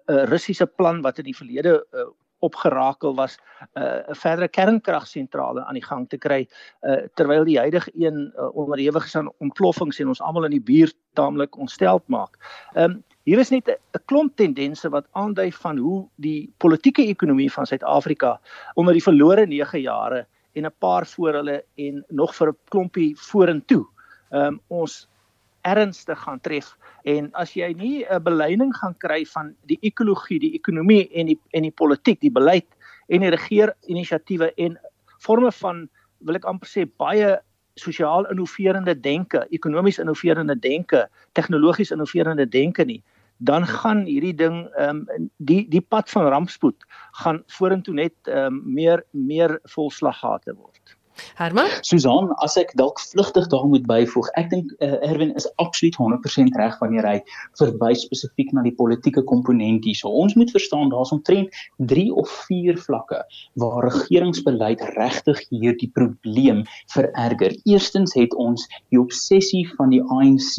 'n 0.07 0.25
Russiese 0.29 0.67
plan 0.67 1.01
wat 1.01 1.19
in 1.19 1.25
die 1.25 1.37
verlede 1.37 1.87
uh, 1.95 2.01
opgerakel 2.43 3.15
was 3.15 3.39
'n 3.75 3.83
uh, 3.83 4.15
verdere 4.25 4.49
kernkragsentrale 4.49 5.65
aan 5.65 5.79
die 5.79 5.85
gang 5.85 6.09
te 6.09 6.19
kry 6.19 6.49
uh, 6.83 7.07
terwyl 7.15 7.45
die 7.45 7.59
huidige 7.59 7.91
een 7.95 8.33
uh, 8.37 8.57
onderhewig 8.57 9.05
is 9.05 9.17
aan 9.17 9.31
ontploffings 9.39 10.01
en 10.01 10.09
ons 10.09 10.21
almal 10.21 10.45
in 10.45 10.59
die 10.59 10.67
buurt 10.73 10.97
taamlik 11.15 11.57
ontsteld 11.57 12.03
maak. 12.09 12.39
Ehm 12.75 12.91
um, 12.91 13.03
hier 13.23 13.39
is 13.39 13.51
net 13.51 13.69
'n 13.69 14.03
klomp 14.05 14.37
tendense 14.37 14.89
wat 14.91 15.07
aandui 15.13 15.53
van 15.53 15.77
hoe 15.79 16.09
die 16.17 16.53
politieke 16.59 17.07
ekonomie 17.07 17.53
van 17.53 17.67
Suid-Afrika 17.67 18.41
onder 18.75 18.93
die 18.93 19.03
verlore 19.03 19.47
9 19.47 19.81
jare 19.81 20.27
en 20.53 20.67
'n 20.67 20.75
paar 20.79 21.07
voor 21.07 21.33
hulle 21.35 21.65
en 21.75 22.05
nog 22.09 22.35
vir 22.35 22.49
'n 22.49 22.59
klompie 22.69 23.17
vorentoe 23.17 23.87
ehm 24.31 24.47
um, 24.47 24.61
ons 24.69 25.09
ernstig 25.63 26.19
gaan 26.19 26.41
tref 26.41 26.75
en 27.05 27.31
as 27.39 27.55
jy 27.55 27.73
nie 27.79 28.05
'n 28.05 28.23
beleining 28.23 28.73
gaan 28.75 28.95
kry 28.99 29.25
van 29.35 29.55
die 29.67 29.79
ekologie, 29.83 30.39
die 30.39 30.55
ekonomie 30.55 31.09
en 31.15 31.27
die 31.27 31.39
en 31.53 31.63
die 31.63 31.71
politiek, 31.83 32.21
die 32.21 32.31
beleid 32.31 32.67
en 33.09 33.21
die 33.21 33.31
regeerinisiatiewe 33.31 34.53
en 34.57 34.79
forme 35.19 35.53
van 35.53 35.89
wil 36.21 36.37
ek 36.37 36.45
amper 36.45 36.69
sê 36.69 36.87
baie 36.99 37.39
sosiaal 37.75 38.27
innoverende 38.31 38.95
denke, 39.01 39.47
ekonomies 39.51 39.99
innoverende 39.99 40.59
denke, 40.59 41.09
tegnologies 41.33 41.91
innoverende 41.91 42.47
denke 42.47 42.85
nie, 42.85 43.03
dan 43.39 43.67
gaan 43.67 44.05
hierdie 44.07 44.35
ding 44.35 44.69
ehm 44.79 45.03
um, 45.11 45.31
die 45.39 45.65
die 45.69 45.81
pad 45.81 46.11
van 46.11 46.29
rampspoed 46.31 46.85
gaan 47.23 47.43
vorentoe 47.59 47.95
net 47.95 48.15
ehm 48.29 48.47
um, 48.47 48.63
meer 48.75 49.05
meer 49.11 49.59
volslaggate 49.75 50.55
word. 50.55 50.97
Herman? 51.37 51.69
Susan, 51.83 52.31
as 52.45 52.57
ek 52.61 52.73
dalk 52.79 53.01
vlugtig 53.01 53.49
daar 53.53 53.67
moet 53.69 53.85
byvoeg, 53.89 54.29
ek 54.41 54.51
dink 54.53 54.71
uh, 54.85 54.99
Erwin 55.05 55.33
is 55.39 55.47
absoluut 55.63 55.97
100% 56.01 56.57
reg 56.61 56.77
wanneer 56.81 57.09
hy 57.09 57.17
verwys 57.61 58.05
spesifiek 58.07 58.53
na 58.57 58.65
die 58.67 58.75
politieke 58.77 59.25
komponent 59.29 59.87
hier. 59.89 59.99
So 59.99 60.13
ons 60.23 60.37
moet 60.39 60.53
verstaan 60.55 60.93
daar's 60.93 61.13
omtrent 61.15 61.53
3 61.93 62.07
of 62.23 62.31
4 62.49 62.81
vlakke 62.85 63.21
waar 63.61 63.89
regeringsbeleid 63.89 64.85
regtig 64.97 65.43
hierdie 65.51 65.91
probleem 65.97 66.65
vererger. 66.95 67.57
Eerstens 67.69 68.17
het 68.19 68.35
ons 68.41 68.67
die 68.93 69.01
obsessie 69.01 69.65
van 69.77 69.93
die 69.93 70.03
ANC 70.13 70.57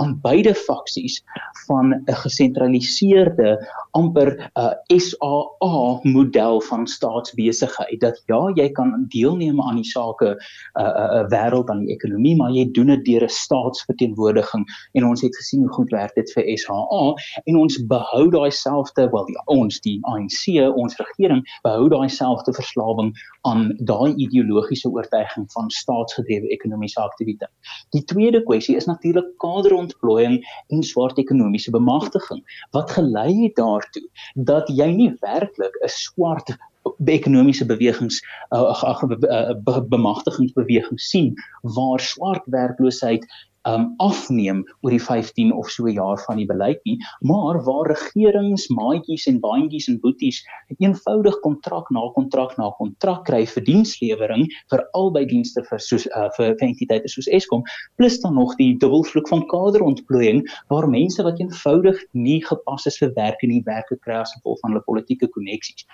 aan 0.00 0.16
beide 0.24 0.54
faksies 0.56 1.20
van 1.66 1.94
'n 2.00 2.18
gesentraliseerde 2.24 3.58
amper 3.92 4.36
'n 4.36 4.48
uh, 4.60 4.98
SAA 5.00 6.00
model 6.04 6.60
van 6.60 6.86
staatsbesigheid 6.86 8.00
dat 8.00 8.22
ja, 8.26 8.40
jy 8.54 8.68
kan 8.72 9.06
deelneem 9.08 9.60
aan 9.60 9.76
die 9.76 9.89
sake 9.92 10.26
'n 10.30 10.36
uh, 10.80 10.82
uh, 10.82 11.08
uh, 11.18 11.24
wêreld 11.34 11.70
aan 11.70 11.84
die 11.84 11.94
ekonomie, 11.94 12.36
maar 12.36 12.50
jy 12.54 12.66
doen 12.76 12.92
dit 12.94 13.04
deur 13.04 13.24
'n 13.24 13.36
staatsverteenwoordiging 13.36 14.64
en 14.94 15.04
ons 15.04 15.20
het 15.22 15.36
gesien 15.36 15.60
hoe 15.64 15.72
goed 15.72 15.90
werk 15.90 16.14
dit 16.14 16.32
vir 16.34 16.44
SHA 16.56 17.04
en 17.44 17.56
ons 17.56 17.78
behou 17.86 18.30
daai 18.30 18.50
selfde 18.50 19.08
wel 19.10 19.26
die, 19.26 19.38
ons 19.46 19.80
die 19.80 19.98
ANC, 20.02 20.42
ons 20.74 20.96
regering 20.96 21.42
behou 21.62 21.88
daai 21.88 22.08
selfde 22.08 22.52
verslawing 22.52 23.12
aan 23.48 23.70
daai 23.78 24.14
ideologiese 24.14 24.90
oortuiging 24.90 25.46
van 25.52 25.70
staatsgedrewe 25.70 26.48
ekonomiese 26.56 27.00
aktiwiteit. 27.00 27.52
Die 27.96 28.04
tweede 28.04 28.42
kwessie 28.42 28.76
is 28.76 28.86
natuurlik 28.86 29.28
kaderontplooiing 29.42 30.40
en 30.68 30.82
swart 30.82 31.18
ekonomiese 31.18 31.70
bemagtiging 31.70 32.42
wat 32.76 32.90
gelei 32.90 33.44
het 33.44 33.56
daartoe 33.56 34.06
dat 34.34 34.68
jy 34.68 34.90
nie 34.94 35.10
werklik 35.20 35.74
'n 35.84 35.88
swart 35.88 36.56
ekonomiese 37.10 37.66
bewegings 37.66 38.20
uh, 38.54 38.72
uh, 38.72 39.80
bemagtigingsbewegings 39.92 41.10
sien 41.10 41.34
waar 41.76 42.00
swart 42.00 42.46
werkloosheid 42.46 43.26
um 43.68 43.82
afneem 44.00 44.62
oor 44.80 44.94
die 44.94 45.02
15 45.04 45.52
of 45.52 45.68
so 45.68 45.88
jaar 45.92 46.20
van 46.24 46.38
die 46.40 46.46
beleid 46.48 46.80
nie 46.88 46.96
maar 47.30 47.58
waar 47.66 47.90
regerings 47.90 48.68
maatjies 48.72 49.26
en 49.28 49.40
baantjies 49.42 49.88
en 49.92 49.98
boeties 50.00 50.38
eenvoudig 50.78 51.36
kontrak 51.44 51.90
na 51.92 52.06
kontrak 52.14 52.56
na 52.56 52.70
kontrak 52.78 53.26
kry 53.28 53.42
vir 53.54 53.66
dienslewering 53.66 54.46
vir 54.72 54.84
albei 54.96 55.26
dienste 55.28 55.64
vir 55.68 55.82
soos 55.88 56.06
uh, 56.08 56.28
vir, 56.38 56.54
vir 56.56 56.68
entiteite 56.70 57.12
soos 57.12 57.28
Eskom 57.28 57.66
plus 58.00 58.16
dan 58.24 58.38
nog 58.40 58.56
die 58.56 58.72
dubbelvloek 58.80 59.28
van 59.28 59.44
kaderontplooiing 59.52 60.40
waar 60.72 60.88
mense 60.88 61.22
wat 61.26 61.40
eenvoudig 61.40 62.00
nie 62.14 62.40
gepas 62.46 62.88
is 62.88 62.96
vir 63.02 63.12
werk 63.20 63.44
en 63.44 63.52
nie 63.52 63.64
werk 63.68 63.92
kry 64.00 64.22
as 64.22 64.32
gevolg 64.38 64.64
van 64.64 64.72
hulle 64.72 64.88
politieke 64.88 65.28
koneksies 65.36 65.84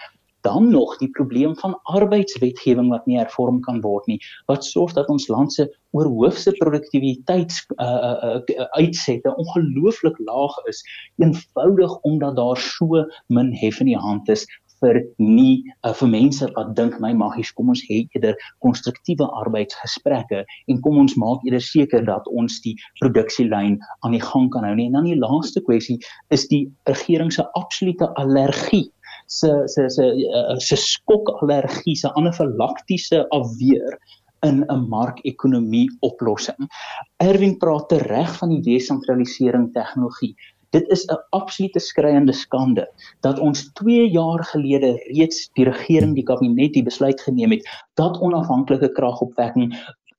dan 0.46 0.70
nog 0.70 0.96
die 1.02 1.10
probleem 1.18 1.56
van 1.62 1.74
arbeidswetgewing 1.98 2.90
wat 2.94 3.06
nie 3.10 3.18
hervorm 3.18 3.60
kan 3.66 3.80
word 3.84 4.06
nie 4.10 4.20
wat 4.50 4.66
sorg 4.66 4.94
dat 4.98 5.10
ons 5.12 5.28
land 5.32 5.52
se 5.52 5.66
oorhoofse 5.96 6.52
produktiwiteits 6.60 7.62
uh, 7.76 7.86
uh, 7.86 8.68
uitsette 8.78 9.32
ongelooflik 9.34 10.20
laag 10.28 10.54
is 10.72 10.84
eenvoudig 11.22 11.98
omdat 12.10 12.36
daar 12.36 12.60
so 12.60 13.02
min 13.26 13.52
hef 13.62 13.80
in 13.80 13.92
die 13.94 14.00
hand 14.06 14.30
is 14.36 14.46
vir 14.82 14.98
nie 15.18 15.64
uh, 15.84 15.92
vir 15.96 16.10
mense 16.12 16.48
wat 16.56 16.74
dink 16.78 16.98
my 17.02 17.12
maggies 17.16 17.52
kom 17.56 17.70
ons 17.72 17.82
het 17.88 18.16
eerder 18.16 18.36
konstruktiewe 18.64 19.28
arbeidsgesprekke 19.42 20.42
en 20.44 20.82
kom 20.84 21.00
ons 21.02 21.16
maak 21.20 21.44
eerder 21.46 21.64
seker 21.64 22.04
dat 22.08 22.28
ons 22.42 22.60
die 22.64 22.74
produksielyn 23.00 23.78
aan 24.04 24.16
die 24.16 24.22
gang 24.22 24.50
kan 24.52 24.66
hou. 24.68 24.74
Nie 24.76 24.90
en 24.90 24.98
dan 24.98 25.08
die 25.08 25.18
laaste 25.20 25.64
kwessie 25.64 25.98
is 26.34 26.46
die 26.52 26.66
regering 26.90 27.32
se 27.32 27.46
absolute 27.58 28.10
allergie 28.20 28.86
se 29.26 29.50
se 29.66 29.88
se 29.90 30.04
uh, 30.06 30.56
se 30.58 30.76
skokallergie, 30.76 31.96
se 31.96 32.10
anafilaktiese 32.14 33.26
afweer 33.30 33.98
in 34.46 34.64
'n 34.68 34.88
markekonomie 34.88 35.88
oplossing. 36.00 36.68
Erwin 37.16 37.56
praat 37.58 37.92
reg 37.92 38.36
van 38.38 38.48
die 38.48 38.62
desentralisering 38.62 39.72
tegnologie. 39.72 40.34
Dit 40.70 40.88
is 40.88 41.04
'n 41.06 41.18
absolute 41.30 41.80
skreiende 41.80 42.32
skande 42.32 42.86
dat 43.20 43.38
ons 43.38 43.72
2 43.72 44.10
jaar 44.10 44.44
gelede 44.44 44.92
reeds 45.08 45.48
die 45.54 45.64
regering, 45.64 46.14
die 46.14 46.24
kabinet 46.24 46.72
die 46.72 46.82
besluit 46.82 47.20
geneem 47.20 47.50
het 47.50 47.68
dat 47.94 48.20
onafhanklike 48.20 48.92
kragopwekking 48.92 49.74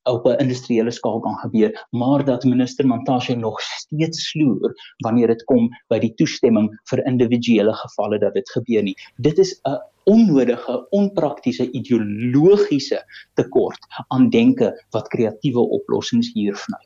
op 0.07 0.25
'n 0.25 0.39
industriële 0.43 0.91
skaal 0.91 1.19
kan 1.19 1.35
gebeur, 1.35 1.87
maar 1.89 2.25
dat 2.25 2.43
minister 2.43 2.87
Mantashe 2.87 3.35
nog 3.35 3.61
steeds 3.61 4.29
sloer 4.29 4.73
wanneer 4.97 5.27
dit 5.27 5.43
kom 5.43 5.69
by 5.87 5.99
die 5.99 6.13
toestemming 6.13 6.71
vir 6.89 7.05
individuele 7.05 7.73
gevalle 7.73 8.19
dat 8.19 8.33
dit 8.33 8.49
gebeur 8.49 8.83
nie. 8.83 8.95
Dit 9.15 9.37
is 9.37 9.59
'n 9.63 9.77
onnodige, 10.07 10.87
onpraktiese 10.89 11.71
ideologiese 11.71 13.03
tekort 13.33 13.79
aan 14.07 14.29
denke 14.29 14.71
wat 14.95 15.07
kreatiewe 15.11 15.59
oplossings 15.59 16.31
hier 16.33 16.55
vny. 16.55 16.79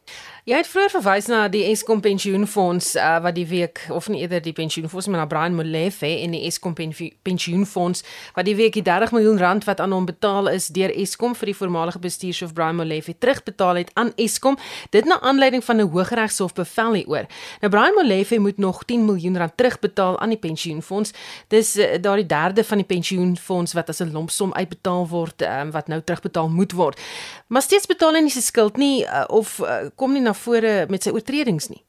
Jy 0.49 0.57
het 0.57 0.67
vroeër 0.67 0.89
verwys 0.95 1.27
na 1.29 1.43
die 1.53 1.61
Eskom 1.69 1.99
pensioenfonds 2.01 2.95
uh, 2.97 3.19
wat 3.21 3.35
die 3.37 3.45
week 3.45 3.83
of 3.93 4.07
nie 4.09 4.23
eerder 4.23 4.41
die 4.41 4.55
pensioenfonds 4.57 5.07
maar 5.07 5.21
na 5.21 5.27
Brian 5.29 5.53
Molefe 5.53 6.09
en 6.09 6.33
die 6.33 6.41
Eskom 6.49 6.73
pensioenfonds 6.73 8.01
wat 8.33 8.47
die 8.49 8.55
week 8.57 8.73
die 8.73 8.81
30 8.87 9.13
miljoen 9.13 9.37
rand 9.37 9.67
wat 9.69 9.83
aan 9.85 9.93
hom 9.93 10.07
betaal 10.09 10.49
is 10.49 10.71
deur 10.73 10.89
Eskom 10.89 11.37
vir 11.37 11.51
die 11.51 11.55
voormalige 11.59 12.01
bestuurshoof 12.01 12.55
Brian 12.57 12.79
Molefe 12.81 13.13
terugbetaal 13.13 13.83
het 13.83 13.93
aan 13.93 14.09
Eskom 14.17 14.57
dit 14.89 15.05
na 15.05 15.19
aanleiding 15.21 15.61
van 15.63 15.77
'n 15.77 15.91
hooggeregshof 15.93 16.57
bevel 16.57 16.93
hieroor. 16.93 17.29
Nou 17.61 17.69
Brian 17.69 17.93
Molefe 17.93 18.39
moet 18.39 18.57
nog 18.57 18.83
10 18.83 19.05
miljoen 19.05 19.37
rand 19.37 19.57
terugbetaal 19.57 20.19
aan 20.19 20.29
die 20.29 20.41
pensioenfonds. 20.41 21.13
Dis 21.47 21.77
uh, 21.77 22.01
daardie 22.01 22.25
derde 22.25 22.63
van 22.63 22.77
die 22.77 22.87
pensioenfonds 23.11 23.73
wat 23.73 23.89
as 23.89 24.01
'n 24.01 24.11
lompsom 24.11 24.53
uitbetaal 24.53 25.07
word 25.07 25.41
um, 25.41 25.71
wat 25.71 25.87
nou 25.87 26.01
terugbetaal 26.01 26.49
moet 26.49 26.71
word. 26.71 26.99
Maar 27.47 27.61
steeds 27.61 27.85
betaal 27.85 28.13
hy 28.13 28.21
nie 28.21 28.31
sy 28.31 28.41
skuld 28.41 28.77
nie 28.77 29.03
uh, 29.03 29.25
of 29.27 29.59
uh, 29.59 29.89
kom 29.95 30.13
nie 30.13 30.21
na 30.21 30.33
vore 30.33 30.85
met 30.89 31.03
sy 31.03 31.11
oortredings 31.11 31.69
nie. 31.69 31.83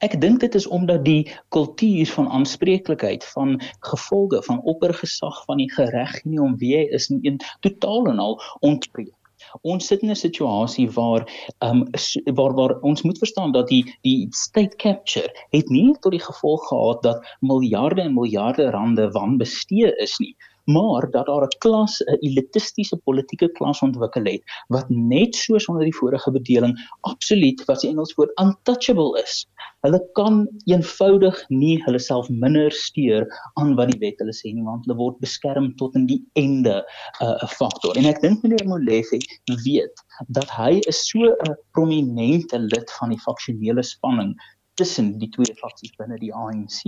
Ek 0.00 0.20
dink 0.20 0.40
dit 0.40 0.54
is 0.54 0.66
omdat 0.66 1.04
die 1.04 1.30
kultuur 1.48 2.06
van 2.16 2.28
aanspreeklikheid 2.28 3.24
van 3.24 3.60
gevolge 3.80 4.42
van 4.42 4.60
oppergesag 4.62 5.44
van 5.44 5.56
die 5.62 5.70
gereg 5.70 6.24
nie 6.24 6.40
om 6.40 6.56
wie 6.58 6.76
hy 6.76 6.86
is 6.90 7.08
nie 7.08 7.20
een 7.22 7.38
totaal 7.60 8.10
en 8.10 8.18
al 8.18 8.40
ontbreek. 8.60 9.19
Ons 9.62 9.86
sit 9.86 10.02
in 10.02 10.10
'n 10.10 10.16
situasie 10.16 10.88
waar 10.90 11.22
ehm 11.58 11.82
um, 11.82 12.34
waar 12.34 12.54
waar 12.54 12.74
ons 12.80 13.02
moet 13.02 13.18
verstaan 13.18 13.52
dat 13.52 13.68
die 13.68 13.84
die 14.02 14.26
state 14.30 14.76
capture 14.76 15.30
het 15.50 15.68
nie 15.68 15.94
tot 16.00 16.12
die 16.12 16.24
gevolg 16.24 16.68
gehad 16.68 17.02
dat 17.02 17.36
miljarde 17.40 18.02
en 18.02 18.14
miljarde 18.14 18.70
rande 18.70 19.10
wanbestee 19.10 19.96
is 19.96 20.18
nie 20.18 20.36
maar 20.64 21.10
dat 21.10 21.26
daar 21.26 21.44
'n 21.46 21.58
klas 21.58 22.00
'n 22.00 22.18
elitistiese 22.20 22.96
politieke 22.96 23.48
klas 23.52 23.80
ontwikkel 23.82 24.24
het 24.24 24.42
wat 24.68 24.88
net 24.88 25.34
soos 25.34 25.66
onder 25.66 25.84
die 25.84 25.96
vorige 25.96 26.30
bedeling 26.30 26.74
absoluut 27.00 27.64
wat 27.64 27.80
die 27.80 27.90
Engels 27.90 28.14
woord 28.14 28.40
untouchable 28.40 29.22
is. 29.22 29.46
Hulle 29.80 30.00
kan 30.12 30.48
eenvoudig 30.64 31.44
nie 31.48 31.82
hulle 31.84 31.98
self 31.98 32.28
minder 32.28 32.72
steur 32.72 33.26
aan 33.54 33.74
wat 33.74 33.90
die 33.92 34.00
wet 34.00 34.18
hulle 34.18 34.34
sê 34.36 34.52
nie 34.52 34.64
want 34.64 34.84
hulle 34.84 34.98
word 34.98 35.18
beskerm 35.18 35.76
tot 35.76 35.94
in 35.94 36.06
die 36.06 36.22
einde 36.34 36.84
'n 37.20 37.24
uh, 37.24 37.48
faktor. 37.48 37.96
En 37.96 38.04
ek 38.04 38.20
dink 38.20 38.42
meneer 38.42 38.66
Molefe 38.66 39.18
weet 39.64 40.04
dat 40.28 40.50
hy 40.50 40.80
is 40.86 41.08
so 41.08 41.18
'n 41.18 41.56
prominente 41.72 42.58
lid 42.58 42.90
van 42.98 43.08
die 43.08 43.22
faksionele 43.26 43.82
spanning 43.82 44.34
tussen 44.80 45.18
die 45.18 45.28
twee 45.34 45.54
faksies 45.60 45.96
binne 46.00 46.18
die 46.20 46.32
ANC 46.34 46.78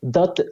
dat 0.00 0.42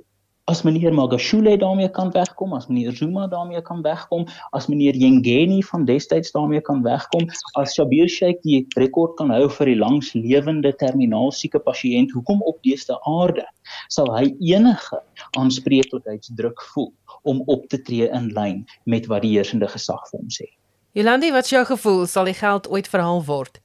as 0.48 0.62
meneer 0.64 0.94
Magashule 0.96 1.56
daarmee 1.60 1.90
kan 1.92 2.10
wegkom, 2.10 2.54
as 2.56 2.66
meneer 2.66 2.92
Zuma 2.96 3.26
daarmee 3.28 3.60
kan 3.62 3.82
wegkom, 3.84 4.24
as 4.56 4.66
meneer 4.66 4.96
Yengeni 4.96 5.60
van 5.62 5.84
destyds 5.84 6.32
daarmee 6.32 6.60
kan 6.64 6.80
wegkom, 6.82 7.28
as 7.60 7.74
Shabir 7.76 8.08
Sheikh 8.08 8.40
die 8.46 8.62
rekord 8.80 9.16
kan 9.20 9.30
hou 9.34 9.50
vir 9.58 9.72
die 9.72 9.76
langslewende 9.76 10.72
terminaal 10.80 11.32
sieke 11.36 11.60
pasiënt, 11.60 12.14
hoekom 12.16 12.40
op 12.48 12.62
dese 12.64 12.96
aarde 13.04 13.44
sal 13.92 14.08
hy 14.16 14.30
enige 14.54 15.02
aanspreeklikheidsdruk 15.36 16.64
voel 16.72 16.92
om 17.28 17.44
op 17.52 17.68
te 17.68 17.82
tree 17.84 18.08
in 18.08 18.32
lyn 18.32 18.64
met 18.88 19.10
wat 19.12 19.26
die 19.26 19.34
heersende 19.36 19.68
gesag 19.68 20.00
vir 20.08 20.22
hom 20.22 20.32
sê? 20.32 20.48
Jolandi, 20.96 21.28
wat 21.34 21.44
is 21.44 21.52
jou 21.52 21.64
gevoel, 21.68 22.06
sal 22.08 22.24
die 22.30 22.38
geld 22.38 22.70
ooit 22.72 22.88
verhaal 22.88 23.20
word? 23.28 23.60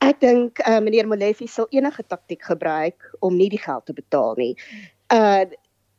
Ek 0.00 0.24
dink 0.24 0.60
uh, 0.64 0.80
meneer 0.80 1.08
Molefe 1.08 1.44
sal 1.50 1.68
enige 1.74 2.04
taktik 2.08 2.48
gebruik 2.48 3.12
om 3.20 3.36
nie 3.36 3.50
die 3.52 3.60
geld 3.60 3.84
te 3.84 3.92
betaal 3.96 4.36
nie. 4.40 4.54
Uh 5.12 5.44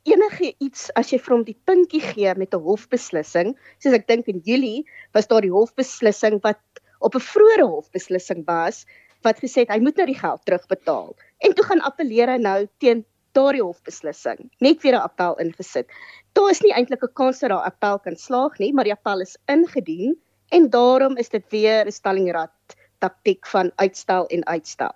enige 0.07 0.53
iets 0.63 0.87
as 0.99 1.11
jy 1.11 1.19
vir 1.23 1.35
hom 1.35 1.43
die 1.47 1.57
puntjie 1.67 2.01
gee 2.03 2.33
met 2.39 2.53
'n 2.55 2.63
hofbeslissing, 2.63 3.55
soos 3.83 3.93
ek 3.93 4.07
dink 4.07 4.27
in 4.27 4.41
Julie 4.45 4.85
was 5.13 5.27
daar 5.27 5.41
die 5.41 5.51
hofbeslissing 5.51 6.39
wat 6.43 6.61
op 6.99 7.15
'n 7.15 7.27
vroeëre 7.31 7.67
hofbeslissing 7.67 8.45
was 8.47 8.85
wat 9.23 9.39
gesê 9.43 9.65
het 9.65 9.73
hy 9.73 9.79
moet 9.79 9.97
nou 9.97 10.07
die 10.07 10.19
geld 10.19 10.41
terugbetaal. 10.45 11.15
En 11.43 11.53
toe 11.53 11.65
gaan 11.65 11.81
appeleer 11.81 12.29
hy 12.29 12.37
nou 12.37 12.67
teen 12.79 13.05
daardie 13.33 13.63
hofbeslissing, 13.63 14.49
net 14.59 14.81
weer 14.81 14.95
'n 14.95 15.07
appel 15.09 15.35
ingesit. 15.39 15.87
Daar 16.33 16.49
is 16.49 16.61
nie 16.61 16.73
eintlik 16.73 17.03
'n 17.03 17.13
kans 17.13 17.39
dat 17.39 17.49
daai 17.49 17.65
appel 17.65 17.99
kan 17.99 18.15
slaag 18.15 18.59
nie, 18.59 18.73
maar 18.73 18.83
die 18.83 18.97
appel 18.97 19.21
is 19.21 19.37
ingedien 19.47 20.15
en 20.49 20.69
daarom 20.69 21.17
is 21.17 21.29
dit 21.29 21.43
weer 21.49 21.85
'n 21.85 21.91
stellingrad 21.91 22.76
taktik 22.99 23.47
van 23.47 23.71
uitstel 23.75 24.27
en 24.27 24.45
uitstel. 24.45 24.93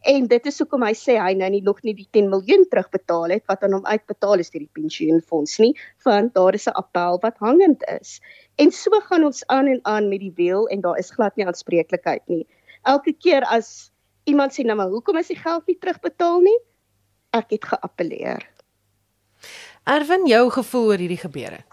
En 0.00 0.26
dit 0.26 0.46
is 0.46 0.58
hoekom 0.58 0.84
hy 0.86 0.92
sê 0.96 1.18
hy 1.20 1.32
nou 1.38 1.50
nie 1.54 1.62
nog 1.62 1.82
nie 1.86 1.94
die 1.94 2.08
10 2.10 2.30
miljoen 2.32 2.64
terugbetaal 2.70 3.36
het 3.36 3.44
wat 3.50 3.62
aan 3.66 3.76
hom 3.78 3.86
uitbetaal 3.86 4.42
is 4.44 4.52
deur 4.52 4.64
die 4.64 4.80
pensioenfonds 4.80 5.58
nie, 5.62 5.72
want 6.04 6.34
daar 6.34 6.54
is 6.54 6.68
'n 6.68 6.76
appel 6.82 7.18
wat 7.22 7.36
hangend 7.38 7.84
is. 8.00 8.20
En 8.56 8.70
so 8.70 8.90
gaan 9.08 9.24
ons 9.24 9.46
aan 9.46 9.66
en 9.66 9.80
aan 9.82 10.08
met 10.08 10.20
die 10.20 10.32
wiel 10.36 10.68
en 10.68 10.80
daar 10.80 10.98
is 10.98 11.10
glad 11.10 11.36
nie 11.36 11.46
aanspreeklikheid 11.46 12.22
nie. 12.26 12.46
Elke 12.82 13.12
keer 13.12 13.42
as 13.42 13.92
iemand 14.24 14.52
sê 14.52 14.64
nou 14.64 14.76
maar 14.76 14.90
hoekom 14.90 15.16
is 15.16 15.28
die 15.28 15.38
geld 15.38 15.66
nie 15.66 15.78
terugbetaal 15.78 16.40
nie? 16.40 16.58
Ek 17.32 17.50
het 17.50 17.64
geappeleer. 17.64 18.48
Erwin, 19.84 20.26
jou 20.26 20.50
gevoel 20.50 20.86
oor 20.86 20.98
hierdie 20.98 21.18
gebeure? 21.18 21.64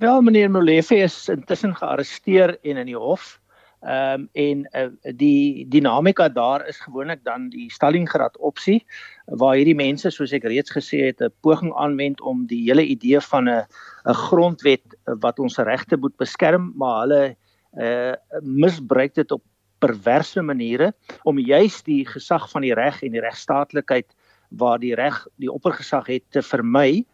Wel, 0.00 0.22
meneer 0.22 0.50
Molefe 0.50 0.96
is 0.96 1.28
intussen 1.28 1.74
gearresteer 1.76 2.54
en 2.62 2.76
in 2.80 2.86
die 2.86 2.96
hof. 2.96 3.34
Ehm 3.80 4.20
um, 4.20 4.28
en 4.32 4.68
uh, 4.76 5.12
die 5.16 5.68
dinamika 5.68 6.28
daar 6.28 6.66
is 6.68 6.80
gewoonlik 6.80 7.24
dan 7.24 7.48
die 7.48 7.70
Stalingrad 7.72 8.36
opsie 8.36 8.84
waar 9.24 9.54
hierdie 9.56 9.74
mense 9.74 10.10
soos 10.10 10.34
ek 10.36 10.44
reeds 10.44 10.74
gesê 10.74 11.06
het 11.06 11.22
'n 11.24 11.32
poging 11.40 11.72
aanwend 11.72 12.20
om 12.20 12.44
die 12.46 12.60
hele 12.68 12.84
idee 12.84 13.20
van 13.20 13.48
'n 13.48 13.64
'n 14.04 14.14
grondwet 14.28 14.84
wat 15.20 15.38
ons 15.38 15.56
regte 15.56 15.96
moet 15.96 16.16
beskerm, 16.16 16.72
maar 16.76 17.00
hulle 17.00 17.36
uh 17.80 18.12
misbruik 18.42 19.14
dit 19.14 19.32
op 19.32 19.42
perverse 19.78 20.42
maniere 20.42 20.92
om 21.22 21.38
juis 21.38 21.82
die 21.82 22.06
gesag 22.06 22.50
van 22.50 22.60
die 22.60 22.74
reg 22.74 23.02
en 23.02 23.12
die 23.12 23.24
regstaatlikheid 23.24 24.12
waar 24.50 24.78
die 24.78 24.94
reg 24.94 25.26
die 25.36 25.52
oppergesag 25.52 26.06
het 26.06 26.24
te 26.30 26.42
vermy. 26.42 27.04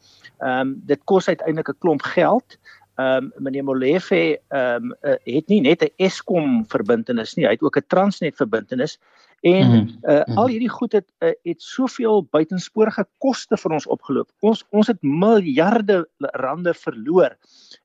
Ehm 0.41 0.61
um, 0.61 0.83
dit 0.87 1.01
kos 1.05 1.29
uiteindelik 1.29 1.69
'n 1.69 1.79
klomp 1.79 2.03
geld 2.03 2.59
ehm 2.97 3.25
um, 3.25 3.33
meneer 3.45 3.65
Molefe 3.65 4.41
ehm 4.49 4.91
um, 4.91 4.95
uh, 5.03 5.19
het 5.25 5.49
nie 5.49 5.61
net 5.61 5.83
'n 5.83 5.93
Eskom 5.97 6.65
verbintenis 6.67 7.37
nie, 7.37 7.47
hy 7.47 7.53
het 7.53 7.63
ook 7.63 7.77
'n 7.77 7.89
Transnet 7.89 8.37
verbintenis 8.37 8.99
en 9.41 9.69
mm 9.69 9.95
uh, 10.07 10.37
al 10.37 10.49
hierdie 10.49 10.71
goed 10.71 10.93
het 10.93 11.07
uh, 11.19 11.33
het 11.43 11.63
soveel 11.63 12.25
buitensporige 12.31 13.05
koste 13.19 13.57
vir 13.57 13.73
ons 13.73 13.87
opgeloop. 13.87 14.29
Ons 14.41 14.65
ons 14.71 14.87
het 14.87 15.03
miljarde 15.03 16.07
rande 16.19 16.75
verloor. 16.75 17.37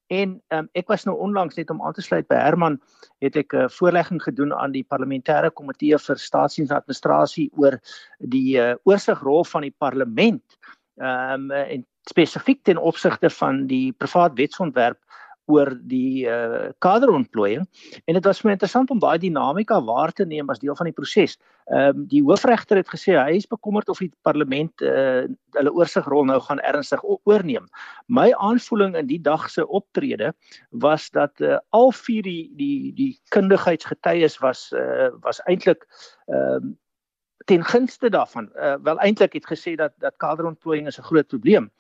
En 0.08 0.42
um, 0.54 0.68
ek 0.74 0.88
was 0.88 1.06
nou 1.08 1.18
onlangs 1.18 1.56
net 1.56 1.70
om 1.70 1.82
aan 1.82 1.94
te 1.94 2.02
sluit 2.02 2.28
by 2.28 2.36
Herman 2.36 2.80
het 3.20 3.36
ek 3.36 3.54
'n 3.54 3.66
uh, 3.66 3.70
voorlegging 3.70 4.22
gedoen 4.24 4.54
aan 4.54 4.72
die 4.72 4.86
parlementêre 4.86 5.52
komitee 5.52 5.98
vir 5.98 6.18
staatsdiensadministrasie 6.18 7.50
oor 7.56 7.80
die 8.20 8.60
uh, 8.60 8.76
oorsigrol 8.84 9.44
van 9.44 9.62
die 9.62 9.76
parlement. 9.78 10.44
Ehm 11.00 11.50
um, 11.50 11.52
en 11.52 11.86
spesifiek 12.10 12.64
ten 12.64 12.78
opsigte 12.78 13.30
van 13.30 13.66
die 13.68 13.92
privaat 13.94 14.38
wetsontwerp 14.38 15.00
oor 15.50 15.72
die 15.90 16.28
uh, 16.30 16.70
kaderontplooiing 16.84 17.64
en 18.06 18.18
dit 18.18 18.28
was 18.28 18.42
vir 18.42 18.50
my 18.50 18.56
interessant 18.56 18.92
om 18.94 19.00
daai 19.02 19.18
dinamika 19.22 19.80
waar 19.88 20.14
te 20.16 20.26
neem 20.28 20.50
as 20.54 20.62
deel 20.62 20.78
van 20.78 20.90
die 20.90 20.96
proses. 20.96 21.38
Ehm 21.72 22.02
um, 22.02 22.06
die 22.12 22.22
hoofregter 22.26 22.80
het 22.82 22.92
gesê 22.92 23.16
hy 23.18 23.38
is 23.40 23.50
bekommerd 23.50 23.90
of 23.90 24.02
die 24.04 24.12
parlement 24.28 24.84
uh, 24.86 25.26
hulle 25.58 25.74
oorsigrol 25.78 26.28
nou 26.30 26.40
gaan 26.46 26.62
ernstig 26.68 27.02
oorneem. 27.06 27.68
My 28.08 28.30
aanvoeling 28.50 28.96
in 29.00 29.10
die 29.10 29.22
dag 29.22 29.50
se 29.50 29.66
optrede 29.68 30.34
was 30.86 31.10
dat 31.10 31.42
uh, 31.42 31.58
al 31.70 31.92
vier 32.04 32.24
die 32.28 32.52
die 32.60 32.94
die 32.98 33.12
kundigheidsgetuies 33.36 34.40
was 34.46 34.70
uh, 34.78 35.10
was 35.26 35.44
eintlik 35.48 35.88
ehm 36.28 36.62
um, 36.62 36.78
ten 37.46 37.64
gunste 37.64 38.10
daarvan. 38.10 38.50
Uh, 38.56 38.76
wel 38.84 39.00
eintlik 39.00 39.34
het 39.34 39.48
gesê 39.48 39.76
dat 39.76 39.92
dat 39.98 40.18
kaderontplooiing 40.18 40.88
is 40.88 41.00
'n 41.00 41.04
groot 41.04 41.28
probleem. 41.28 41.72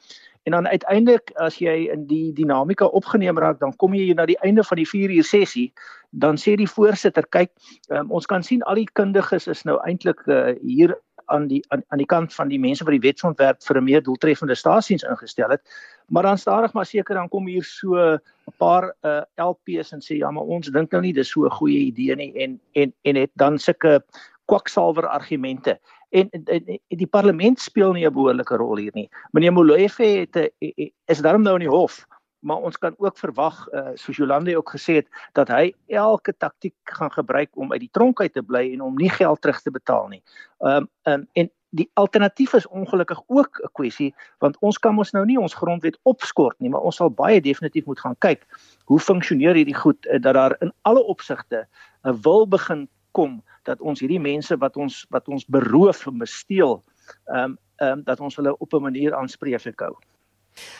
En 0.43 0.51
dan 0.51 0.67
uiteindelik 0.67 1.31
as 1.33 1.59
jy 1.61 1.89
in 1.93 2.07
die 2.09 2.33
dinamika 2.33 2.85
opgeneem 2.85 3.37
raak, 3.37 3.59
dan 3.59 3.75
kom 3.75 3.93
jy 3.93 4.13
na 4.13 4.25
die 4.25 4.39
einde 4.41 4.63
van 4.63 4.77
die 4.77 4.87
4 4.89 5.09
uur 5.09 5.23
sessie, 5.23 5.73
dan 6.09 6.37
sê 6.37 6.55
die 6.57 6.69
voorsitter, 6.69 7.27
kyk, 7.29 7.51
um, 7.89 8.11
ons 8.11 8.25
kan 8.25 8.43
sien 8.43 8.63
al 8.63 8.75
die 8.75 8.89
kundiges 8.93 9.47
is 9.47 9.61
nou 9.63 9.77
eintlik 9.85 10.25
uh, 10.25 10.57
hier 10.61 10.97
aan 11.31 11.47
die 11.47 11.61
aan, 11.69 11.83
aan 11.87 12.01
die 12.01 12.09
kant 12.09 12.33
van 12.33 12.49
die 12.51 12.59
mense 12.59 12.83
wat 12.83 12.95
die 12.95 13.05
wetsontwerp 13.05 13.61
vir 13.63 13.77
'n 13.77 13.83
meer 13.83 14.03
doeltreffende 14.03 14.55
stasies 14.55 15.03
ingestel 15.03 15.49
het. 15.49 15.61
Maar 16.09 16.23
dan 16.23 16.37
stadig 16.37 16.73
maar 16.73 16.85
seker 16.85 17.15
dan 17.15 17.29
kom 17.29 17.47
hier 17.47 17.63
so 17.63 17.95
'n 17.95 18.19
paar 18.57 18.95
uh, 19.05 19.21
LPs 19.37 19.91
en 19.91 20.01
sê 20.01 20.17
ja, 20.17 20.31
maar 20.31 20.43
ons 20.43 20.67
dink 20.67 20.91
nou 20.91 21.01
nie 21.01 21.13
dis 21.13 21.29
so 21.29 21.45
'n 21.45 21.51
goeie 21.51 21.79
idee 21.91 22.15
nie 22.15 22.33
en 22.35 22.59
en 22.73 22.93
en 23.01 23.15
het 23.15 23.31
dan 23.35 23.59
sulke 23.59 24.03
kwaksalwer 24.51 25.07
argumente. 25.07 25.79
En, 26.11 26.29
en, 26.29 26.65
en 26.67 26.97
die 26.99 27.07
parlement 27.07 27.59
speel 27.59 27.93
nie 27.95 28.05
'n 28.07 28.13
behoorlike 28.13 28.55
rol 28.59 28.77
hier 28.77 28.91
nie. 28.93 29.09
Meneer 29.31 29.53
Molefe 29.53 30.03
het 30.03 30.35
'n 30.35 30.91
is 31.05 31.21
daarom 31.21 31.41
nou 31.41 31.55
in 31.55 31.67
die 31.67 31.77
hof, 31.77 32.05
maar 32.41 32.57
ons 32.57 32.77
kan 32.77 32.93
ook 32.97 33.17
verwag 33.17 33.67
uh, 33.71 33.93
soos 33.93 34.17
Jolande 34.17 34.57
ook 34.57 34.71
gesê 34.75 34.93
het 35.01 35.07
dat 35.33 35.47
hy 35.47 35.73
elke 35.87 36.33
taktik 36.37 36.73
gaan 36.83 37.11
gebruik 37.11 37.49
om 37.53 37.71
uit 37.71 37.79
die 37.79 37.91
tronk 37.91 38.21
uit 38.21 38.33
te 38.33 38.41
bly 38.41 38.73
en 38.73 38.81
om 38.81 38.95
nie 38.95 39.09
geld 39.09 39.41
terug 39.41 39.61
te 39.61 39.71
betaal 39.71 40.07
nie. 40.07 40.23
Ehm 40.59 40.75
um, 40.75 40.87
um, 41.13 41.27
en 41.33 41.51
die 41.71 41.89
alternatief 41.93 42.53
is 42.53 42.67
ongelukkig 42.67 43.21
ook 43.27 43.59
'n 43.63 43.71
kwessie 43.71 44.15
want 44.39 44.57
ons 44.59 44.77
kan 44.77 44.95
mos 44.95 45.11
nou 45.11 45.25
nie 45.25 45.39
ons 45.39 45.53
grondwet 45.53 45.99
opskort 46.03 46.59
nie, 46.59 46.69
maar 46.69 46.81
ons 46.81 46.95
sal 46.95 47.09
baie 47.09 47.41
definitief 47.41 47.85
moet 47.85 47.99
gaan 47.99 48.17
kyk 48.17 48.45
hoe 48.85 48.99
funksioneer 48.99 49.55
hierdie 49.55 49.79
goed 49.83 50.05
uh, 50.05 50.19
dat 50.19 50.33
daar 50.33 50.55
in 50.59 50.73
alle 50.81 51.03
opsigte 51.03 51.67
'n 52.03 52.21
wil 52.21 52.47
begin 52.47 52.89
kom 53.11 53.43
dat 53.63 53.81
ons 53.81 53.99
hierdie 53.99 54.19
mense 54.19 54.57
wat 54.57 54.77
ons 54.77 55.05
wat 55.09 55.27
ons 55.27 55.45
beroof 55.45 56.07
en 56.07 56.17
besteel 56.17 56.83
ehm 57.25 57.43
um, 57.43 57.57
ehm 57.81 57.97
um, 57.97 58.03
dat 58.03 58.19
ons 58.19 58.35
hulle 58.35 58.57
op 58.57 58.73
'n 58.73 58.81
manier 58.81 59.15
aanspreek 59.15 59.79
hou. 59.79 59.95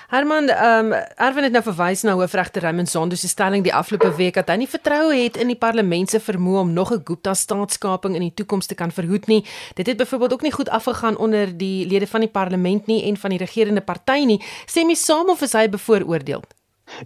Herman, 0.08 0.50
ehm 0.50 0.86
um, 0.86 0.94
Erwin 1.16 1.44
het 1.44 1.54
nou 1.56 1.64
verwys 1.64 2.02
na 2.04 2.14
hoofregter 2.14 2.62
Raymond 2.62 2.90
Zondo 2.90 3.16
se 3.16 3.28
stelling 3.28 3.64
die 3.64 3.74
afgelope 3.74 4.16
week 4.16 4.34
dat 4.34 4.50
hy 4.52 4.58
nie 4.60 4.68
vertroue 4.68 5.16
het 5.16 5.38
in 5.40 5.48
die 5.48 5.58
parlement 5.58 6.10
se 6.10 6.20
vermoë 6.20 6.60
om 6.60 6.74
nog 6.74 6.92
'n 6.92 7.02
Gupta 7.04 7.34
staatskaping 7.34 8.16
in 8.16 8.22
die 8.22 8.34
toekoms 8.34 8.66
te 8.66 8.76
kan 8.76 8.92
verhoed 8.92 9.28
nie. 9.28 9.46
Dit 9.76 9.88
het 9.88 9.98
byvoorbeeld 9.98 10.34
ook 10.34 10.42
nie 10.42 10.52
goed 10.52 10.70
afgegaan 10.70 11.18
onder 11.18 11.58
die 11.58 11.88
lede 11.88 12.08
van 12.08 12.20
die 12.20 12.30
parlement 12.30 12.86
nie 12.86 13.04
en 13.04 13.18
van 13.18 13.30
die 13.30 13.40
regerende 13.40 13.82
party 13.82 14.26
nie. 14.26 14.44
Sê 14.66 14.86
my 14.86 14.94
saam 14.94 15.30
of 15.30 15.42
is 15.42 15.54
hy 15.54 15.70
bevooroordeel? 15.70 16.44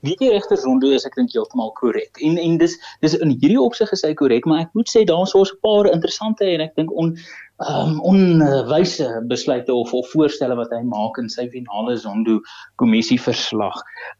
Weet 0.01 0.19
jy 0.19 0.29
regter 0.33 0.57
Zondo 0.57 0.91
is 0.95 1.05
ek 1.05 1.15
dink 1.15 1.33
heeltemal 1.33 1.71
korrek. 1.79 2.21
En 2.21 2.37
en 2.41 2.57
dis 2.57 2.77
dis 3.01 3.17
in 3.17 3.33
hierdie 3.33 3.61
opsig 3.61 3.91
is 3.91 4.05
hy 4.05 4.13
korrek, 4.13 4.45
maar 4.45 4.65
ek 4.65 4.73
moet 4.77 4.89
sê 4.91 5.05
daar's 5.05 5.31
so 5.35 5.43
'n 5.43 5.59
paar 5.61 5.91
interessante 5.91 6.45
en 6.45 6.61
ek 6.61 6.75
dink 6.75 6.91
on 6.91 7.15
um 7.63 8.01
onwyse 8.03 9.07
besluite 9.27 9.73
of 9.73 9.93
of 9.93 10.09
voorstelle 10.11 10.55
wat 10.59 10.73
hy 10.75 10.81
maak 10.83 11.15
in 11.21 11.29
sy 11.31 11.45
finale 11.53 11.95
Zondo 11.95 12.41
kommissie 12.81 13.17
verslag. 13.21 13.77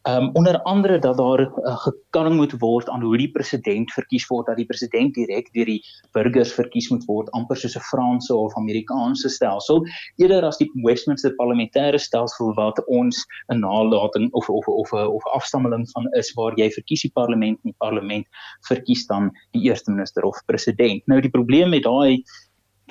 Um 0.08 0.30
onder 0.40 0.56
andere 0.64 0.98
dat 0.98 1.18
daar 1.18 1.42
uh, 1.44 1.76
gekanning 1.84 2.36
moet 2.40 2.54
word 2.60 2.88
aan 2.88 3.04
hoe 3.04 3.16
die 3.18 3.28
president 3.30 3.92
verkies 3.92 4.24
word, 4.30 4.46
dat 4.46 4.56
die 4.56 4.64
president 4.66 5.12
direk 5.14 5.52
deur 5.52 5.68
die 5.68 5.82
burgers 6.16 6.54
verkies 6.56 6.88
moet 6.90 7.04
word, 7.10 7.28
amper 7.36 7.60
soos 7.60 7.76
'n 7.76 7.84
Franse 7.90 8.32
of 8.34 8.56
Amerikaanse 8.56 9.28
stelsel, 9.28 9.84
eerder 10.16 10.44
as 10.44 10.56
die 10.56 10.70
Westminster 10.84 11.36
parlementêre 11.36 12.00
stelsel 12.00 12.54
wat 12.56 12.80
ons 12.88 13.20
'n 13.52 13.60
nalatiging 13.60 14.32
of 14.32 14.48
of 14.48 14.64
of 14.66 14.92
'n 14.92 15.12
of 15.12 15.22
'n 15.26 15.36
afstammeling 15.36 15.84
van 15.92 16.08
is 16.16 16.32
waar 16.34 16.56
jy 16.56 16.70
verkies 16.70 17.02
die 17.02 17.12
parlement 17.12 17.60
en 17.64 17.70
die 17.72 17.80
parlement 17.84 18.26
verkies 18.68 19.06
dan 19.06 19.30
die 19.52 19.68
eerste 19.68 19.90
minister 19.90 20.24
of 20.24 20.40
president. 20.46 21.02
Nou 21.06 21.20
die 21.20 21.30
probleem 21.30 21.68
met 21.70 21.84
daai 21.84 22.24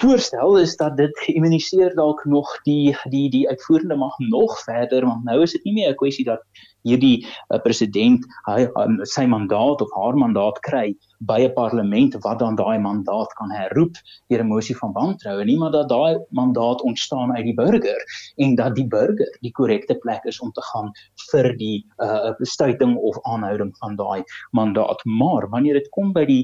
voorstel 0.01 0.57
is 0.59 0.75
dat 0.75 0.97
dit 0.97 1.19
geïmmuniseer 1.23 1.95
dalk 1.95 2.25
nog 2.25 2.49
die 2.63 2.95
die 3.09 3.29
die 3.29 3.47
uitvoerende 3.49 3.95
mag 3.95 4.17
nog 4.17 4.59
verder 4.63 5.05
want 5.05 5.23
nou 5.23 5.41
is 5.41 5.51
dit 5.51 5.63
nie 5.63 5.73
meer 5.73 5.91
'n 5.91 5.99
kwessie 6.01 6.25
dat 6.25 6.43
hierdie 6.83 7.25
uh, 7.25 7.59
president 7.63 8.25
hy 8.45 8.67
um, 8.81 8.99
sy 9.03 9.25
mandaat 9.25 9.81
of 9.81 9.93
haar 9.95 10.17
mandaat 10.17 10.59
kry 10.67 10.93
by 11.19 11.39
'n 11.45 11.53
parlement 11.53 12.17
wat 12.27 12.39
dan 12.39 12.55
daai 12.55 12.77
mandaat 12.79 13.31
kan 13.39 13.51
herroep 13.51 13.95
deur 14.27 14.43
'n 14.43 14.51
mosie 14.51 14.77
van 14.77 14.91
wantroue 14.93 15.45
nie 15.45 15.57
maar 15.57 15.71
dat 15.71 15.89
daai 15.89 16.19
mandaat 16.29 16.81
ontstaan 16.81 17.35
uit 17.35 17.45
die 17.45 17.55
burger 17.55 18.01
en 18.37 18.55
dat 18.55 18.75
die 18.75 18.87
burger 18.87 19.31
die 19.41 19.51
korrekte 19.51 19.95
plek 19.95 20.23
is 20.25 20.39
om 20.39 20.51
te 20.51 20.61
gaan 20.61 20.91
vir 21.31 21.55
die 21.57 21.85
uh, 22.03 22.35
bestuiting 22.39 22.95
of 22.97 23.17
aanhouding 23.23 23.73
van 23.77 23.95
daai 23.95 24.23
mandaat. 24.51 25.01
Maar 25.05 25.49
wanneer 25.49 25.73
dit 25.73 25.89
kom 25.89 26.13
by 26.13 26.25
die 26.25 26.43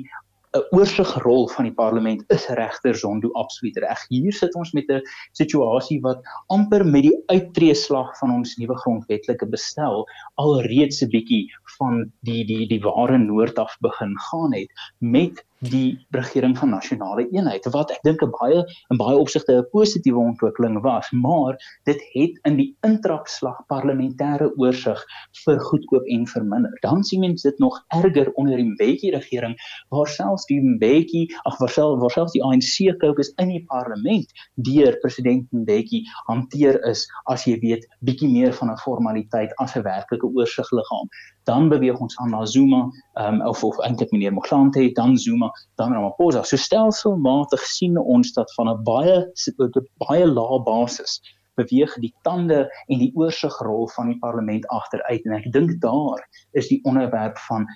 'n 0.51 0.63
oorsigrol 0.75 1.45
van 1.49 1.63
die 1.63 1.73
parlement 1.73 2.23
is 2.35 2.45
regter 2.59 2.95
Zondo 2.95 3.29
absoluut 3.39 3.77
reg. 3.77 4.01
Hier 4.09 4.33
sit 4.35 4.55
ons 4.59 4.71
met 4.75 4.89
'n 4.91 5.01
situasie 5.39 5.99
wat 6.03 6.19
amper 6.47 6.83
met 6.85 7.05
die 7.07 7.15
uittreeslag 7.31 8.17
van 8.19 8.33
ons 8.35 8.57
nuwe 8.59 8.75
grondwetlike 8.83 9.47
bestel 9.47 10.03
alreeds 10.43 11.01
'n 11.05 11.11
bietjie 11.15 11.45
van 11.77 12.11
die 12.27 12.43
die 12.51 12.67
die 12.73 12.81
ware 12.87 13.17
noord 13.17 13.59
af 13.65 13.77
begin 13.87 14.13
gaan 14.29 14.53
het 14.59 14.71
met 14.99 15.45
die 15.61 15.99
regering 16.09 16.57
van 16.57 16.71
nasionale 16.73 17.27
eenheid 17.29 17.67
wat 17.73 17.91
ek 17.93 18.01
dink 18.03 18.23
'n 18.25 18.33
baie 18.33 18.61
in 18.89 18.97
baie 18.97 19.17
opsigte 19.17 19.53
'n 19.53 19.67
positiewe 19.71 20.17
ontwikkeling 20.17 20.81
was 20.81 21.11
maar 21.11 21.57
dit 21.85 22.01
het 22.13 22.39
in 22.49 22.57
die 22.57 22.75
intrapslag 22.81 23.59
parlementêre 23.69 24.49
oorsig 24.57 25.03
vir 25.45 25.59
goedkoop 25.59 26.05
en 26.05 26.25
verminder. 26.27 26.73
Dan 26.81 27.03
sien 27.03 27.19
mens 27.19 27.41
dit 27.41 27.59
nog 27.59 27.77
erger 27.87 28.31
onder 28.33 28.57
die 28.57 28.71
Mbeki 28.71 29.11
regering 29.11 29.55
waar 29.89 30.07
selfs 30.07 30.45
die 30.45 30.61
Mbeki 30.61 31.27
ag 31.43 31.57
waar 31.59 31.69
selfs 31.69 32.01
waar 32.01 32.11
selfs 32.11 32.33
die 32.33 32.43
ANC 32.43 32.97
caucus 32.97 33.33
in 33.37 33.49
die 33.49 33.63
parlement 33.65 34.25
deur 34.55 34.97
president 35.01 35.51
Mbeki 35.51 36.03
hanteer 36.25 36.81
is 36.89 37.05
as 37.25 37.45
jy 37.45 37.59
weet 37.59 37.85
bietjie 37.99 38.29
meer 38.29 38.53
van 38.53 38.71
'n 38.71 38.77
formaliteit 38.77 39.53
as 39.57 39.75
'n 39.75 39.83
werklike 39.83 40.27
oorsigliggaam. 40.33 41.09
Dan 41.49 41.69
beweeg 41.69 41.99
ons 41.99 42.17
aan 42.21 42.29
na 42.29 42.45
Zuma, 42.45 42.81
ehm 43.13 43.41
um, 43.41 43.47
of 43.47 43.63
of 43.63 43.77
eintlik 43.85 44.11
meneer 44.11 44.33
Moglanthe, 44.33 44.91
dan 44.93 45.17
Zuma, 45.17 45.51
dan 45.75 45.93
Ramaphosa. 45.93 46.43
So 46.43 46.57
stelselmatig 46.57 47.65
sien 47.65 47.97
ons 47.97 48.33
dat 48.33 48.53
van 48.53 48.69
'n 48.69 48.83
baie 48.83 49.31
baie 50.07 50.25
lae 50.25 50.63
basis 50.63 51.21
beweeg 51.55 51.93
die 51.99 52.13
tande 52.23 52.69
en 52.87 52.99
die 52.99 53.11
oorsigrol 53.15 53.89
van 53.95 54.07
die 54.07 54.19
parlement 54.19 54.67
agteruit 54.67 55.25
en 55.25 55.37
ek 55.37 55.51
dink 55.51 55.81
daar 55.83 56.21
is 56.51 56.67
die 56.67 56.79
onderwerp 56.87 57.37
van 57.47 57.67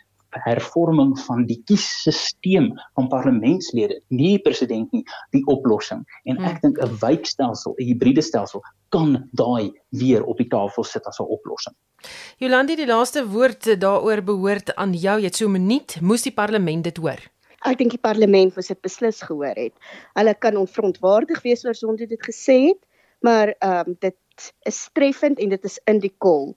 hervorming 0.44 1.14
van 1.20 1.46
die 1.48 1.62
kiesstelsel 1.64 2.72
van 2.94 3.08
parlementslede, 3.08 4.02
nie 4.12 4.40
president 4.44 4.92
nie, 4.92 5.04
die 5.32 5.44
oplossing. 5.52 6.04
En 6.26 6.38
ek 6.38 6.60
hmm. 6.60 6.62
dink 6.62 6.82
'n 6.84 6.98
wijkstelsel, 7.00 7.76
'n 7.78 7.88
hibriede 7.88 8.22
stelsel 8.22 8.62
kan 8.90 9.30
daai 9.32 9.72
weer 9.90 10.24
op 10.24 10.38
die 10.38 10.48
tafel 10.48 10.84
sit 10.84 11.06
as 11.06 11.20
'n 11.20 11.32
oplossing. 11.38 11.76
Jolandi, 12.38 12.76
die 12.76 12.88
laaste 12.90 13.26
woord 13.28 13.80
daaroor 13.80 14.22
behoort 14.24 14.76
aan 14.76 14.94
jou. 14.94 15.20
Jy 15.20 15.26
het 15.26 15.36
so 15.36 15.48
'n 15.48 15.52
minuut, 15.52 15.98
moes 16.02 16.22
die 16.22 16.34
parlement 16.34 16.84
dit 16.84 16.98
hoor. 16.98 17.20
Ek 17.66 17.78
dink 17.78 17.92
die 17.92 18.02
parlement 18.02 18.56
moes 18.56 18.68
dit 18.68 18.82
beslis 18.82 19.22
gehoor 19.22 19.56
het. 19.56 19.74
Hulle 20.14 20.34
kan 20.34 20.58
onverantwoordig 20.58 21.42
wees 21.42 21.66
oor 21.66 21.74
sonde 21.74 22.06
dit 22.08 22.22
gesê 22.22 22.58
het, 22.68 22.82
maar 23.22 23.56
ehm 23.60 23.90
um, 23.90 23.98
dit 24.00 24.16
is 24.70 24.90
treffend 24.94 25.40
en 25.40 25.50
dit 25.50 25.64
is 25.64 25.80
in 25.86 26.00
die 26.00 26.14
kol. 26.18 26.56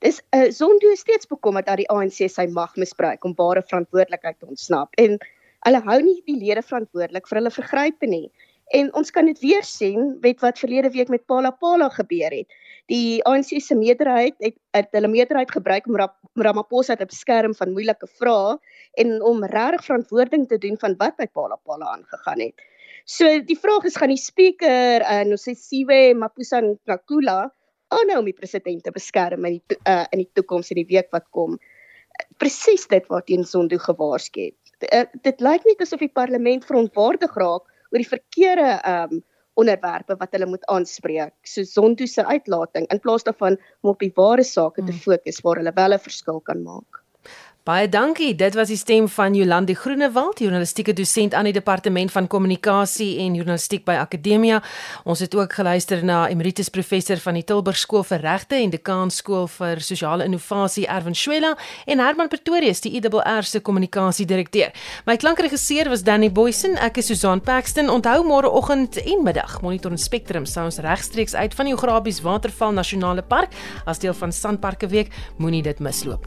Dis 0.00 0.20
'n 0.32 0.36
uh, 0.38 0.50
Zondo 0.50 0.90
is 0.92 1.00
steeds 1.00 1.26
bekommerd 1.26 1.66
dat 1.66 1.76
die 1.76 1.88
ANC 1.88 2.28
sy 2.28 2.46
mag 2.46 2.76
misbruik 2.76 3.24
om 3.24 3.34
ware 3.36 3.62
verantwoordelikheid 3.62 4.38
te 4.38 4.46
ontsnap 4.46 4.94
en 5.00 5.18
hulle 5.66 5.80
hou 5.88 6.00
nie 6.02 6.20
die 6.26 6.36
lede 6.36 6.62
verantwoordelik 6.62 7.28
vir 7.28 7.38
hulle 7.38 7.50
vergrype 7.50 8.06
nie. 8.06 8.30
En 8.76 8.92
ons 8.94 9.10
kan 9.10 9.26
dit 9.26 9.38
weer 9.40 9.64
sien 9.64 10.16
met 10.20 10.40
wat 10.40 10.58
verlede 10.58 10.90
week 10.90 11.08
met 11.08 11.26
Pala 11.26 11.50
Pala 11.50 11.88
gebeur 11.88 12.30
het. 12.30 12.48
Die 12.92 13.18
ANC 13.26 13.56
se 13.62 13.74
meerderheid 13.74 14.36
het, 14.38 14.54
het 14.76 14.92
hulle 14.94 15.08
meerderheid 15.10 15.50
gebruik 15.50 15.88
om 15.90 15.98
Ramaphosa 16.38 16.94
te 16.94 17.06
beskerm 17.08 17.54
van 17.58 17.74
moeilike 17.74 18.06
vrae 18.20 18.54
en 19.02 19.18
om 19.26 19.42
regtig 19.44 19.84
verantwoording 19.88 20.46
te 20.48 20.58
doen 20.62 20.78
van 20.78 20.94
wat 21.00 21.16
by 21.18 21.26
Pala 21.26 21.58
Pala 21.66 21.96
aangegaan 21.96 22.44
het. 22.44 22.62
So 23.06 23.26
die 23.46 23.58
vraag 23.58 23.86
is 23.90 23.98
gaan 23.98 24.14
die 24.14 24.20
spreker 24.20 25.02
uh, 25.02 25.22
Nosisiwe 25.26 26.14
Mapusa 26.18 26.62
Nkakula 26.62 27.48
aanhou 27.94 28.20
om 28.22 28.30
die 28.30 28.34
president 28.38 28.82
te 28.82 28.94
beskerm 28.94 29.46
in 29.46 29.58
die 29.58 29.78
uh, 29.86 30.04
in 30.14 30.22
die 30.22 30.30
toekoms 30.38 30.70
in 30.74 30.82
die 30.82 30.88
week 30.90 31.10
wat 31.14 31.26
kom. 31.34 31.58
Presies 32.38 32.86
dit 32.90 33.06
waarteen 33.10 33.44
Zondo 33.46 33.78
gewaarsku 33.82 34.50
het. 34.50 34.90
Uh, 34.92 35.06
dit 35.26 35.42
lyk 35.42 35.66
nie 35.66 35.78
asof 35.82 36.02
die 36.02 36.12
parlement 36.12 36.66
verontwaardig 36.66 37.34
raak 37.34 37.66
oor 37.66 38.02
die 38.02 38.10
verkeerde 38.14 38.76
um 38.90 39.22
onderwerpe 39.60 40.16
wat 40.20 40.36
hulle 40.36 40.48
moet 40.50 40.66
aanspreek. 40.72 41.34
So 41.42 41.64
Zondo 41.64 42.06
se 42.06 42.24
uitlating 42.24 42.88
in 42.92 43.00
plaas 43.00 43.24
daarvan 43.24 43.58
om 43.80 43.90
op 43.94 44.04
die 44.04 44.12
ware 44.14 44.44
sake 44.44 44.84
te 44.84 44.92
hmm. 44.92 45.00
fokus 45.00 45.40
waar 45.44 45.62
hulle 45.62 45.72
wel 45.74 45.96
'n 45.96 46.06
verskil 46.08 46.40
kan 46.40 46.62
maak. 46.62 47.05
Baie 47.66 47.88
dankie. 47.90 48.30
Dit 48.38 48.54
was 48.54 48.68
die 48.70 48.76
stem 48.78 49.08
van 49.10 49.34
Jolande 49.34 49.74
Groenewald, 49.74 50.38
journalistieke 50.38 50.92
dosent 50.94 51.34
aan 51.34 51.48
die 51.48 51.52
departement 51.52 52.12
van 52.14 52.28
kommunikasie 52.30 53.16
en 53.24 53.34
journalistiek 53.34 53.82
by 53.82 53.96
Akademia. 53.98 54.60
Ons 55.02 55.24
het 55.24 55.34
ook 55.34 55.56
geluister 55.58 56.04
na 56.06 56.28
emeritus 56.30 56.70
professor 56.70 57.18
van 57.24 57.34
die 57.34 57.42
Tilburg 57.42 57.80
Skool 57.82 58.06
vir 58.06 58.22
Regte 58.22 58.54
en 58.60 58.70
dekaan 58.70 59.10
skool 59.10 59.48
vir 59.50 59.82
sosiale 59.82 60.28
innovasie 60.30 60.86
Erwin 60.86 61.18
Schuela 61.18 61.56
en 61.90 62.04
Herman 62.04 62.30
Pretorius, 62.30 62.84
die 62.86 62.94
IWR 63.00 63.42
se 63.42 63.58
kommunikasiedirekteur. 63.58 64.70
My 65.10 65.18
klankregisseur 65.18 65.90
was 65.90 66.06
Danny 66.06 66.30
Boysen. 66.30 66.78
Ek 66.78 67.02
is 67.02 67.10
Susan 67.10 67.42
Paxton. 67.42 67.90
Onthou 67.90 68.22
môreoggend 68.30 69.02
en 69.02 69.26
middag 69.26 69.58
Monitor 69.66 69.90
en 69.90 69.98
Spectrum 69.98 70.46
sou 70.46 70.68
ons 70.70 70.78
regstreeks 70.86 71.34
uit 71.34 71.58
van 71.58 71.66
die 71.66 71.74
Ograbies 71.74 72.22
Waterval 72.22 72.78
Nasionale 72.78 73.26
Park 73.26 73.58
as 73.90 73.98
deel 73.98 74.14
van 74.14 74.30
Sanparke 74.30 74.86
Week. 74.86 75.10
Moenie 75.42 75.66
dit 75.66 75.82
misloop. 75.82 76.14